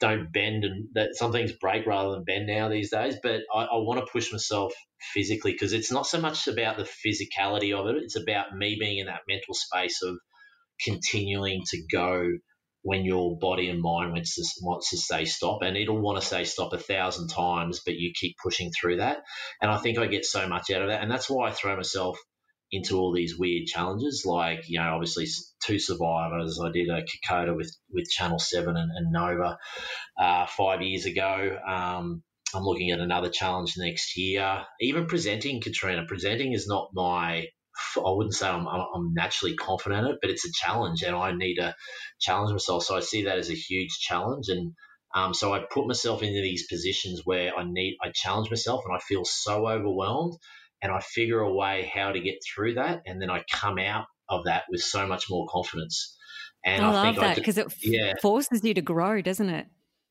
don't 0.00 0.32
bend 0.32 0.64
and 0.64 0.88
that 0.94 1.14
some 1.14 1.32
things 1.32 1.52
break 1.52 1.86
rather 1.86 2.12
than 2.12 2.24
bend 2.24 2.46
now 2.46 2.68
these 2.68 2.90
days. 2.90 3.16
But 3.22 3.42
I, 3.54 3.62
I 3.64 3.76
want 3.76 4.00
to 4.00 4.12
push 4.12 4.32
myself 4.32 4.72
physically 5.14 5.52
because 5.52 5.72
it's 5.72 5.92
not 5.92 6.06
so 6.06 6.20
much 6.20 6.48
about 6.48 6.76
the 6.76 6.84
physicality 7.06 7.74
of 7.74 7.86
it; 7.88 8.02
it's 8.02 8.16
about 8.16 8.54
me 8.56 8.76
being 8.78 8.98
in 8.98 9.06
that 9.06 9.22
mental 9.28 9.54
space 9.54 10.02
of 10.02 10.16
continuing 10.84 11.62
to 11.70 11.82
go 11.90 12.28
when 12.82 13.04
your 13.04 13.36
body 13.38 13.68
and 13.68 13.80
mind 13.82 14.12
wants 14.12 14.36
to, 14.36 14.44
wants 14.62 14.90
to 14.90 14.96
say 14.96 15.24
stop, 15.24 15.60
and 15.62 15.76
it'll 15.76 16.00
want 16.00 16.20
to 16.20 16.26
say 16.26 16.44
stop 16.44 16.72
a 16.72 16.78
thousand 16.78 17.28
times, 17.28 17.80
but 17.84 17.96
you 17.96 18.12
keep 18.14 18.36
pushing 18.42 18.70
through 18.70 18.98
that. 18.98 19.18
And 19.60 19.70
I 19.70 19.78
think 19.78 19.98
I 19.98 20.06
get 20.06 20.24
so 20.24 20.46
much 20.48 20.70
out 20.70 20.82
of 20.82 20.88
that, 20.88 21.02
and 21.02 21.10
that's 21.10 21.28
why 21.28 21.48
I 21.48 21.52
throw 21.52 21.76
myself 21.76 22.16
into 22.70 22.96
all 22.96 23.12
these 23.12 23.38
weird 23.38 23.66
challenges, 23.66 24.24
like 24.24 24.68
you 24.68 24.78
know, 24.78 24.94
obviously 24.94 25.26
two 25.66 25.78
survivors. 25.78 26.60
I 26.62 26.70
did 26.70 26.88
a 26.88 27.02
Kokoda 27.02 27.56
with 27.56 27.76
with 27.90 28.08
Channel 28.08 28.38
Seven 28.38 28.76
and, 28.76 28.90
and 28.94 29.12
Nova 29.12 29.58
uh, 30.18 30.46
five 30.46 30.82
years 30.82 31.06
ago. 31.06 31.58
Um, 31.66 32.22
I'm 32.54 32.62
looking 32.62 32.90
at 32.90 33.00
another 33.00 33.28
challenge 33.28 33.74
next 33.76 34.16
year. 34.16 34.64
Even 34.80 35.06
presenting, 35.06 35.60
Katrina, 35.60 36.04
presenting 36.06 36.52
is 36.52 36.66
not 36.66 36.90
my. 36.94 37.46
I 37.98 38.10
wouldn't 38.10 38.34
say 38.34 38.48
I'm, 38.48 38.66
I'm 38.66 39.12
naturally 39.12 39.54
confident 39.54 40.06
in 40.06 40.12
it, 40.12 40.18
but 40.22 40.30
it's 40.30 40.46
a 40.46 40.52
challenge, 40.52 41.02
and 41.02 41.14
I 41.14 41.32
need 41.32 41.56
to 41.56 41.74
challenge 42.18 42.52
myself. 42.52 42.84
So 42.84 42.96
I 42.96 43.00
see 43.00 43.24
that 43.24 43.38
as 43.38 43.50
a 43.50 43.54
huge 43.54 43.98
challenge, 44.00 44.46
and 44.48 44.72
um, 45.14 45.34
so 45.34 45.52
I 45.52 45.60
put 45.70 45.86
myself 45.86 46.22
into 46.22 46.40
these 46.40 46.66
positions 46.68 47.22
where 47.24 47.54
I 47.54 47.64
need, 47.66 47.98
I 48.02 48.12
challenge 48.14 48.48
myself, 48.50 48.82
and 48.86 48.96
I 48.96 49.00
feel 49.00 49.24
so 49.26 49.68
overwhelmed, 49.68 50.38
and 50.80 50.90
I 50.90 51.00
figure 51.00 51.40
a 51.40 51.52
way 51.52 51.90
how 51.94 52.12
to 52.12 52.20
get 52.20 52.36
through 52.46 52.74
that, 52.74 53.02
and 53.06 53.20
then 53.20 53.30
I 53.30 53.44
come 53.52 53.78
out 53.78 54.06
of 54.28 54.44
that 54.44 54.64
with 54.70 54.80
so 54.80 55.06
much 55.06 55.26
more 55.30 55.46
confidence. 55.48 56.16
And 56.64 56.84
I, 56.84 56.88
I 56.88 56.92
love 57.06 57.16
that 57.16 57.36
because 57.36 57.58
it 57.58 57.72
yeah. 57.82 58.14
forces 58.20 58.64
you 58.64 58.74
to 58.74 58.82
grow, 58.82 59.22
doesn't 59.22 59.48
it? 59.48 59.66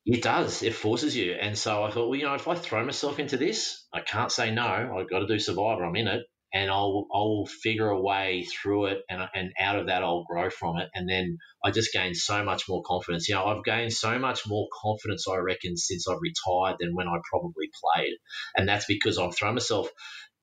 It 0.06 0.22
does. 0.22 0.62
It 0.62 0.74
forces 0.74 1.16
you. 1.16 1.32
And 1.32 1.58
so 1.58 1.82
I 1.82 1.90
thought, 1.90 2.08
well, 2.08 2.18
you 2.18 2.24
know, 2.24 2.34
if 2.34 2.46
I 2.46 2.54
throw 2.54 2.84
myself 2.84 3.18
into 3.18 3.36
this, 3.36 3.84
I 3.92 4.00
can't 4.00 4.30
say 4.30 4.52
no. 4.52 4.62
I've 4.62 5.10
got 5.10 5.18
to 5.18 5.26
do 5.26 5.38
Survivor. 5.38 5.84
I'm 5.84 5.96
in 5.96 6.06
it. 6.06 6.22
And 6.54 6.70
I'll, 6.70 7.06
I'll 7.12 7.44
figure 7.44 7.88
a 7.88 8.00
way 8.00 8.44
through 8.44 8.86
it. 8.86 8.98
And, 9.10 9.20
and 9.34 9.50
out 9.60 9.78
of 9.78 9.88
that, 9.88 10.04
I'll 10.04 10.24
grow 10.24 10.48
from 10.48 10.78
it. 10.78 10.88
And 10.94 11.08
then 11.08 11.38
I 11.62 11.72
just 11.72 11.92
gained 11.92 12.16
so 12.16 12.44
much 12.44 12.68
more 12.68 12.82
confidence. 12.86 13.28
You 13.28 13.34
know, 13.34 13.46
I've 13.46 13.64
gained 13.64 13.92
so 13.92 14.16
much 14.18 14.46
more 14.46 14.68
confidence, 14.72 15.26
I 15.28 15.38
reckon, 15.38 15.76
since 15.76 16.06
I've 16.08 16.20
retired 16.22 16.76
than 16.78 16.94
when 16.94 17.08
I 17.08 17.16
probably 17.28 17.68
played. 17.82 18.14
And 18.56 18.68
that's 18.68 18.86
because 18.86 19.18
I've 19.18 19.36
thrown 19.36 19.54
myself 19.54 19.90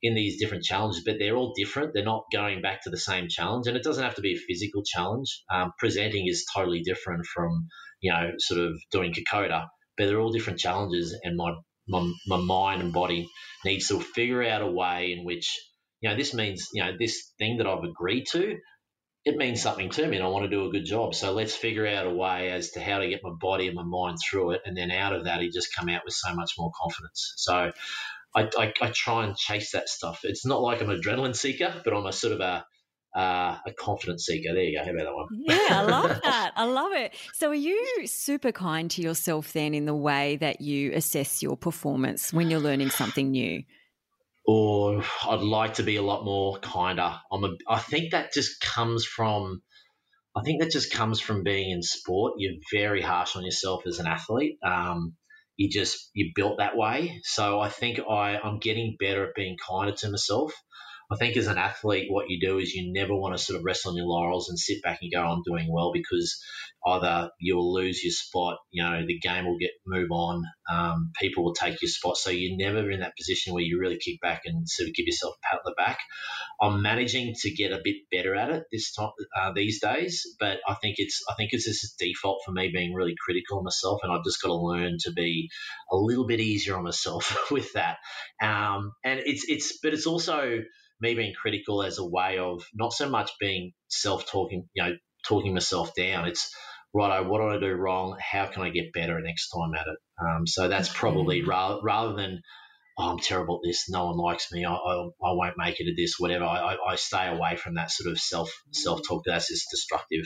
in 0.04 0.16
these 0.16 0.38
different 0.38 0.66
challenges, 0.66 1.02
but 1.06 1.16
they're 1.18 1.38
all 1.38 1.54
different. 1.56 1.94
They're 1.94 2.04
not 2.04 2.26
going 2.32 2.62
back 2.62 2.84
to 2.84 2.90
the 2.90 2.98
same 2.98 3.30
challenge, 3.30 3.68
and 3.68 3.78
it 3.78 3.84
doesn't 3.84 4.04
have 4.04 4.16
to 4.16 4.22
be 4.22 4.34
a 4.34 4.38
physical 4.38 4.84
challenge. 4.84 5.42
Um, 5.50 5.72
presenting 5.80 6.28
is 6.28 6.46
totally 6.54 6.82
different 6.82 7.26
from 7.26 7.70
you 8.02 8.12
know 8.12 8.32
sort 8.38 8.60
of 8.60 8.74
doing 8.92 9.14
Kokoda, 9.14 9.68
but 9.98 10.06
they're 10.06 10.20
all 10.20 10.34
different 10.34 10.60
challenges, 10.60 11.18
and 11.24 11.38
my 11.38 11.54
my, 11.88 12.12
my 12.28 12.38
mind 12.38 12.82
and 12.82 12.94
body 12.94 13.28
needs 13.66 13.88
to 13.88 14.00
figure 14.00 14.44
out 14.44 14.62
a 14.62 14.68
way 14.68 15.14
in 15.18 15.26
which 15.26 15.58
you 16.02 16.10
know 16.10 16.18
this 16.18 16.34
means 16.34 16.68
you 16.74 16.84
know 16.84 16.92
this 17.00 17.32
thing 17.40 17.58
that 17.58 17.68
I've 17.68 17.84
agreed 17.84 18.26
to. 18.34 18.58
It 19.26 19.38
means 19.38 19.62
something 19.62 19.90
to 19.90 20.06
me, 20.06 20.18
and 20.18 20.26
I 20.26 20.28
want 20.28 20.44
to 20.44 20.50
do 20.50 20.68
a 20.68 20.70
good 20.70 20.84
job. 20.84 21.16
So 21.16 21.32
let's 21.32 21.56
figure 21.56 21.88
out 21.88 22.06
a 22.06 22.10
way 22.10 22.52
as 22.52 22.72
to 22.72 22.82
how 22.82 22.98
to 22.98 23.08
get 23.08 23.22
my 23.24 23.32
body 23.40 23.68
and 23.68 23.76
my 23.78 23.86
mind 23.86 24.18
through 24.20 24.52
it, 24.52 24.62
and 24.66 24.76
then 24.76 24.92
out 24.92 25.14
of 25.14 25.24
that, 25.24 25.40
he 25.40 25.50
just 25.50 25.74
come 25.74 25.88
out 25.88 26.02
with 26.04 26.14
so 26.14 26.36
much 26.36 26.52
more 26.58 26.72
confidence. 26.78 27.34
So 27.38 27.72
I, 28.36 28.50
I, 28.58 28.74
I, 28.82 28.90
try 28.90 29.26
and 29.26 29.36
chase 29.38 29.72
that 29.72 29.90
stuff. 29.90 30.22
It's 30.24 30.46
not 30.46 30.62
like 30.62 30.82
I'm 30.82 30.90
an 30.90 31.00
adrenaline 31.00 31.36
seeker, 31.36 31.82
but 31.84 31.94
I'm 31.94 32.06
a 32.06 32.12
sort 32.12 32.34
of 32.34 32.40
a 32.40 32.66
uh, 33.16 33.58
a 33.66 33.74
confidence 33.74 34.26
seeker. 34.26 34.54
There 34.54 34.64
you 34.64 34.78
go. 34.78 34.84
How 34.84 34.92
about 34.92 35.04
that 35.04 35.14
one? 35.14 35.28
Yeah, 35.32 35.80
I 35.80 35.82
love 35.84 36.22
that. 36.24 36.52
I 36.56 36.66
love 36.66 36.92
it. 36.94 37.14
So, 37.34 37.50
are 37.50 37.56
you 37.56 38.08
super 38.08 38.52
kind 38.52 38.90
to 38.92 39.02
yourself 39.02 39.54
then 39.54 39.74
in 39.74 39.86
the 39.86 39.96
way 39.96 40.38
that 40.38 40.62
you 40.62 40.92
assess 40.94 41.44
your 41.44 41.56
performance 41.56 42.34
when 42.34 42.50
you're 42.50 42.60
learning 42.60 42.90
something 42.90 43.32
new? 43.32 43.64
Or 44.46 45.04
I'd 45.30 45.42
like 45.42 45.76
to 45.76 45.84
be 45.84 45.96
a 45.96 46.02
lot 46.02 46.26
more 46.26 46.60
kinder. 46.60 47.16
I'm 47.32 47.44
a, 47.44 47.52
I 47.68 47.80
think 47.80 48.12
that 48.12 48.34
just 48.34 48.60
comes 48.60 49.06
from. 49.06 49.62
I 50.36 50.42
think 50.42 50.62
that 50.62 50.72
just 50.72 50.92
comes 50.92 51.20
from 51.20 51.44
being 51.44 51.70
in 51.70 51.84
sport. 51.84 52.34
You're 52.38 52.56
very 52.72 53.04
harsh 53.04 53.36
on 53.36 53.46
yourself 53.46 53.84
as 53.86 54.00
an 54.00 54.08
athlete. 54.08 54.58
Um, 54.66 55.14
you 55.58 55.70
just 55.70 56.10
you 56.14 56.32
built 56.36 56.58
that 56.58 56.78
way. 56.78 57.20
So 57.24 57.60
I 57.60 57.70
think 57.70 58.00
I 58.00 58.38
I'm 58.44 58.60
getting 58.60 58.98
better 59.00 59.28
at 59.28 59.36
being 59.36 59.58
kinder 59.58 59.94
to 59.94 60.10
myself. 60.10 60.54
I 61.12 61.16
think 61.16 61.38
as 61.38 61.48
an 61.48 61.58
athlete, 61.58 62.08
what 62.10 62.30
you 62.30 62.40
do 62.40 62.58
is 62.58 62.74
you 62.74 62.92
never 62.92 63.16
want 63.16 63.38
to 63.38 63.44
sort 63.44 63.60
of 63.60 63.66
rest 63.66 63.86
on 63.86 63.96
your 63.96 64.06
laurels 64.06 64.50
and 64.50 64.58
sit 64.58 64.82
back 64.82 65.00
and 65.02 65.12
go, 65.12 65.22
I'm 65.22 65.44
doing 65.46 65.72
well 65.72 65.92
because 65.94 66.42
either 66.86 67.30
you'll 67.40 67.74
lose 67.74 68.04
your 68.04 68.12
spot, 68.12 68.58
you 68.72 68.84
know, 68.84 69.06
the 69.06 69.20
game 69.20 69.46
will 69.46 69.58
get 69.58 69.72
move 69.86 70.10
on, 70.12 70.44
um, 70.70 71.12
people 71.20 71.44
will 71.44 71.54
take 71.54 71.82
your 71.82 71.90
spot. 71.90 72.18
So 72.18 72.30
you're 72.30 72.58
never 72.58 72.90
in 72.92 73.00
that 73.00 73.16
position 73.18 73.54
where 73.54 73.64
you 73.64 73.80
really 73.80 73.98
kick 73.98 74.20
back 74.22 74.42
and 74.46 74.68
sort 74.68 74.90
of 74.90 74.96
give 74.96 75.06
yourself 75.06 75.36
a 75.38 75.48
pat 75.48 75.60
on 75.66 75.72
the 75.72 75.76
back. 75.76 76.00
I'm 76.62 76.82
managing 76.82 77.34
to 77.42 77.52
get 77.52 77.72
a 77.72 77.82
bit 77.84 77.98
better 78.12 78.36
at 78.36 78.50
it 78.50 78.64
this 78.72 78.94
time 78.94 79.12
uh, 79.36 79.54
these 79.54 79.82
days, 79.82 80.24
but 80.40 80.60
I 80.68 80.76
think 80.76 80.96
it's 80.98 81.24
I 81.30 81.36
think 81.36 81.52
it's 81.54 81.66
just 81.66 82.02
a 82.02 82.06
default 82.06 82.42
for 82.46 82.52
me 82.52 82.70
being 82.74 82.94
really 82.94 83.16
critical 83.20 83.60
of 83.60 83.64
myself, 83.64 84.02
and 84.04 84.12
I've 84.12 84.24
just 84.24 84.42
got 84.42 84.50
to 84.50 84.56
learn 84.56 84.98
to 85.02 85.12
be 85.12 85.50
a 85.92 85.96
little 85.96 86.26
bit 86.26 86.40
easier 86.40 86.76
on 86.76 86.84
myself 86.84 87.38
with 87.52 87.74
that. 87.74 87.98
Um, 88.42 88.92
and 89.04 89.22
it's 89.26 89.46
it's 89.48 89.80
but 89.80 89.94
it's 89.94 90.08
also 90.08 90.64
me 91.02 91.14
being 91.16 91.34
critical 91.34 91.84
as 91.84 91.98
a 92.00 92.06
way 92.06 92.38
of 92.38 92.66
not 92.74 92.94
so 92.94 93.10
much 93.10 93.32
being 93.40 93.74
self 93.90 94.26
talking, 94.26 94.68
you 94.74 94.84
know, 94.84 94.96
talking 95.26 95.54
myself 95.54 95.94
down. 95.96 96.28
It's 96.28 96.54
right, 96.94 97.22
what 97.22 97.40
do 97.40 97.48
I 97.48 97.60
do 97.60 97.74
wrong? 97.76 98.18
How 98.20 98.48
can 98.48 98.64
I 98.64 98.70
get 98.70 98.94
better 98.94 99.20
next 99.20 99.50
time 99.50 99.74
at 99.74 99.88
it? 99.88 99.98
Um, 100.24 100.48
so 100.48 100.68
that's 100.68 100.90
probably 100.90 101.44
rather, 101.44 101.80
rather 101.84 102.14
than, 102.16 102.42
oh, 102.98 103.12
I'm 103.12 103.20
terrible 103.20 103.56
at 103.64 103.68
this, 103.68 103.90
no 103.90 104.06
one 104.08 104.18
likes 104.18 104.52
me, 104.52 104.66
I, 104.66 104.74
I, 104.74 104.94
I 105.24 105.34
won't 105.34 105.58
make 105.58 105.80
it 105.80 105.90
at 105.90 105.96
this, 105.98 106.16
whatever. 106.20 106.46
I, 106.46 106.76
I, 106.88 106.96
stay 106.96 107.28
away 107.28 107.56
from 107.56 107.76
that 107.76 107.92
sort 107.92 108.12
of 108.12 108.20
self 108.20 108.52
self 108.72 109.02
talk. 109.08 109.24
That's 109.26 109.48
just 109.48 109.68
destructive. 109.72 110.26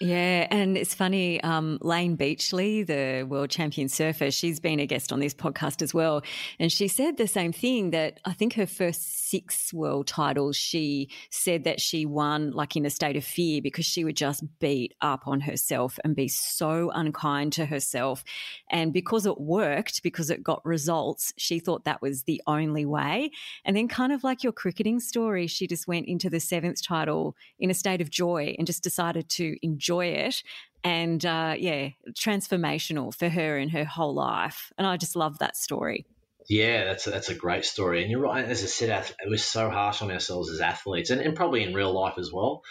Yeah, 0.00 0.46
and 0.50 0.78
it's 0.78 0.94
funny. 0.94 1.42
Um, 1.42 1.78
Layne 1.82 2.16
Beachley, 2.16 2.84
the 2.84 3.26
world 3.28 3.50
champion 3.50 3.90
surfer, 3.90 4.30
she's 4.30 4.58
been 4.58 4.80
a 4.80 4.86
guest 4.86 5.12
on 5.12 5.20
this 5.20 5.34
podcast 5.34 5.82
as 5.82 5.92
well, 5.92 6.22
and 6.58 6.72
she 6.72 6.88
said 6.88 7.18
the 7.18 7.28
same 7.28 7.52
thing. 7.52 7.90
That 7.90 8.18
I 8.24 8.32
think 8.32 8.54
her 8.54 8.66
first 8.66 9.19
six 9.30 9.72
world 9.72 10.06
titles, 10.06 10.56
she 10.56 11.08
said 11.30 11.64
that 11.64 11.80
she 11.80 12.04
won 12.06 12.50
like 12.50 12.76
in 12.76 12.86
a 12.86 12.90
state 12.90 13.16
of 13.16 13.24
fear 13.24 13.60
because 13.62 13.86
she 13.86 14.04
would 14.04 14.16
just 14.16 14.42
beat 14.58 14.94
up 15.00 15.22
on 15.26 15.40
herself 15.40 15.98
and 16.04 16.16
be 16.16 16.28
so 16.28 16.90
unkind 16.90 17.52
to 17.54 17.66
herself, 17.66 18.24
and 18.70 18.92
because 18.92 19.26
it 19.26 19.40
worked, 19.40 20.02
because 20.02 20.30
it 20.30 20.42
got 20.42 20.64
results, 20.64 21.32
she 21.36 21.58
thought 21.58 21.84
that 21.84 22.02
was 22.02 22.24
the 22.24 22.42
only 22.46 22.84
way. 22.84 23.30
And 23.64 23.76
then, 23.76 23.88
kind 23.88 24.12
of 24.12 24.24
like 24.24 24.42
your 24.42 24.52
cricketing 24.52 25.00
story, 25.00 25.46
she 25.46 25.66
just 25.66 25.86
went 25.86 26.06
into 26.06 26.30
the 26.30 26.40
seventh 26.40 26.82
title 26.82 27.36
in 27.58 27.70
a 27.70 27.74
state 27.74 28.00
of 28.00 28.10
joy 28.10 28.54
and 28.58 28.66
just 28.66 28.82
decided 28.82 29.28
to 29.30 29.56
enjoy 29.62 30.06
it. 30.06 30.42
And 30.82 31.24
uh, 31.26 31.54
yeah, 31.58 31.90
transformational 32.12 33.14
for 33.14 33.28
her 33.28 33.58
in 33.58 33.68
her 33.70 33.84
whole 33.84 34.14
life. 34.14 34.72
And 34.78 34.86
I 34.86 34.96
just 34.96 35.16
love 35.16 35.38
that 35.38 35.56
story. 35.56 36.06
Yeah, 36.48 36.84
that's 36.84 37.06
a, 37.06 37.10
that's 37.10 37.28
a 37.28 37.34
great 37.34 37.64
story. 37.64 38.02
And 38.02 38.10
you're 38.10 38.20
right. 38.20 38.44
As 38.44 38.62
I 38.62 38.66
said, 38.66 39.12
we're 39.26 39.36
so 39.36 39.70
harsh 39.70 40.02
on 40.02 40.10
ourselves 40.10 40.50
as 40.50 40.60
athletes 40.60 41.10
and, 41.10 41.20
and 41.20 41.36
probably 41.36 41.62
in 41.62 41.74
real 41.74 41.92
life 41.92 42.14
as 42.18 42.30
well. 42.32 42.62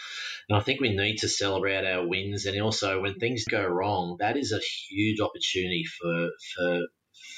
And 0.50 0.58
I 0.58 0.62
think 0.62 0.82
we 0.82 0.96
need 0.96 1.18
to 1.18 1.30
celebrate 1.30 1.86
our 1.86 2.08
wins. 2.08 2.46
And 2.46 2.60
also, 2.62 3.02
when 3.02 3.16
things 3.16 3.46
go 3.46 3.64
wrong, 3.66 4.18
that 4.20 4.38
is 4.38 4.52
a 4.52 4.60
huge 4.90 5.20
opportunity 5.22 5.86
for, 5.86 6.30
for, 6.56 6.80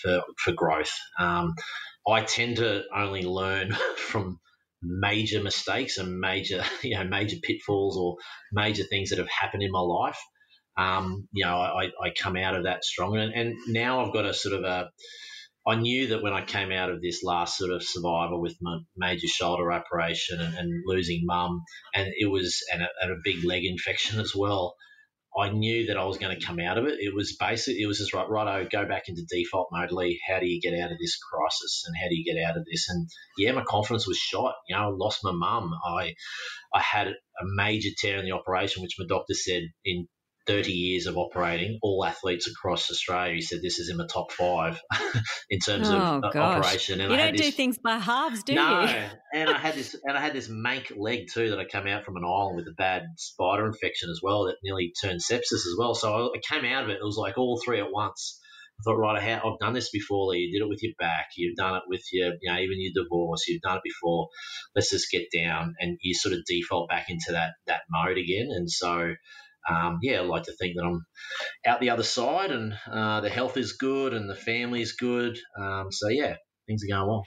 for, 0.02 0.22
for 0.38 0.52
growth. 0.54 0.94
Um, 1.20 1.54
I 2.08 2.22
tend 2.24 2.58
to 2.58 2.84
only 2.96 3.24
learn 3.24 3.76
from 3.98 4.40
major 4.82 5.44
mistakes 5.44 5.98
and 6.00 6.20
major 6.20 6.64
you 6.82 6.98
know 6.98 7.04
major 7.04 7.38
pitfalls 7.42 7.98
or 7.98 8.18
major 8.52 8.84
things 8.84 9.12
that 9.12 9.20
have 9.20 9.30
happened 9.30 9.62
in 9.62 9.72
my 9.72 9.80
life 9.80 10.18
um, 10.76 11.28
you 11.32 11.46
know 11.46 11.56
I, 11.56 11.86
I 12.04 12.10
come 12.20 12.36
out 12.36 12.56
of 12.56 12.64
that 12.64 12.84
stronger 12.84 13.20
and, 13.20 13.32
and 13.32 13.56
now 13.68 14.04
I've 14.04 14.12
got 14.12 14.26
a 14.26 14.34
sort 14.34 14.56
of 14.56 14.64
a 14.64 14.90
I 15.68 15.76
knew 15.76 16.08
that 16.08 16.24
when 16.24 16.34
I 16.34 16.44
came 16.44 16.72
out 16.72 16.90
of 16.90 17.02
this 17.02 17.24
last 17.24 17.58
sort 17.58 17.72
of 17.72 17.84
survival 17.84 18.42
with 18.42 18.58
my 18.62 18.80
major 18.98 19.28
shoulder 19.28 19.72
operation 19.72 20.40
and, 20.40 20.56
and 20.56 20.84
losing 20.86 21.22
mum, 21.24 21.62
and 21.94 22.10
it 22.18 22.26
was 22.26 22.60
and 22.74 22.82
a, 22.82 22.88
and 23.02 23.12
a 23.12 23.22
big 23.24 23.44
leg 23.44 23.64
infection 23.66 24.20
as 24.20 24.34
well, 24.36 24.76
I 25.38 25.50
knew 25.50 25.88
that 25.88 25.98
I 25.98 26.04
was 26.04 26.18
going 26.18 26.38
to 26.38 26.46
come 26.46 26.60
out 26.60 26.78
of 26.78 26.86
it. 26.88 27.00
It 27.00 27.16
was 27.16 27.38
basically, 27.40 27.82
it 27.82 27.88
was 27.88 28.00
just 28.00 28.14
right, 28.14 28.28
righto, 28.28 28.66
oh, 28.66 28.68
go 28.70 28.86
back 28.86 29.04
into 29.08 29.24
default 29.30 29.70
mode, 29.72 29.92
Lee. 29.92 30.20
How 30.28 30.40
do 30.40 30.46
you 30.46 30.60
get 30.60 30.78
out 30.78 30.92
of 30.92 30.98
this 31.00 31.18
crisis 31.18 31.84
and 31.86 31.96
how 32.02 32.10
do 32.10 32.16
you 32.16 32.26
get 32.26 32.44
out 32.44 32.58
of 32.58 32.66
this? 32.66 32.90
And 32.90 33.08
yeah, 33.38 33.54
my 33.54 33.64
confidence 33.64 34.08
was 34.08 34.18
shot. 34.18 34.56
You 34.68 34.76
know, 34.76 34.82
I 34.82 34.86
lost 34.88 35.24
my 35.24 35.32
mum. 35.32 35.72
I, 35.86 36.16
I 36.74 36.82
had 36.82 37.08
a 37.08 37.14
major 37.56 37.90
tear 37.98 38.18
in 38.18 38.26
the 38.26 38.34
operation, 38.34 38.82
which 38.82 38.96
my 39.00 39.06
doctor 39.08 39.34
said 39.34 39.64
in 39.86 40.08
30 40.48 40.72
years 40.72 41.06
of 41.06 41.18
operating, 41.18 41.80
all 41.82 42.04
athletes 42.04 42.48
across 42.48 42.90
Australia, 42.90 43.36
he 43.36 43.42
said 43.42 43.60
this 43.62 43.80
is 43.80 43.90
in 43.90 43.98
the 43.98 44.08
top 44.08 44.32
five 44.32 44.82
in 45.50 45.60
terms 45.60 45.90
oh, 45.90 46.22
of 46.24 46.36
uh, 46.36 46.40
operation. 46.40 47.00
And 47.00 47.12
you 47.12 47.18
I 47.18 47.26
don't 47.26 47.38
this, 47.38 47.48
do 47.48 47.52
things 47.52 47.78
by 47.78 47.98
halves, 47.98 48.44
do 48.44 48.56
no, 48.56 48.82
you? 48.82 48.88
and 49.34 49.50
I 49.50 49.58
had 49.58 49.76
this, 49.76 49.96
and 50.04 50.18
I 50.18 50.22
had 50.22 50.34
this 50.34 50.48
mank 50.48 50.92
leg 50.98 51.28
too 51.32 51.52
that 51.52 51.60
I 51.60 51.66
came 51.66 51.88
out 51.88 52.06
from 52.06 52.18
an 52.18 52.24
island 52.26 52.56
with 52.56 52.68
a 52.68 52.76
bad 52.76 53.04
spider 53.18 53.66
infection 53.66 54.10
as 54.10 54.20
well 54.24 54.46
that 54.46 54.56
nearly 54.64 54.94
turned 55.02 55.22
sepsis 55.22 55.52
as 55.52 55.76
well. 55.78 55.94
So 55.94 56.32
I 56.36 56.40
came 56.54 56.66
out 56.66 56.84
of 56.84 56.90
it. 56.90 56.98
It 57.02 57.06
was 57.06 57.18
like 57.18 57.38
all 57.38 57.62
three 57.64 57.80
at 57.80 57.92
once. 57.92 58.40
I 58.80 58.84
thought, 58.84 58.98
right, 58.98 59.42
I've 59.46 59.60
done 59.60 59.74
this 59.74 59.92
before. 59.92 60.34
You 60.36 60.52
did 60.52 60.66
it 60.66 60.70
with 60.70 60.82
your 60.82 60.94
back. 60.98 61.28
You've 61.38 61.56
done 61.56 61.76
it 61.76 61.84
with 61.88 62.02
your, 62.12 62.32
you 62.42 62.52
know, 62.52 62.58
even 62.58 62.78
your 62.82 63.04
divorce. 63.04 63.48
You've 63.48 63.62
done 63.62 63.78
it 63.78 63.84
before. 63.84 64.30
Let's 64.76 64.90
just 64.90 65.12
get 65.12 65.28
down, 65.32 65.76
and 65.80 66.00
you 66.02 66.16
sort 66.16 66.34
of 66.34 66.46
default 66.48 66.90
back 66.90 67.10
into 67.10 67.34
that 67.34 67.52
that 67.68 67.82
mode 67.92 68.18
again. 68.18 68.48
And 68.50 68.72
so 68.72 69.14
um, 69.70 70.00
yeah, 70.02 70.20
I 70.20 70.22
like 70.22 70.44
to 70.44 70.54
think 70.54 70.76
that 70.76 70.86
I'm 70.86 71.06
out 71.66 71.82
the 71.82 71.92
other 71.92 72.04
side 72.04 72.52
and 72.52 72.74
uh, 72.92 73.22
the 73.22 73.30
health 73.30 73.58
is 73.58 73.74
good 73.74 74.14
and 74.14 74.30
the 74.30 74.36
family 74.36 74.82
is 74.82 74.94
good. 74.94 75.38
Um, 75.60 75.88
so, 75.92 76.10
yeah, 76.10 76.36
things 76.68 76.84
are 76.84 76.96
going 76.96 77.08
well. 77.08 77.24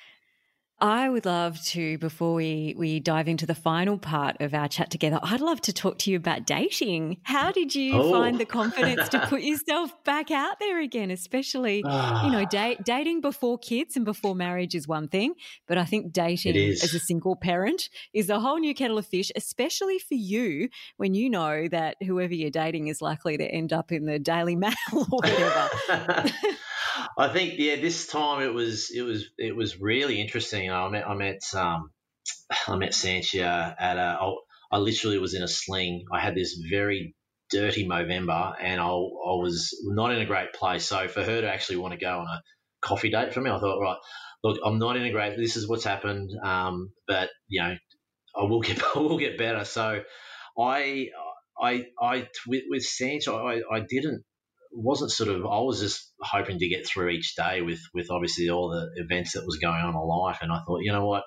I 0.81 1.09
would 1.09 1.25
love 1.25 1.63
to, 1.67 1.99
before 1.99 2.35
we, 2.35 2.75
we 2.77 2.99
dive 2.99 3.29
into 3.29 3.47
the 3.47 3.55
final 3.55 3.97
part 3.97 4.37
of 4.41 4.55
our 4.55 4.69
chat 4.69 4.91
together, 4.91 5.21
I'd 5.23 5.41
love 5.41 5.61
to 5.63 5.73
talk 5.73 5.99
to 6.01 6.11
you 6.11 6.17
about 6.17 6.47
dating. 6.47 7.19
How 7.23 7.53
did 7.53 7.75
you 7.75 7.95
oh. 7.95 8.11
find 8.11 8.39
the 8.39 8.45
confidence 8.45 9.09
to 9.11 9.21
put 9.21 9.43
yourself 9.43 9.93
back 10.05 10.31
out 10.31 10.59
there 10.59 10.81
again, 10.81 11.11
especially, 11.11 11.77
you 11.77 11.83
know, 11.83 12.43
ah. 12.43 12.49
da- 12.51 12.77
dating 12.85 13.21
before 13.21 13.57
kids 13.59 13.97
and 13.97 14.05
before 14.05 14.35
marriage 14.35 14.75
is 14.75 14.89
one 14.89 15.07
thing, 15.07 15.35
but 15.69 15.79
I 15.79 15.85
think 15.85 16.13
dating 16.13 16.57
as 16.57 16.93
a 16.93 16.99
single 16.99 17.37
parent 17.37 17.89
is 18.13 18.29
a 18.29 18.41
whole 18.41 18.59
new 18.59 18.75
kettle 18.75 18.99
of 18.99 19.07
fish, 19.07 19.31
especially 19.37 19.99
for 20.01 20.15
you 20.15 20.69
when 20.97 21.15
you 21.15 21.31
know 21.31 21.69
that 21.69 21.97
whoever 22.03 22.35
you're 22.35 22.51
dating 22.51 22.89
is 22.89 23.01
likely 23.01 23.37
to 23.37 23.45
end 23.45 23.73
up 23.73 23.93
in 23.93 24.07
the 24.07 24.19
Daily 24.19 24.57
Mail 24.57 24.75
or 24.93 25.05
whatever. 25.05 25.71
I 27.19 27.29
think 27.29 27.55
yeah, 27.59 27.77
this 27.77 28.07
time 28.07 28.43
it 28.43 28.53
was 28.53 28.91
it 28.91 29.03
was 29.03 29.29
it 29.39 29.57
was 29.57 29.81
really 29.81 30.21
interesting. 30.21 30.71
I 30.71 30.89
met 30.89 31.09
I 31.09 31.15
met 31.15 31.41
um, 31.55 31.91
I 32.69 32.77
met 32.77 32.93
Sanchia 32.93 33.75
at 33.79 33.97
a. 33.97 34.19
I, 34.21 34.35
I 34.73 34.79
literally 34.79 35.19
was 35.19 35.35
in 35.35 35.43
a 35.43 35.49
sling. 35.49 36.05
I 36.13 36.21
had 36.21 36.35
this 36.35 36.61
very 36.71 37.15
dirty 37.51 37.87
Movember, 37.87 38.55
and 38.61 38.81
I, 38.81 38.87
I 38.87 39.37
was 39.39 39.77
not 39.85 40.13
in 40.13 40.21
a 40.21 40.27
great 40.27 40.53
place. 40.53 40.85
So 40.87 41.07
for 41.09 41.23
her 41.23 41.43
to 41.43 41.53
actually 41.53 41.77
want 41.77 41.93
to 41.93 42.01
go 42.01 42.19
on 42.21 42.27
a 42.27 42.43
coffee 42.81 43.11
date 43.11 43.33
for 43.33 43.41
me, 43.41 43.51
I 43.51 43.59
thought, 43.61 43.81
right, 43.81 43.99
look, 44.43 44.59
I'm 44.65 44.79
not 44.79 44.97
in 44.97 45.05
a 45.05 45.13
great. 45.13 45.37
This 45.37 45.57
is 45.57 45.69
what's 45.69 45.85
happened, 45.85 46.31
um, 46.43 46.91
but 47.07 47.31
you 47.49 47.63
know, 47.63 47.77
I 48.37 48.45
will 48.45 48.61
get 48.61 48.83
I 48.97 48.99
will 48.99 49.19
get 49.19 49.39
better. 49.39 49.65
So 49.65 50.03
I 50.59 51.09
I 51.61 51.87
I 52.01 52.29
with, 52.47 52.65
with 52.69 52.87
I, 53.01 53.61
I 53.71 53.81
didn't 53.89 54.25
wasn't 54.75 55.11
sort 55.11 55.31
of 55.31 55.45
I 55.47 55.61
was 55.61 55.81
just 55.81 56.13
hoping 56.21 56.59
to 56.59 56.69
get 56.69 56.87
through 56.87 57.11
each 57.11 57.35
day 57.37 57.63
with 57.63 57.81
with 57.95 58.11
obviously 58.11 58.51
all 58.51 58.71
the 58.71 59.03
events 59.03 59.33
that 59.33 59.47
was 59.47 59.59
going 59.59 59.81
on 59.81 59.95
in 59.95 60.09
life, 60.09 60.39
and 60.43 60.53
I 60.53 60.61
thought, 60.67 60.83
you 60.83 60.93
know 60.93 61.07
what, 61.07 61.25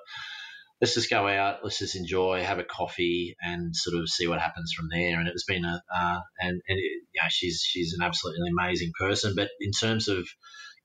let's 0.81 0.93
just 0.93 1.09
go 1.09 1.27
out, 1.27 1.59
let's 1.63 1.79
just 1.79 1.95
enjoy, 1.95 2.43
have 2.43 2.59
a 2.59 2.63
coffee, 2.63 3.35
and 3.41 3.75
sort 3.75 3.99
of 3.99 4.09
see 4.09 4.27
what 4.27 4.39
happens 4.39 4.73
from 4.75 4.89
there. 4.91 5.19
And 5.19 5.27
it's 5.27 5.45
been 5.45 5.65
a 5.65 5.81
uh, 5.93 6.19
and 6.39 6.61
and 6.67 6.79
it, 6.79 7.01
she's 7.29 7.61
she's 7.65 7.93
an 7.93 8.05
absolutely 8.05 8.49
amazing 8.49 8.91
person, 8.99 9.33
but 9.35 9.49
in 9.59 9.71
terms 9.71 10.07
of 10.07 10.27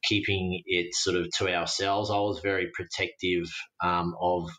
keeping 0.04 0.62
it 0.66 0.94
sort 0.94 1.16
of 1.16 1.28
to 1.38 1.54
ourselves, 1.54 2.10
I 2.10 2.16
was 2.16 2.40
very 2.40 2.70
protective 2.72 3.46
um, 3.82 4.14
of. 4.20 4.50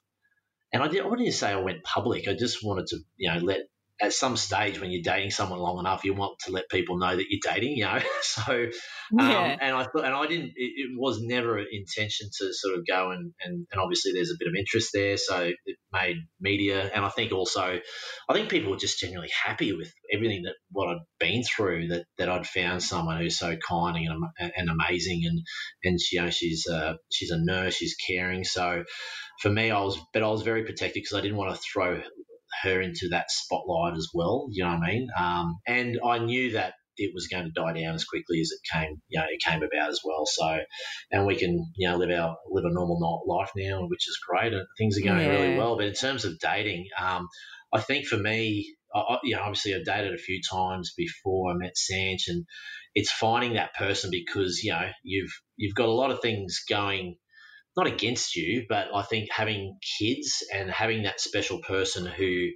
And 0.72 0.82
I, 0.82 0.88
did, 0.88 1.04
I 1.04 1.08
wouldn't 1.08 1.32
say 1.36 1.52
I 1.52 1.58
went 1.58 1.84
public. 1.84 2.28
I 2.28 2.34
just 2.34 2.64
wanted 2.64 2.88
to, 2.88 2.98
you 3.18 3.32
know, 3.32 3.38
let 3.38 3.60
at 4.04 4.12
some 4.14 4.36
stage 4.36 4.80
when 4.80 4.92
you're 4.92 5.02
dating 5.02 5.32
someone 5.32 5.60
long 5.60 5.80
enough, 5.80 6.04
you 6.04 6.14
want 6.14 6.38
to 6.40 6.52
let 6.52 6.70
people 6.70 6.98
know 6.98 7.16
that 7.16 7.26
you're 7.30 7.40
dating, 7.42 7.78
you 7.78 7.86
know. 7.86 8.00
so, 8.22 8.66
um, 9.18 9.30
yeah. 9.30 9.58
and 9.62 9.76
I 9.76 9.84
thought, 9.84 10.04
and 10.04 10.14
I 10.14 10.28
didn't. 10.28 10.52
It, 10.56 10.74
it, 10.76 10.90
was 10.96 11.22
never 11.22 11.58
an 11.58 11.68
intention 11.72 12.30
to 12.40 12.54
sort 12.54 12.78
of 12.78 12.86
go 12.86 13.12
and, 13.12 13.34
and 13.44 13.66
and 13.72 13.82
obviously 13.82 14.12
there's 14.12 14.30
a 14.30 14.38
bit 14.38 14.48
of 14.48 14.56
interest 14.58 14.90
there, 14.94 15.18
so 15.18 15.52
it 15.66 15.78
made 15.92 16.18
media, 16.40 16.90
and 16.94 17.06
I 17.06 17.10
think 17.10 17.32
also, 17.32 17.80
I 18.30 18.34
think 18.34 18.50
people 18.50 18.72
were 18.72 18.78
just 18.78 19.00
genuinely 19.00 19.32
happy 19.46 19.74
with 19.74 19.92
everything 20.12 20.44
that 20.44 20.56
what 20.72 20.90
I'd 20.90 21.02
been 21.20 21.44
through. 21.44 21.88
That 21.88 22.06
that 22.18 22.30
I'd 22.30 22.46
found 22.46 22.84
someone 22.84 23.18
who's 23.18 23.40
so 23.40 23.56
kind 23.56 23.98
and, 23.98 24.52
and 24.56 24.70
amazing, 24.70 25.24
and 25.26 25.42
and 25.84 26.00
she, 26.00 26.18
you 26.18 26.24
know 26.24 26.30
she's 26.30 26.68
uh, 26.68 26.96
she's 27.12 27.32
a 27.32 27.40
nurse, 27.40 27.76
she's 27.76 27.96
caring, 27.96 28.44
so 28.44 28.84
for 29.40 29.50
me, 29.50 29.72
I 29.72 29.80
was, 29.82 30.00
but 30.14 30.24
I 30.24 30.28
was 30.28 30.42
very 30.44 30.64
protective 30.64 31.04
because 31.04 31.18
I 31.18 31.22
didn't 31.22 31.38
want 31.38 31.56
to 31.56 31.62
throw 31.62 32.02
her 32.64 32.82
into 32.82 33.10
that 33.12 33.30
spotlight 33.30 33.96
as 33.96 34.10
well. 34.14 34.48
You 34.52 34.64
know 34.64 34.72
what 34.72 34.84
I 34.84 34.92
mean? 34.92 35.08
Um, 35.18 35.56
and 35.68 36.00
I 36.06 36.20
knew 36.20 36.54
that 36.54 36.74
it 36.98 37.12
was 37.14 37.28
going 37.28 37.46
to 37.46 37.52
die 37.52 37.74
down 37.74 37.96
as 37.96 38.06
quickly 38.06 38.40
as 38.40 38.52
it 38.52 38.60
came, 38.72 39.02
you 39.08 39.20
know, 39.20 39.26
it 39.30 39.42
came 39.44 39.64
about 39.64 39.90
as 39.90 40.02
well. 40.04 40.26
So, 40.26 40.60
and 41.12 41.26
we 41.26 41.36
can, 41.36 41.72
you 41.76 41.90
know, 41.90 41.98
live 41.98 42.12
our 42.12 42.38
live 42.50 42.66
a 42.66 42.74
normal 42.74 43.24
life 43.28 43.52
now, 43.56 43.82
which 43.88 44.08
is 44.08 44.20
great, 44.28 44.54
and 44.54 44.66
things 44.78 44.98
are 44.98 45.02
going 45.06 45.22
yeah. 45.22 45.30
really 45.30 45.58
well. 45.58 45.76
But 45.76 45.88
in 45.88 45.94
terms 45.94 46.26
of 46.26 46.40
dating, 46.40 46.86
um, 47.00 47.28
I 47.74 47.82
think 47.82 48.06
for 48.06 48.18
me, 48.18 48.76
I, 48.94 49.18
you 49.24 49.36
know, 49.36 49.42
obviously 49.42 49.74
I've 49.74 49.86
dated 49.86 50.14
a 50.14 50.18
few 50.18 50.40
times 50.50 50.94
before 50.96 51.52
I 51.52 51.56
met 51.56 51.78
Sanch, 51.78 52.28
and 52.28 52.46
it's 52.94 53.12
finding 53.12 53.54
that 53.54 53.74
person 53.74 54.12
because 54.12 54.62
you 54.64 54.72
know 54.72 54.88
you've 55.04 55.32
you've 55.56 55.76
got 55.76 55.90
a 55.90 55.94
lot 55.94 56.12
of 56.12 56.22
things 56.22 56.62
going 56.70 57.16
not 57.76 57.88
against 57.88 58.36
you, 58.36 58.66
but 58.70 58.88
I 58.94 59.02
think 59.04 59.30
having 59.32 59.78
kids 60.00 60.44
and 60.54 60.70
having 60.70 61.04
that 61.04 61.20
special 61.20 61.60
person 61.60 62.06
who 62.06 62.50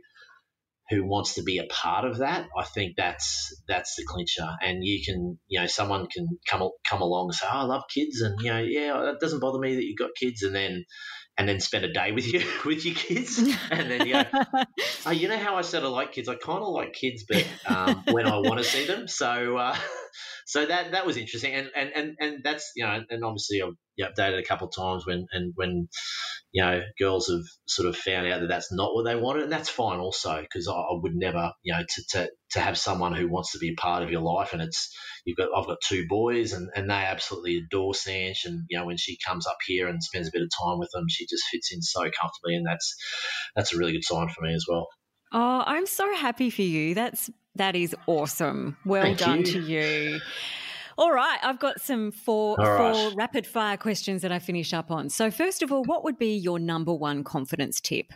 who 0.89 1.05
wants 1.05 1.34
to 1.34 1.43
be 1.43 1.57
a 1.57 1.65
part 1.65 2.05
of 2.05 2.20
that, 2.20 2.47
I 2.57 2.63
think 2.63 2.93
that's 2.95 3.61
that's 3.68 3.95
the 3.95 4.05
clincher. 4.05 4.47
And 4.61 4.80
you 4.82 5.03
can, 5.05 5.38
you 5.47 5.59
know, 5.59 5.68
someone 5.68 6.07
can 6.07 6.28
come 6.49 6.70
come 6.88 7.01
along 7.01 7.28
and 7.28 7.36
say, 7.36 7.45
oh, 7.51 7.57
"I 7.57 7.63
love 7.63 7.84
kids," 7.93 8.22
and 8.22 8.39
you 8.41 8.49
know, 8.49 8.59
yeah, 8.59 9.09
it 9.09 9.20
doesn't 9.20 9.39
bother 9.39 9.59
me 9.59 9.76
that 9.76 9.84
you've 9.84 9.97
got 9.97 10.11
kids, 10.18 10.43
and 10.43 10.55
then 10.55 10.86
and 11.38 11.47
then 11.47 11.59
spend 11.59 11.86
a 11.86 11.91
day 11.91 12.11
with 12.13 12.32
you 12.32 12.41
with 12.65 12.86
your 12.86 12.95
kids, 12.95 13.38
and 13.38 13.91
then 13.91 14.07
you 14.07 14.13
go, 14.13 14.24
oh, 15.05 15.11
you 15.11 15.28
know 15.28 15.38
how 15.38 15.55
I 15.55 15.61
said 15.61 15.84
I 15.84 15.88
like 15.88 16.13
kids? 16.13 16.30
I 16.30 16.36
kind 16.36 16.63
of 16.63 16.70
like 16.70 16.93
kids, 16.93 17.26
but 17.28 17.45
um, 17.65 18.03
when 18.11 18.26
I 18.28 18.38
want 18.38 18.59
to 18.59 18.63
see 18.63 18.86
them, 18.86 19.07
so. 19.07 19.57
Uh, 19.57 19.78
so 20.47 20.65
that 20.65 20.91
that 20.91 21.05
was 21.05 21.17
interesting, 21.17 21.53
and 21.53 21.69
and 21.75 21.91
and, 21.93 22.15
and 22.21 22.41
that's 22.41 22.71
you 22.73 22.85
know, 22.85 23.03
and 23.09 23.25
obviously 23.25 23.61
I've 23.61 23.73
updated 23.99 24.39
a 24.39 24.47
couple 24.47 24.69
of 24.69 24.73
times 24.73 25.05
when 25.05 25.27
and 25.33 25.51
when 25.55 25.89
you 26.53 26.63
know 26.63 26.83
girls 26.97 27.27
have 27.27 27.43
sort 27.67 27.89
of 27.89 27.97
found 27.97 28.27
out 28.27 28.39
that 28.39 28.47
that's 28.47 28.71
not 28.71 28.95
what 28.95 29.03
they 29.03 29.17
wanted, 29.17 29.43
and 29.43 29.51
that's 29.51 29.67
fine 29.67 29.99
also 29.99 30.39
because 30.41 30.69
I, 30.69 30.71
I, 30.71 30.93
would 31.01 31.15
never 31.15 31.51
you 31.63 31.73
know 31.73 31.81
to, 31.81 32.03
to 32.11 32.31
to 32.51 32.59
have 32.61 32.77
someone 32.77 33.13
who 33.13 33.27
wants 33.27 33.51
to 33.51 33.57
be 33.57 33.73
a 33.73 33.75
part 33.81 34.03
of 34.03 34.09
your 34.09 34.21
life, 34.21 34.53
and 34.53 34.61
it's 34.61 34.97
you've 35.25 35.35
got 35.35 35.49
I've 35.53 35.67
got 35.67 35.79
two 35.85 36.05
boys, 36.07 36.53
and 36.53 36.69
and 36.73 36.89
they 36.89 36.93
absolutely 36.93 37.57
adore 37.57 37.93
Sanch, 37.93 38.45
and 38.45 38.63
you 38.69 38.79
know 38.79 38.85
when 38.85 38.95
she 38.95 39.17
comes 39.27 39.47
up 39.47 39.57
here 39.65 39.89
and 39.89 40.01
spends 40.01 40.29
a 40.29 40.31
bit 40.31 40.43
of 40.43 40.49
time 40.57 40.79
with 40.79 40.91
them, 40.93 41.07
she 41.09 41.27
just 41.27 41.43
fits 41.51 41.73
in 41.73 41.81
so 41.81 42.03
comfortably, 42.03 42.55
and 42.55 42.65
that's 42.65 42.95
that's 43.53 43.73
a 43.73 43.77
really 43.77 43.91
good 43.91 44.05
sign 44.05 44.29
for 44.29 44.45
me 44.45 44.53
as 44.53 44.63
well. 44.65 44.87
Oh, 45.33 45.63
I'm 45.65 45.87
so 45.87 46.15
happy 46.15 46.49
for 46.49 46.61
you. 46.61 46.93
That's 46.93 47.29
that 47.58 47.76
is 47.76 47.95
awesome. 48.08 48.78
Well 48.86 49.03
Thank 49.03 49.20
done 49.20 49.39
you. 49.39 49.45
to 49.45 49.60
you. 49.62 50.20
All 50.97 51.12
right, 51.12 51.38
I've 51.43 51.60
got 51.60 51.80
some 51.80 52.12
four, 52.12 52.55
right. 52.58 52.95
four 52.95 53.12
rapid 53.16 53.45
fire 53.45 53.78
questions 53.78 54.24
that 54.24 54.32
I 54.32 54.39
finish 54.39 54.74
up 54.74 54.89
on. 54.89 55.10
So, 55.10 55.30
first 55.30 55.62
of 55.62 55.72
all, 55.72 55.84
what 55.84 56.03
would 56.03 56.18
be 56.18 56.36
your 56.36 56.58
number 56.58 56.91
one 56.93 57.24
confidence 57.24 57.80
tip? 57.80 58.14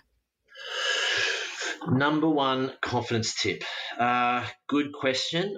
Number 1.88 2.28
one 2.28 2.74
confidence 2.82 3.40
tip. 3.40 3.64
Uh, 4.00 4.46
good 4.68 4.94
question. 4.94 5.58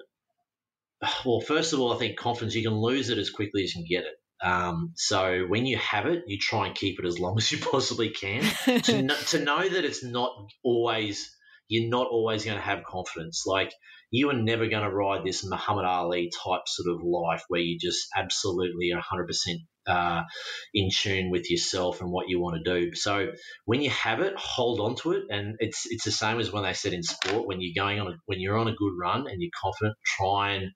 Well, 1.25 1.39
first 1.39 1.71
of 1.71 1.79
all, 1.79 1.93
I 1.93 1.97
think 1.97 2.17
confidence, 2.17 2.55
you 2.55 2.63
can 2.63 2.77
lose 2.77 3.09
it 3.09 3.17
as 3.17 3.29
quickly 3.29 3.63
as 3.63 3.73
you 3.73 3.81
can 3.83 3.87
get 3.89 4.05
it. 4.05 4.15
Um, 4.45 4.91
so 4.95 5.45
when 5.47 5.65
you 5.65 5.77
have 5.77 6.05
it, 6.05 6.23
you 6.27 6.37
try 6.37 6.67
and 6.67 6.75
keep 6.75 6.99
it 6.99 7.05
as 7.05 7.19
long 7.19 7.37
as 7.37 7.49
you 7.51 7.57
possibly 7.57 8.09
can. 8.09 8.41
to, 8.65 9.07
to 9.07 9.39
know 9.39 9.67
that 9.67 9.85
it's 9.85 10.03
not 10.03 10.31
always 10.63 11.33
you're 11.67 11.89
not 11.89 12.07
always 12.07 12.45
going 12.45 12.57
to 12.57 12.63
have 12.63 12.83
confidence. 12.83 13.43
Like 13.45 13.71
you 14.11 14.29
are 14.29 14.33
never 14.33 14.67
going 14.67 14.83
to 14.83 14.95
ride 14.95 15.25
this 15.25 15.43
Muhammad 15.43 15.85
Ali 15.85 16.29
type 16.43 16.67
sort 16.67 16.93
of 16.93 17.03
life 17.03 17.43
where 17.47 17.61
you 17.61 17.79
just 17.79 18.07
absolutely 18.15 18.91
100% 18.93 19.55
uh, 19.87 20.23
in 20.73 20.89
tune 20.91 21.29
with 21.29 21.49
yourself 21.49 22.01
and 22.01 22.11
what 22.11 22.29
you 22.29 22.39
want 22.39 22.63
to 22.63 22.79
do. 22.79 22.95
So 22.95 23.31
when 23.65 23.81
you 23.81 23.89
have 23.89 24.21
it, 24.21 24.33
hold 24.37 24.79
on 24.79 24.95
to 24.97 25.13
it, 25.13 25.23
and 25.29 25.55
it's 25.59 25.85
it's 25.89 26.05
the 26.05 26.11
same 26.11 26.39
as 26.39 26.51
when 26.51 26.63
they 26.63 26.73
said 26.73 26.93
in 26.93 27.03
sport 27.03 27.47
when 27.47 27.59
you're 27.59 27.83
going 27.83 27.99
on 27.99 28.07
a, 28.07 28.15
when 28.25 28.39
you're 28.39 28.57
on 28.57 28.67
a 28.67 28.75
good 28.75 28.93
run 28.99 29.27
and 29.27 29.41
you're 29.41 29.51
confident, 29.61 29.97
try 30.05 30.51
and 30.51 30.71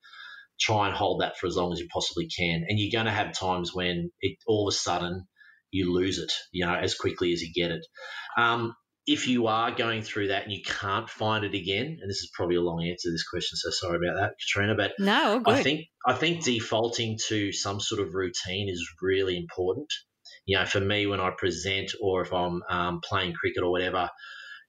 try 0.60 0.88
and 0.88 0.96
hold 0.96 1.22
that 1.22 1.38
for 1.38 1.48
as 1.48 1.56
long 1.56 1.72
as 1.72 1.80
you 1.80 1.88
possibly 1.94 2.28
can. 2.28 2.66
And 2.68 2.80
you're 2.80 2.92
going 2.92 3.06
to 3.06 3.18
have 3.18 3.38
times 3.38 3.74
when 3.74 4.10
it 4.20 4.38
all 4.48 4.68
of 4.68 4.74
a 4.74 4.76
sudden 4.76 5.28
you 5.72 5.94
lose 5.94 6.18
it, 6.18 6.32
you 6.52 6.66
know, 6.66 6.74
as 6.74 6.96
quickly 6.96 7.34
as 7.34 7.42
you 7.42 7.52
get 7.54 7.72
it. 7.72 7.86
Um, 8.38 8.76
if 9.08 9.28
you 9.28 9.48
are 9.48 9.72
going 9.72 10.02
through 10.02 10.28
that 10.28 10.44
and 10.44 10.52
you 10.52 10.62
can't 10.62 11.10
find 11.10 11.46
it 11.46 11.54
again, 11.54 11.98
and 12.02 12.10
this 12.10 12.18
is 12.18 12.30
probably 12.34 12.58
a 12.58 12.62
long 12.62 12.86
answer 12.86 13.08
to 13.08 13.12
this 13.12 13.28
question, 13.28 13.56
so 13.56 13.70
sorry 13.72 14.06
about 14.06 14.20
that, 14.20 14.34
Katrina. 14.38 14.76
But 14.76 14.92
no, 15.00 15.40
good. 15.40 15.56
I 15.56 15.64
think 15.64 15.86
I 16.06 16.14
think 16.14 16.44
defaulting 16.44 17.18
to 17.30 17.54
some 17.54 17.80
sort 17.80 18.02
of 18.02 18.14
routine 18.14 18.70
is 18.70 18.86
really 19.02 19.38
important. 19.38 19.88
You 20.46 20.58
know, 20.60 20.66
for 20.66 20.82
me, 20.82 21.08
when 21.08 21.22
I 21.22 21.32
present 21.38 21.94
or 22.02 22.22
if 22.22 22.34
I'm 22.34 22.62
um, 22.70 23.00
playing 23.02 23.34
cricket 23.34 23.64
or 23.64 23.72
whatever, 23.72 24.10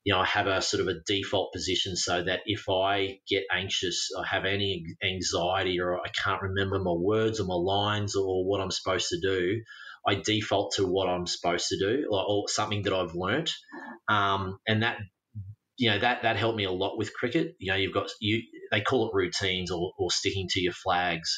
you 0.05 0.15
know, 0.15 0.21
I 0.21 0.27
have 0.27 0.47
a 0.47 0.63
sort 0.63 0.81
of 0.81 0.89
a 0.89 1.01
default 1.05 1.53
position 1.53 1.97
so 1.97 2.23
that 2.23 2.41
if 2.47 2.69
I 2.69 3.19
get 3.29 3.43
anxious 3.53 4.09
or 4.17 4.25
have 4.25 4.45
any 4.45 4.85
anxiety 5.03 5.81
or 5.81 5.99
I 5.99 6.09
can't 6.11 6.43
remember 6.43 6.79
my 6.79 6.93
words 6.93 7.41
or 7.41 7.45
my 7.45 7.55
lines 7.55 8.15
or 8.15 8.45
what 8.45 8.61
I'm 8.61 8.71
supposed 8.71 9.09
to 9.09 9.21
do, 9.21 9.61
I 10.07 10.15
default 10.15 10.75
to 10.77 10.87
what 10.87 11.09
I'm 11.09 11.27
supposed 11.27 11.69
to 11.69 11.79
do 11.79 12.07
or, 12.11 12.25
or 12.27 12.49
something 12.49 12.83
that 12.83 12.93
I've 12.93 13.15
learnt, 13.15 13.53
um, 14.09 14.59
and 14.67 14.83
that 14.83 14.99
you 15.77 15.91
know 15.91 15.99
that 15.99 16.23
that 16.23 16.37
helped 16.37 16.57
me 16.57 16.65
a 16.65 16.73
lot 16.73 16.99
with 16.99 17.13
cricket. 17.15 17.55
You 17.59 17.73
know, 17.73 17.79
you've 17.79 17.95
got 17.95 18.09
you 18.21 18.43
they 18.71 18.81
call 18.81 19.09
it 19.09 19.15
routines 19.15 19.71
or, 19.71 19.93
or 19.99 20.11
sticking 20.11 20.49
to 20.51 20.61
your 20.61 20.73
flags, 20.73 21.31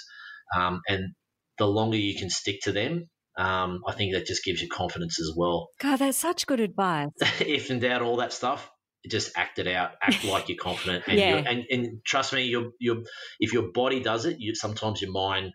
um, 0.56 0.80
and 0.88 1.14
the 1.58 1.66
longer 1.66 1.96
you 1.96 2.18
can 2.18 2.30
stick 2.30 2.60
to 2.62 2.72
them, 2.72 3.08
um, 3.38 3.82
I 3.86 3.92
think 3.92 4.14
that 4.14 4.26
just 4.26 4.44
gives 4.44 4.62
you 4.62 4.68
confidence 4.68 5.20
as 5.20 5.32
well. 5.36 5.68
God, 5.78 5.98
that's 5.98 6.16
such 6.16 6.46
good 6.46 6.60
advice. 6.60 7.10
if 7.40 7.70
in 7.70 7.80
doubt, 7.80 8.02
all 8.02 8.16
that 8.16 8.32
stuff, 8.32 8.70
just 9.08 9.32
act 9.36 9.58
it 9.58 9.66
out. 9.66 9.90
Act 10.02 10.24
like 10.26 10.48
you're 10.48 10.58
confident, 10.58 11.04
and, 11.06 11.18
yeah. 11.18 11.36
and, 11.36 11.64
and 11.70 12.00
trust 12.04 12.32
me, 12.32 12.44
your 12.44 12.70
your 12.78 12.96
if 13.40 13.52
your 13.52 13.70
body 13.72 14.00
does 14.00 14.24
it, 14.24 14.36
you 14.38 14.54
sometimes 14.54 15.02
your 15.02 15.12
mind 15.12 15.52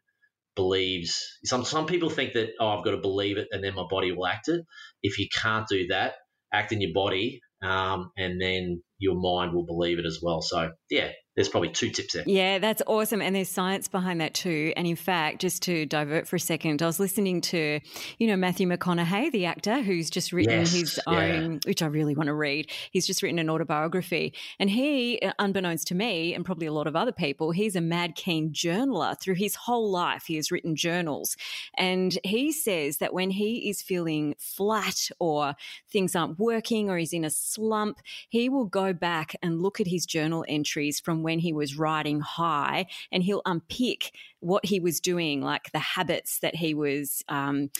believes. 0.55 1.19
Some 1.43 1.65
some 1.65 1.85
people 1.85 2.09
think 2.09 2.33
that 2.33 2.49
oh, 2.59 2.69
I've 2.69 2.85
got 2.85 2.91
to 2.91 2.97
believe 2.97 3.37
it 3.37 3.47
and 3.51 3.63
then 3.63 3.75
my 3.75 3.85
body 3.89 4.11
will 4.11 4.27
act 4.27 4.47
it. 4.47 4.61
If 5.01 5.19
you 5.19 5.27
can't 5.33 5.67
do 5.67 5.87
that, 5.87 6.13
act 6.55 6.71
in 6.71 6.81
your 6.81 6.93
body, 6.93 7.41
um, 7.61 8.11
and 8.17 8.41
then 8.41 8.81
your 8.99 9.15
mind 9.15 9.53
will 9.53 9.65
believe 9.65 9.99
it 9.99 10.05
as 10.05 10.19
well. 10.21 10.41
So 10.41 10.71
yeah, 10.89 11.11
there's 11.35 11.49
probably 11.49 11.69
two 11.69 11.89
tips 11.89 12.13
there. 12.13 12.23
Yeah, 12.25 12.59
that's 12.59 12.81
awesome. 12.87 13.21
And 13.21 13.35
there's 13.35 13.49
science 13.49 13.89
behind 13.89 14.21
that 14.21 14.33
too. 14.33 14.71
And 14.77 14.87
in 14.87 14.95
fact, 14.95 15.41
just 15.41 15.61
to 15.63 15.85
divert 15.85 16.27
for 16.27 16.37
a 16.37 16.39
second, 16.39 16.81
I 16.81 16.85
was 16.85 16.99
listening 16.99 17.41
to, 17.41 17.81
you 18.17 18.27
know, 18.27 18.37
Matthew 18.37 18.67
McConaughey, 18.67 19.31
the 19.31 19.45
actor 19.45 19.81
who's 19.81 20.09
just 20.09 20.31
written 20.31 20.59
yes, 20.59 20.71
his 20.71 20.99
yeah. 21.05 21.13
own, 21.13 21.59
which 21.65 21.81
I 21.81 21.87
really 21.87 22.15
want 22.15 22.27
to 22.27 22.33
read. 22.33 22.71
He's 22.91 23.05
just 23.05 23.21
written 23.21 23.37
an 23.39 23.49
autobiography. 23.49 24.33
And 24.59 24.69
he, 24.69 25.19
uh, 25.19 25.33
unbeknownst 25.37 25.87
to 25.87 25.95
me 25.95 26.33
and 26.33 26.45
probably 26.45 26.67
a 26.67 26.73
lot 26.73 26.87
of 26.87 26.95
other 26.95 27.11
people, 27.11 27.51
he's 27.51 27.75
a 27.75 27.81
mad 27.81 28.15
keen 28.15 28.53
journaler 28.53 29.19
through 29.19 29.35
his 29.35 29.55
whole 29.55 29.91
life. 29.91 30.23
He 30.27 30.37
has 30.37 30.51
written 30.51 30.77
journals. 30.77 31.35
And 31.77 32.17
he 32.23 32.53
says 32.53 32.99
that 32.99 33.13
when 33.13 33.31
he 33.31 33.69
is 33.69 33.81
feeling 33.81 34.35
flat 34.39 35.09
or 35.19 35.55
things 35.91 36.15
aren't 36.15 36.39
working 36.39 36.89
or 36.89 36.97
he's 36.97 37.11
in 37.11 37.25
a 37.25 37.29
slump, 37.29 37.99
he 38.29 38.47
will 38.47 38.65
go 38.65 38.93
back 38.93 39.35
and 39.43 39.61
look 39.61 39.81
at 39.81 39.87
his 39.87 40.05
journal 40.05 40.45
entries 40.47 41.01
from 41.01 41.24
when 41.25 41.39
he 41.39 41.51
was 41.51 41.77
riding 41.77 42.21
high 42.21 42.85
and 43.11 43.23
he'll 43.23 43.41
unpick 43.45 44.11
what 44.39 44.63
he 44.63 44.79
was 44.79 44.99
doing, 44.99 45.41
like 45.41 45.71
the 45.71 45.79
habits 45.79 46.39
that 46.39 46.55
he 46.55 46.75
was 46.75 47.23
um, 47.27 47.71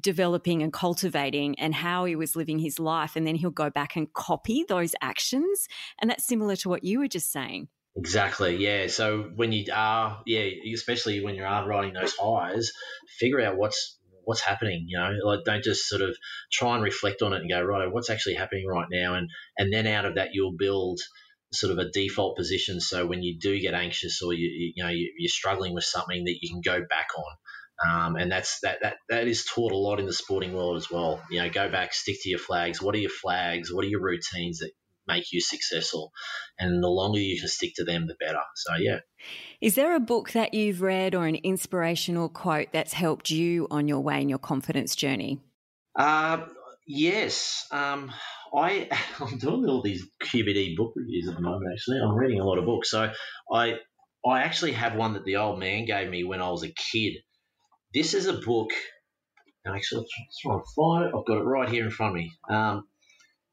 developing 0.00 0.62
and 0.62 0.72
cultivating 0.72 1.58
and 1.60 1.74
how 1.74 2.06
he 2.06 2.16
was 2.16 2.34
living 2.34 2.58
his 2.58 2.78
life. 2.80 3.14
And 3.14 3.26
then 3.26 3.34
he'll 3.34 3.50
go 3.50 3.68
back 3.68 3.96
and 3.96 4.10
copy 4.14 4.64
those 4.66 4.94
actions. 5.02 5.68
And 6.00 6.10
that's 6.10 6.26
similar 6.26 6.56
to 6.56 6.70
what 6.70 6.84
you 6.84 7.00
were 7.00 7.08
just 7.08 7.30
saying. 7.30 7.68
Exactly. 7.96 8.56
Yeah. 8.56 8.86
So 8.86 9.30
when 9.36 9.52
you 9.52 9.66
are, 9.72 10.22
yeah, 10.26 10.48
especially 10.74 11.20
when 11.22 11.34
you 11.34 11.44
are 11.44 11.68
riding 11.68 11.92
those 11.92 12.14
highs, 12.14 12.72
figure 13.18 13.42
out 13.42 13.56
what's 13.56 13.98
what's 14.24 14.42
happening. 14.42 14.84
You 14.88 14.98
know, 14.98 15.10
like 15.24 15.44
don't 15.44 15.64
just 15.64 15.88
sort 15.88 16.02
of 16.02 16.16
try 16.52 16.74
and 16.74 16.84
reflect 16.84 17.22
on 17.22 17.32
it 17.32 17.40
and 17.40 17.50
go, 17.50 17.62
right, 17.62 17.90
what's 17.90 18.10
actually 18.10 18.34
happening 18.34 18.66
right 18.66 18.88
now, 18.90 19.14
and 19.14 19.30
and 19.56 19.72
then 19.72 19.86
out 19.86 20.04
of 20.04 20.16
that 20.16 20.30
you'll 20.32 20.56
build 20.56 21.00
sort 21.52 21.72
of 21.72 21.78
a 21.78 21.90
default 21.90 22.36
position. 22.36 22.80
So 22.80 23.06
when 23.06 23.22
you 23.22 23.38
do 23.38 23.58
get 23.60 23.74
anxious 23.74 24.20
or 24.22 24.32
you 24.32 24.72
you 24.74 24.84
know 24.84 24.90
you're 24.90 25.28
struggling 25.28 25.74
with 25.74 25.84
something 25.84 26.24
that 26.24 26.38
you 26.40 26.50
can 26.50 26.60
go 26.60 26.84
back 26.88 27.08
on. 27.16 27.36
Um, 27.86 28.16
and 28.16 28.32
that's 28.32 28.60
that, 28.60 28.78
that 28.82 28.96
that 29.10 29.28
is 29.28 29.44
taught 29.44 29.72
a 29.72 29.76
lot 29.76 30.00
in 30.00 30.06
the 30.06 30.12
sporting 30.12 30.54
world 30.54 30.76
as 30.76 30.90
well. 30.90 31.22
You 31.30 31.42
know, 31.42 31.50
go 31.50 31.68
back, 31.70 31.92
stick 31.92 32.16
to 32.22 32.30
your 32.30 32.38
flags. 32.38 32.80
What 32.80 32.94
are 32.94 32.98
your 32.98 33.10
flags? 33.10 33.72
What 33.72 33.84
are 33.84 33.88
your 33.88 34.02
routines 34.02 34.60
that 34.60 34.70
make 35.06 35.30
you 35.30 35.40
successful? 35.40 36.10
And 36.58 36.82
the 36.82 36.88
longer 36.88 37.18
you 37.18 37.38
can 37.38 37.48
stick 37.48 37.72
to 37.76 37.84
them, 37.84 38.06
the 38.06 38.16
better. 38.18 38.40
So 38.54 38.76
yeah. 38.78 39.00
Is 39.60 39.74
there 39.74 39.94
a 39.94 40.00
book 40.00 40.32
that 40.32 40.54
you've 40.54 40.80
read 40.80 41.14
or 41.14 41.26
an 41.26 41.36
inspirational 41.36 42.30
quote 42.30 42.68
that's 42.72 42.94
helped 42.94 43.30
you 43.30 43.66
on 43.70 43.88
your 43.88 44.00
way 44.00 44.22
in 44.22 44.28
your 44.30 44.38
confidence 44.38 44.96
journey? 44.96 45.40
Uh, 45.98 46.46
yes. 46.86 47.66
Um, 47.70 48.10
I 48.54 48.88
I'm 49.20 49.38
doing 49.38 49.68
all 49.68 49.82
these 49.82 50.06
QBD 50.22 50.76
book 50.76 50.92
reviews 50.96 51.28
at 51.28 51.36
the 51.36 51.42
moment. 51.42 51.72
Actually, 51.72 51.98
I'm 51.98 52.14
reading 52.14 52.40
a 52.40 52.44
lot 52.44 52.58
of 52.58 52.64
books. 52.64 52.90
So 52.90 53.12
I 53.52 53.74
I 54.26 54.42
actually 54.42 54.72
have 54.72 54.96
one 54.96 55.14
that 55.14 55.24
the 55.24 55.36
old 55.36 55.58
man 55.58 55.84
gave 55.84 56.10
me 56.10 56.24
when 56.24 56.40
I 56.40 56.50
was 56.50 56.64
a 56.64 56.72
kid. 56.92 57.14
This 57.94 58.14
is 58.14 58.26
a 58.26 58.34
book. 58.34 58.70
Actually, 59.66 60.02
let's 60.02 60.40
try 60.40 60.54
and 60.54 60.62
find 60.76 61.04
it. 61.04 61.16
I've 61.16 61.26
got 61.26 61.38
it 61.38 61.44
right 61.44 61.68
here 61.68 61.84
in 61.84 61.90
front 61.90 62.12
of 62.12 62.16
me. 62.16 62.32
Um, 62.48 62.86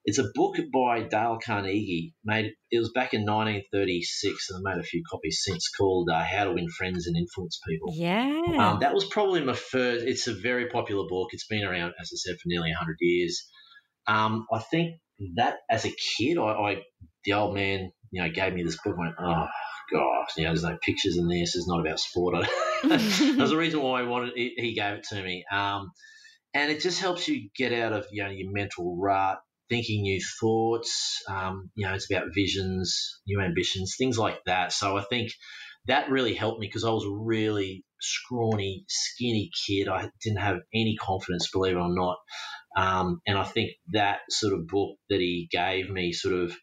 it's 0.06 0.20
a 0.20 0.30
book 0.34 0.58
by 0.74 1.04
Dale 1.04 1.40
Carnegie. 1.44 2.14
Made 2.26 2.54
it 2.70 2.80
was 2.80 2.92
back 2.92 3.14
in 3.14 3.22
1936, 3.22 4.50
and 4.50 4.68
I 4.68 4.74
made 4.74 4.80
a 4.80 4.86
few 4.86 5.02
copies 5.10 5.42
since. 5.44 5.70
Called 5.70 6.10
uh, 6.10 6.24
"How 6.24 6.44
to 6.46 6.54
Win 6.54 6.70
Friends 6.70 7.08
and 7.08 7.16
Influence 7.16 7.60
People." 7.68 7.94
Yeah, 7.96 8.42
um, 8.60 8.80
that 8.82 8.94
was 8.94 9.06
probably 9.06 9.42
my 9.42 9.54
first. 9.54 10.06
It's 10.06 10.28
a 10.28 10.34
very 10.34 10.68
popular 10.68 11.08
book. 11.08 11.30
It's 11.32 11.48
been 11.48 11.64
around, 11.64 11.94
as 12.00 12.12
I 12.14 12.18
said, 12.18 12.36
for 12.36 12.48
nearly 12.48 12.72
100 12.72 12.98
years. 13.00 13.50
Um, 14.08 14.46
I 14.52 14.60
think 14.60 15.00
that 15.36 15.58
as 15.70 15.86
a 15.86 15.94
kid, 16.18 16.38
I, 16.38 16.44
I, 16.44 16.82
the 17.24 17.34
old 17.34 17.54
man, 17.56 17.92
you 18.12 18.22
know, 18.22 18.30
gave 18.30 18.54
me 18.54 18.64
this 18.64 18.78
book. 18.84 18.98
Went, 18.98 19.16
oh 19.20 19.48
gosh, 19.92 20.30
you 20.38 20.44
know, 20.44 20.50
there's 20.50 20.64
no 20.64 20.78
pictures 20.82 21.18
in 21.18 21.28
this. 21.28 21.56
It's 21.56 21.68
not 21.68 21.80
about 21.80 22.00
sport. 22.00 22.48
There's 22.84 23.52
a 23.52 23.58
reason 23.58 23.82
why 23.82 24.02
I 24.02 24.04
wanted. 24.04 24.34
He 24.36 24.74
gave 24.76 24.96
it 24.96 25.04
to 25.10 25.22
me, 25.22 25.46
um, 25.52 25.92
and 26.54 26.72
it 26.72 26.82
just 26.82 27.00
helps 27.00 27.28
you 27.28 27.50
get 27.56 27.74
out 27.74 27.94
of 27.94 28.06
you 28.12 28.24
know 28.24 28.30
your 28.30 28.52
mental 28.52 28.98
rut, 29.00 29.40
thinking 29.70 30.02
new 30.02 30.20
thoughts. 30.40 31.22
Um, 31.30 31.70
you 31.76 31.86
know, 31.86 31.94
it's 31.94 32.12
about 32.12 32.34
visions, 32.34 33.20
new 33.28 33.42
ambitions, 33.42 33.96
things 33.98 34.18
like 34.18 34.40
that. 34.46 34.74
So 34.74 34.98
I 34.98 35.04
think 35.04 35.32
that 35.88 36.10
really 36.10 36.34
helped 36.34 36.60
me 36.60 36.68
because 36.68 36.86
I 36.86 36.92
was 36.92 37.06
really 37.10 37.84
scrawny, 38.00 38.86
skinny 38.88 39.50
kid. 39.68 39.88
I 39.88 40.10
didn't 40.22 40.42
have 40.42 40.58
any 40.74 40.96
confidence, 41.00 41.50
believe 41.52 41.76
it 41.76 41.80
or 41.80 41.94
not. 41.94 42.18
Um, 42.76 43.22
and 43.28 43.38
I 43.38 43.44
think 43.44 43.72
that 43.92 44.20
sort 44.30 44.54
of 44.54 44.68
book 44.68 44.98
that 45.10 45.20
he 45.20 45.48
gave 45.52 45.90
me 45.90 46.12
sort 46.12 46.36
of 46.36 46.56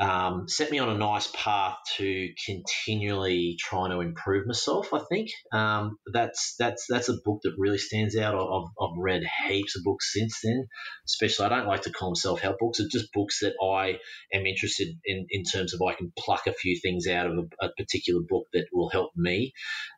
um, 0.00 0.48
set 0.48 0.72
me 0.72 0.80
on 0.80 0.88
a 0.88 0.98
nice 0.98 1.30
path 1.32 1.76
to 1.96 2.28
continually 2.44 3.56
trying 3.60 3.90
to 3.90 4.00
improve 4.00 4.46
myself. 4.46 4.92
I 4.92 5.00
think 5.08 5.30
um, 5.52 5.98
that's 6.12 6.56
that's 6.58 6.86
that's 6.88 7.08
a 7.08 7.18
book 7.24 7.40
that 7.44 7.54
really 7.56 7.78
stands 7.78 8.16
out. 8.16 8.34
I've, 8.34 8.70
I've 8.80 8.98
read 8.98 9.22
heaps 9.46 9.76
of 9.76 9.84
books 9.84 10.12
since 10.12 10.40
then. 10.42 10.66
Especially, 11.06 11.46
I 11.46 11.48
don't 11.48 11.68
like 11.68 11.82
to 11.82 11.92
call 11.92 12.10
them 12.10 12.16
self 12.16 12.40
help 12.40 12.58
books. 12.58 12.80
It's 12.80 12.92
just 12.92 13.12
books 13.12 13.38
that 13.40 13.54
I 13.62 13.98
am 14.36 14.46
interested 14.46 14.88
in 15.04 15.26
in 15.30 15.44
terms 15.44 15.74
of 15.74 15.80
I 15.82 15.94
can 15.94 16.12
pluck 16.18 16.48
a 16.48 16.52
few 16.52 16.78
things 16.80 17.06
out 17.06 17.26
of 17.26 17.38
a, 17.38 17.66
a 17.66 17.68
particular 17.76 18.20
book 18.28 18.46
that 18.52 18.66
will 18.72 18.88
help 18.88 19.12
me. 19.14 19.52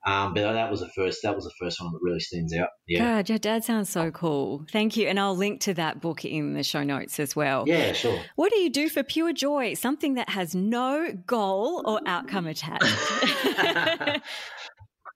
Um, 0.07 0.34
but 0.34 0.53
that 0.53 0.70
was 0.70 0.80
the 0.80 0.90
first 0.94 1.20
that 1.22 1.34
was 1.34 1.44
the 1.44 1.55
first 1.59 1.80
one 1.80 1.92
that 1.92 2.01
really 2.03 2.20
stands 2.20 2.55
out. 2.55 2.68
Yeah, 2.86 3.16
God, 3.16 3.28
your 3.30 3.38
dad 3.38 3.64
sounds 3.64 3.88
so 3.88 4.11
cool. 4.11 4.66
Thank 4.70 4.99
you, 4.99 5.09
and 5.09 5.18
I'll 5.18 5.36
link 5.36 5.62
to 5.62 5.74
that 5.74 6.03
book 6.03 6.26
in 6.26 6.53
the 6.53 6.62
show 6.62 6.82
notes 6.82 7.18
as 7.18 7.34
well. 7.34 7.64
Yeah, 7.66 7.92
sure. 7.92 8.20
What 8.34 8.53
do 8.53 8.59
you 8.59 8.68
do 8.68 8.90
for 8.90 9.03
pure 9.03 9.32
joy? 9.32 9.72
Something 9.87 10.14
that 10.14 10.28
has 10.28 10.53
no 10.53 11.12
goal 11.28 11.80
or 11.84 12.01
outcome 12.07 12.49
attached? 12.49 12.82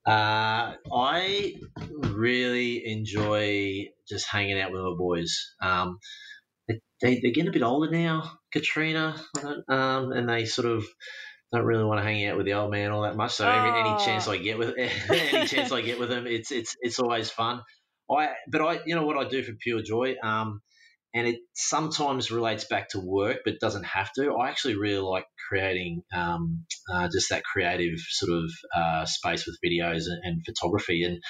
uh, 0.06 0.72
I 0.94 1.54
really 1.88 2.86
enjoy 2.86 3.88
just 4.08 4.28
hanging 4.28 4.60
out 4.60 4.70
with 4.70 4.82
my 4.82 4.94
boys. 4.96 5.56
Um, 5.60 5.98
they, 6.68 6.80
they, 7.02 7.16
are 7.16 7.32
getting 7.32 7.48
a 7.48 7.50
bit 7.50 7.64
older 7.64 7.90
now, 7.90 8.30
Katrina, 8.52 9.20
um, 9.68 10.12
and 10.12 10.28
they 10.28 10.44
sort 10.44 10.68
of 10.68 10.84
don't 11.52 11.64
really 11.64 11.82
want 11.82 11.98
to 11.98 12.04
hang 12.04 12.24
out 12.26 12.36
with 12.36 12.46
the 12.46 12.52
old 12.52 12.70
man 12.70 12.92
all 12.92 13.02
that 13.02 13.16
much. 13.16 13.32
So 13.32 13.48
oh. 13.48 13.50
every, 13.50 13.80
any 13.80 14.04
chance 14.04 14.28
I 14.28 14.36
get 14.36 14.56
with 14.56 14.74
any 14.78 15.48
chance 15.48 15.72
I 15.72 15.80
get 15.80 15.98
with 15.98 16.10
them, 16.10 16.28
it's 16.28 16.52
it's 16.52 16.76
it's 16.80 17.00
always 17.00 17.28
fun. 17.28 17.62
I 18.08 18.28
but 18.46 18.60
I 18.60 18.80
you 18.86 18.94
know 18.94 19.04
what 19.04 19.16
I 19.16 19.28
do 19.28 19.42
for 19.42 19.52
pure 19.54 19.82
joy. 19.82 20.14
Um, 20.22 20.60
and 21.14 21.26
it 21.26 21.40
sometimes 21.54 22.30
relates 22.30 22.64
back 22.64 22.90
to 22.90 23.00
work, 23.00 23.38
but 23.44 23.60
doesn't 23.60 23.84
have 23.84 24.12
to. 24.14 24.32
I 24.34 24.48
actually 24.48 24.76
really 24.76 25.02
like 25.02 25.26
creating 25.48 26.02
um, 26.14 26.64
uh, 26.92 27.08
just 27.12 27.30
that 27.30 27.44
creative 27.44 27.98
sort 27.98 28.44
of 28.44 28.50
uh, 28.74 29.04
space 29.06 29.46
with 29.46 29.58
videos 29.64 30.04
and, 30.06 30.20
and 30.22 30.44
photography, 30.44 31.04
and 31.04 31.20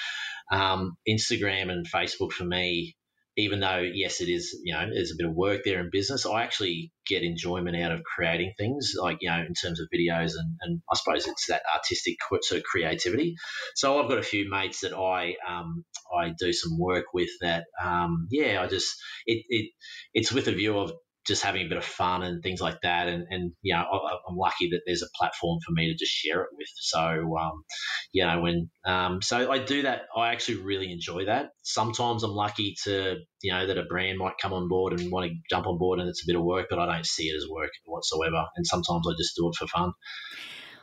um, 0.51 0.97
Instagram 1.07 1.71
and 1.71 1.85
Facebook 1.89 2.31
for 2.31 2.43
me 2.43 2.95
even 3.37 3.61
though 3.61 3.79
yes, 3.79 4.21
it 4.21 4.29
is 4.29 4.59
you 4.63 4.73
know 4.73 4.87
there's 4.91 5.11
a 5.11 5.15
bit 5.17 5.27
of 5.27 5.35
work 5.35 5.61
there 5.63 5.79
in 5.79 5.89
business, 5.91 6.25
I 6.25 6.43
actually 6.43 6.91
get 7.07 7.23
enjoyment 7.23 7.77
out 7.77 7.91
of 7.91 8.03
creating 8.03 8.53
things 8.57 8.93
like 8.97 9.17
you 9.21 9.29
know 9.29 9.39
in 9.39 9.53
terms 9.53 9.79
of 9.79 9.87
videos 9.93 10.31
and, 10.37 10.57
and 10.61 10.81
I 10.91 10.95
suppose 10.95 11.27
it's 11.27 11.47
that 11.47 11.63
artistic 11.73 12.17
sort 12.41 12.59
of 12.59 12.63
creativity. 12.63 13.35
So 13.75 14.01
I've 14.01 14.09
got 14.09 14.17
a 14.17 14.23
few 14.23 14.49
mates 14.49 14.81
that 14.81 14.93
I 14.93 15.35
um, 15.47 15.85
I 16.15 16.33
do 16.37 16.51
some 16.51 16.77
work 16.77 17.05
with 17.13 17.29
that 17.41 17.65
um, 17.83 18.27
yeah 18.31 18.61
I 18.61 18.67
just 18.67 18.93
it, 19.25 19.43
it 19.47 19.71
it's 20.13 20.31
with 20.31 20.47
a 20.47 20.53
view 20.53 20.77
of 20.77 20.91
just 21.27 21.43
having 21.43 21.65
a 21.65 21.69
bit 21.69 21.77
of 21.77 21.85
fun 21.85 22.23
and 22.23 22.41
things 22.41 22.61
like 22.61 22.77
that. 22.81 23.07
And, 23.07 23.25
and 23.29 23.51
you 23.61 23.75
know, 23.75 23.81
I, 23.81 24.13
am 24.29 24.35
lucky 24.35 24.69
that 24.71 24.81
there's 24.85 25.03
a 25.03 25.17
platform 25.17 25.59
for 25.65 25.71
me 25.73 25.91
to 25.91 25.97
just 25.97 26.11
share 26.11 26.41
it 26.41 26.49
with. 26.57 26.67
So, 26.75 26.99
um, 27.37 27.63
you 28.11 28.25
know, 28.25 28.41
when, 28.41 28.69
um, 28.85 29.21
so 29.21 29.51
I 29.51 29.59
do 29.59 29.83
that. 29.83 30.03
I 30.15 30.31
actually 30.31 30.57
really 30.57 30.91
enjoy 30.91 31.25
that. 31.25 31.49
Sometimes 31.63 32.23
I'm 32.23 32.31
lucky 32.31 32.75
to, 32.85 33.17
you 33.41 33.51
know, 33.51 33.67
that 33.67 33.77
a 33.77 33.83
brand 33.83 34.17
might 34.17 34.39
come 34.41 34.53
on 34.53 34.67
board 34.67 34.99
and 34.99 35.11
want 35.11 35.29
to 35.29 35.35
jump 35.49 35.67
on 35.67 35.77
board 35.77 35.99
and 35.99 36.09
it's 36.09 36.23
a 36.23 36.27
bit 36.27 36.35
of 36.35 36.43
work, 36.43 36.67
but 36.69 36.79
I 36.79 36.85
don't 36.91 37.05
see 37.05 37.25
it 37.25 37.35
as 37.35 37.45
work 37.49 37.71
whatsoever. 37.85 38.45
And 38.55 38.65
sometimes 38.65 39.05
I 39.07 39.13
just 39.17 39.35
do 39.35 39.47
it 39.47 39.55
for 39.55 39.67
fun. 39.67 39.91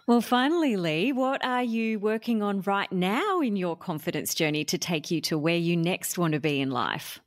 Well, 0.07 0.23
finally, 0.23 0.77
Lee, 0.77 1.13
what 1.13 1.45
are 1.45 1.63
you 1.63 1.99
working 1.99 2.43
on 2.43 2.63
right 2.63 2.91
now 2.91 3.41
in 3.41 3.57
your 3.57 3.77
confidence 3.77 4.35
journey 4.35 4.65
to 4.65 4.79
take 4.79 5.11
you 5.11 5.21
to 5.23 5.37
where 5.37 5.57
you 5.57 5.77
next 5.77 6.17
want 6.17 6.33
to 6.33 6.41
be 6.41 6.63
in 6.63 6.71
life? 6.71 7.21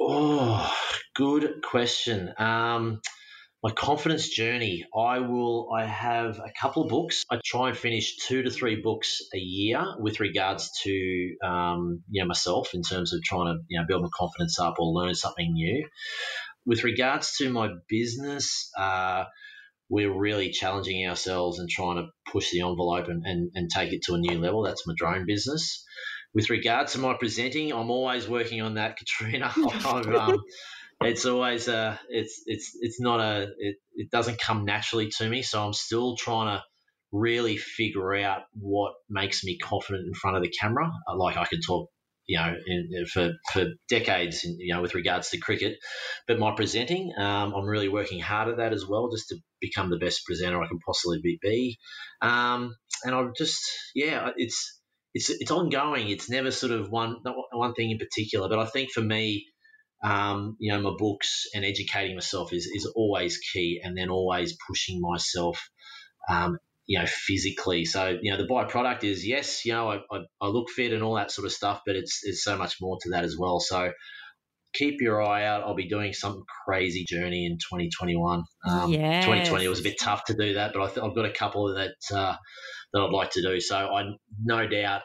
Oh, 0.00 0.72
good 1.14 1.62
question. 1.62 2.32
Um, 2.38 3.00
my 3.62 3.72
confidence 3.72 4.28
journey. 4.28 4.84
I 4.96 5.20
will. 5.20 5.70
I 5.74 5.86
have 5.86 6.38
a 6.38 6.52
couple 6.60 6.84
of 6.84 6.90
books. 6.90 7.24
I 7.30 7.40
try 7.44 7.70
and 7.70 7.78
finish 7.78 8.16
two 8.16 8.42
to 8.42 8.50
three 8.50 8.80
books 8.80 9.22
a 9.34 9.38
year 9.38 9.84
with 9.98 10.20
regards 10.20 10.70
to 10.84 11.34
um, 11.44 12.02
you 12.10 12.22
know 12.22 12.28
myself 12.28 12.74
in 12.74 12.82
terms 12.82 13.12
of 13.12 13.22
trying 13.22 13.46
to 13.46 13.62
you 13.68 13.80
know 13.80 13.86
build 13.88 14.02
my 14.02 14.08
confidence 14.14 14.58
up 14.60 14.74
or 14.78 14.92
learn 14.92 15.14
something 15.14 15.52
new. 15.52 15.88
With 16.66 16.84
regards 16.84 17.36
to 17.38 17.50
my 17.50 17.70
business, 17.88 18.70
uh, 18.78 19.24
we're 19.88 20.12
really 20.12 20.50
challenging 20.50 21.08
ourselves 21.08 21.58
and 21.58 21.68
trying 21.68 21.96
to 21.96 22.08
push 22.30 22.50
the 22.50 22.60
envelope 22.60 23.08
and, 23.08 23.24
and, 23.24 23.50
and 23.54 23.70
take 23.70 23.92
it 23.92 24.02
to 24.04 24.14
a 24.14 24.18
new 24.18 24.38
level. 24.40 24.62
That's 24.62 24.86
my 24.86 24.94
drone 24.96 25.26
business. 25.26 25.84
With 26.36 26.50
regards 26.50 26.92
to 26.92 26.98
my 26.98 27.14
presenting, 27.14 27.72
I'm 27.72 27.90
always 27.90 28.28
working 28.28 28.60
on 28.60 28.74
that, 28.74 28.96
Katrina. 28.98 29.50
um, 29.86 30.38
it's 31.00 31.24
always 31.24 31.66
uh, 31.66 31.96
it's 32.10 32.42
it's 32.44 32.76
it's 32.78 33.00
not 33.00 33.20
a, 33.20 33.48
it, 33.58 33.76
it 33.94 34.10
doesn't 34.10 34.38
come 34.38 34.66
naturally 34.66 35.08
to 35.16 35.28
me. 35.30 35.40
So 35.40 35.64
I'm 35.64 35.72
still 35.72 36.14
trying 36.14 36.58
to 36.58 36.62
really 37.10 37.56
figure 37.56 38.16
out 38.16 38.42
what 38.52 38.92
makes 39.08 39.44
me 39.44 39.56
confident 39.56 40.06
in 40.06 40.12
front 40.12 40.36
of 40.36 40.42
the 40.42 40.50
camera. 40.50 40.92
Like 41.16 41.38
I 41.38 41.46
could 41.46 41.60
talk 41.66 41.88
you 42.26 42.38
know, 42.38 42.54
in, 42.66 43.06
for, 43.06 43.32
for 43.52 43.66
decades, 43.88 44.44
you 44.44 44.74
know, 44.74 44.82
with 44.82 44.94
regards 44.94 45.30
to 45.30 45.38
cricket. 45.38 45.78
But 46.26 46.38
my 46.38 46.54
presenting, 46.54 47.12
um, 47.16 47.54
I'm 47.54 47.64
really 47.64 47.88
working 47.88 48.20
hard 48.20 48.48
at 48.48 48.56
that 48.56 48.72
as 48.72 48.84
well, 48.86 49.08
just 49.10 49.28
to 49.28 49.36
become 49.60 49.90
the 49.90 49.96
best 49.96 50.26
presenter 50.26 50.60
I 50.60 50.66
can 50.66 50.80
possibly 50.84 51.38
be. 51.40 51.78
Um, 52.20 52.74
and 53.04 53.14
I'm 53.14 53.32
just, 53.38 53.62
yeah, 53.94 54.30
it's, 54.36 54.75
it's, 55.16 55.30
it's 55.30 55.50
ongoing. 55.50 56.08
It's 56.10 56.30
never 56.30 56.50
sort 56.50 56.72
of 56.72 56.90
one, 56.90 57.16
one 57.52 57.74
thing 57.74 57.90
in 57.90 57.98
particular. 57.98 58.48
But 58.48 58.58
I 58.58 58.66
think 58.66 58.90
for 58.92 59.00
me, 59.00 59.46
um, 60.04 60.56
you 60.60 60.72
know, 60.72 60.80
my 60.80 60.92
books 60.96 61.46
and 61.54 61.64
educating 61.64 62.16
myself 62.16 62.52
is, 62.52 62.66
is 62.66 62.86
always 62.94 63.38
key, 63.38 63.80
and 63.82 63.96
then 63.96 64.10
always 64.10 64.56
pushing 64.68 65.00
myself 65.00 65.70
um, 66.28 66.58
you 66.86 66.98
know, 66.98 67.06
physically. 67.06 67.84
So, 67.84 68.18
you 68.20 68.30
know, 68.30 68.38
the 68.38 68.46
byproduct 68.46 69.04
is 69.04 69.26
yes, 69.26 69.64
you 69.64 69.72
know, 69.72 69.90
I, 69.90 69.96
I, 70.10 70.18
I, 70.40 70.46
look 70.48 70.70
fit 70.70 70.92
and 70.92 71.02
all 71.02 71.16
that 71.16 71.30
sort 71.30 71.46
of 71.46 71.52
stuff, 71.52 71.82
but 71.84 71.96
it's 71.96 72.20
there's 72.22 72.44
so 72.44 72.56
much 72.56 72.76
more 72.80 72.98
to 73.02 73.10
that 73.10 73.24
as 73.24 73.36
well. 73.36 73.58
So 73.60 73.92
keep 74.76 75.00
your 75.00 75.22
eye 75.22 75.44
out. 75.44 75.62
I'll 75.62 75.74
be 75.74 75.88
doing 75.88 76.12
some 76.12 76.42
crazy 76.64 77.04
journey 77.08 77.46
in 77.46 77.58
2021. 77.58 78.44
Um, 78.68 78.92
yes. 78.92 79.24
2020 79.24 79.68
was 79.68 79.80
a 79.80 79.82
bit 79.82 79.96
tough 80.00 80.24
to 80.24 80.34
do 80.34 80.54
that, 80.54 80.72
but 80.72 80.82
I 80.82 81.04
have 81.04 81.14
got 81.14 81.24
a 81.24 81.32
couple 81.32 81.74
that 81.74 81.94
uh, 82.12 82.34
that 82.92 83.00
I'd 83.00 83.10
like 83.10 83.30
to 83.32 83.42
do. 83.42 83.60
So 83.60 83.76
I 83.76 84.04
no 84.42 84.66
doubt 84.66 85.02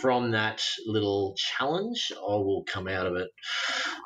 from 0.00 0.32
that 0.32 0.62
little 0.86 1.34
challenge, 1.36 2.12
I 2.16 2.32
will 2.36 2.64
come 2.66 2.88
out 2.88 3.06
of 3.06 3.16
it 3.16 3.28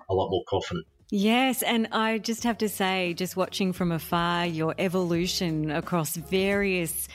a 0.08 0.14
lot 0.14 0.30
more 0.30 0.42
confident. 0.48 0.86
Yes, 1.10 1.62
and 1.62 1.88
I 1.90 2.18
just 2.18 2.44
have 2.44 2.58
to 2.58 2.68
say, 2.68 3.14
just 3.14 3.34
watching 3.34 3.72
from 3.72 3.92
afar, 3.92 4.44
your 4.44 4.74
evolution 4.78 5.70
across 5.70 6.14
various 6.14 7.08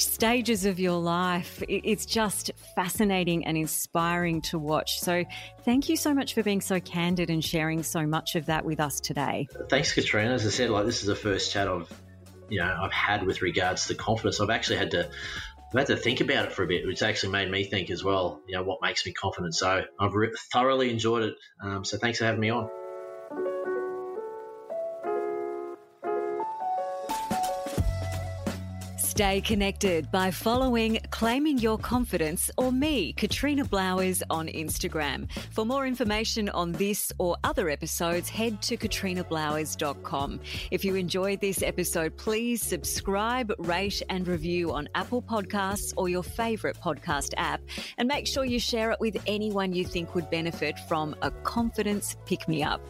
stages 0.00 0.64
of 0.64 0.78
your 0.78 0.98
life, 0.98 1.62
it's 1.68 2.06
just 2.06 2.50
fascinating 2.74 3.44
and 3.46 3.56
inspiring 3.56 4.40
to 4.42 4.58
watch. 4.58 4.98
So, 5.00 5.24
thank 5.64 5.88
you 5.88 5.96
so 5.96 6.14
much 6.14 6.34
for 6.34 6.42
being 6.42 6.60
so 6.60 6.80
candid 6.80 7.30
and 7.30 7.44
sharing 7.44 7.82
so 7.82 8.06
much 8.06 8.34
of 8.36 8.46
that 8.46 8.64
with 8.64 8.80
us 8.80 9.00
today. 9.00 9.48
Thanks, 9.68 9.92
Katrina. 9.92 10.34
As 10.34 10.46
I 10.46 10.50
said, 10.50 10.70
like 10.70 10.86
this 10.86 11.00
is 11.00 11.06
the 11.06 11.16
first 11.16 11.52
chat 11.52 11.68
I've, 11.68 11.92
you 12.48 12.60
know, 12.60 12.78
I've 12.82 12.92
had 12.92 13.24
with 13.24 13.42
regards 13.42 13.86
to 13.86 13.94
confidence. 13.94 14.40
I've 14.40 14.50
actually 14.50 14.78
had 14.78 14.90
to 14.92 15.08
I've 15.70 15.78
had 15.80 15.86
to 15.88 15.96
think 15.96 16.22
about 16.22 16.46
it 16.46 16.52
for 16.52 16.62
a 16.62 16.66
bit, 16.66 16.86
which 16.86 17.02
actually 17.02 17.32
made 17.32 17.50
me 17.50 17.64
think 17.64 17.90
as 17.90 18.02
well, 18.02 18.40
you 18.48 18.56
know, 18.56 18.62
what 18.62 18.78
makes 18.80 19.04
me 19.04 19.12
confident. 19.12 19.54
So 19.54 19.82
I've 20.00 20.14
re- 20.14 20.32
thoroughly 20.50 20.90
enjoyed 20.90 21.24
it. 21.24 21.34
Um, 21.62 21.84
so 21.84 21.98
thanks 21.98 22.18
for 22.18 22.24
having 22.24 22.40
me 22.40 22.48
on. 22.48 22.70
Stay 29.18 29.40
connected 29.40 30.08
by 30.12 30.30
following 30.30 31.00
Claiming 31.10 31.58
Your 31.58 31.76
Confidence 31.76 32.52
or 32.56 32.70
me, 32.70 33.12
Katrina 33.14 33.64
Blowers, 33.64 34.22
on 34.30 34.46
Instagram. 34.46 35.28
For 35.50 35.64
more 35.64 35.88
information 35.88 36.48
on 36.50 36.70
this 36.70 37.12
or 37.18 37.36
other 37.42 37.68
episodes, 37.68 38.28
head 38.28 38.62
to 38.62 38.76
katrinablowers.com. 38.76 40.38
If 40.70 40.84
you 40.84 40.94
enjoyed 40.94 41.40
this 41.40 41.64
episode, 41.64 42.16
please 42.16 42.62
subscribe, 42.62 43.52
rate, 43.58 44.00
and 44.08 44.28
review 44.28 44.72
on 44.72 44.88
Apple 44.94 45.22
Podcasts 45.22 45.92
or 45.96 46.08
your 46.08 46.22
favorite 46.22 46.78
podcast 46.80 47.34
app. 47.38 47.60
And 47.96 48.06
make 48.06 48.24
sure 48.24 48.44
you 48.44 48.60
share 48.60 48.92
it 48.92 49.00
with 49.00 49.16
anyone 49.26 49.72
you 49.72 49.84
think 49.84 50.14
would 50.14 50.30
benefit 50.30 50.78
from 50.86 51.16
a 51.22 51.32
confidence 51.32 52.14
pick 52.24 52.46
me 52.46 52.62
up. 52.62 52.80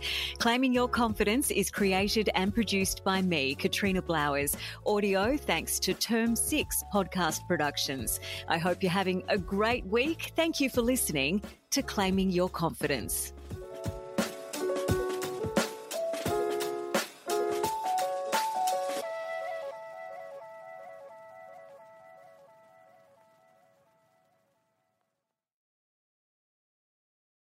Claiming 0.41 0.75
Your 0.75 0.91
Confidence 0.91 1.51
is 1.51 1.71
created 1.71 2.29
and 2.35 2.53
produced 2.53 3.03
by 3.03 3.23
me, 3.23 3.55
Katrina 3.55 4.03
Blowers. 4.03 4.55
Audio 4.85 5.35
thanks 5.39 5.79
to 5.79 5.95
Turn 5.95 6.18
Term 6.19 6.35
6 6.35 6.83
podcast 6.93 7.47
productions. 7.47 8.19
I 8.49 8.59
hope 8.59 8.83
you're 8.83 8.91
having 8.91 9.23
a 9.29 9.39
great 9.39 9.87
week. 9.87 10.33
Thank 10.35 10.59
you 10.59 10.69
for 10.69 10.83
listening 10.83 11.41
to 11.71 11.81
Claiming 11.81 12.33
Your 12.33 12.49
Confidence. 12.49 13.33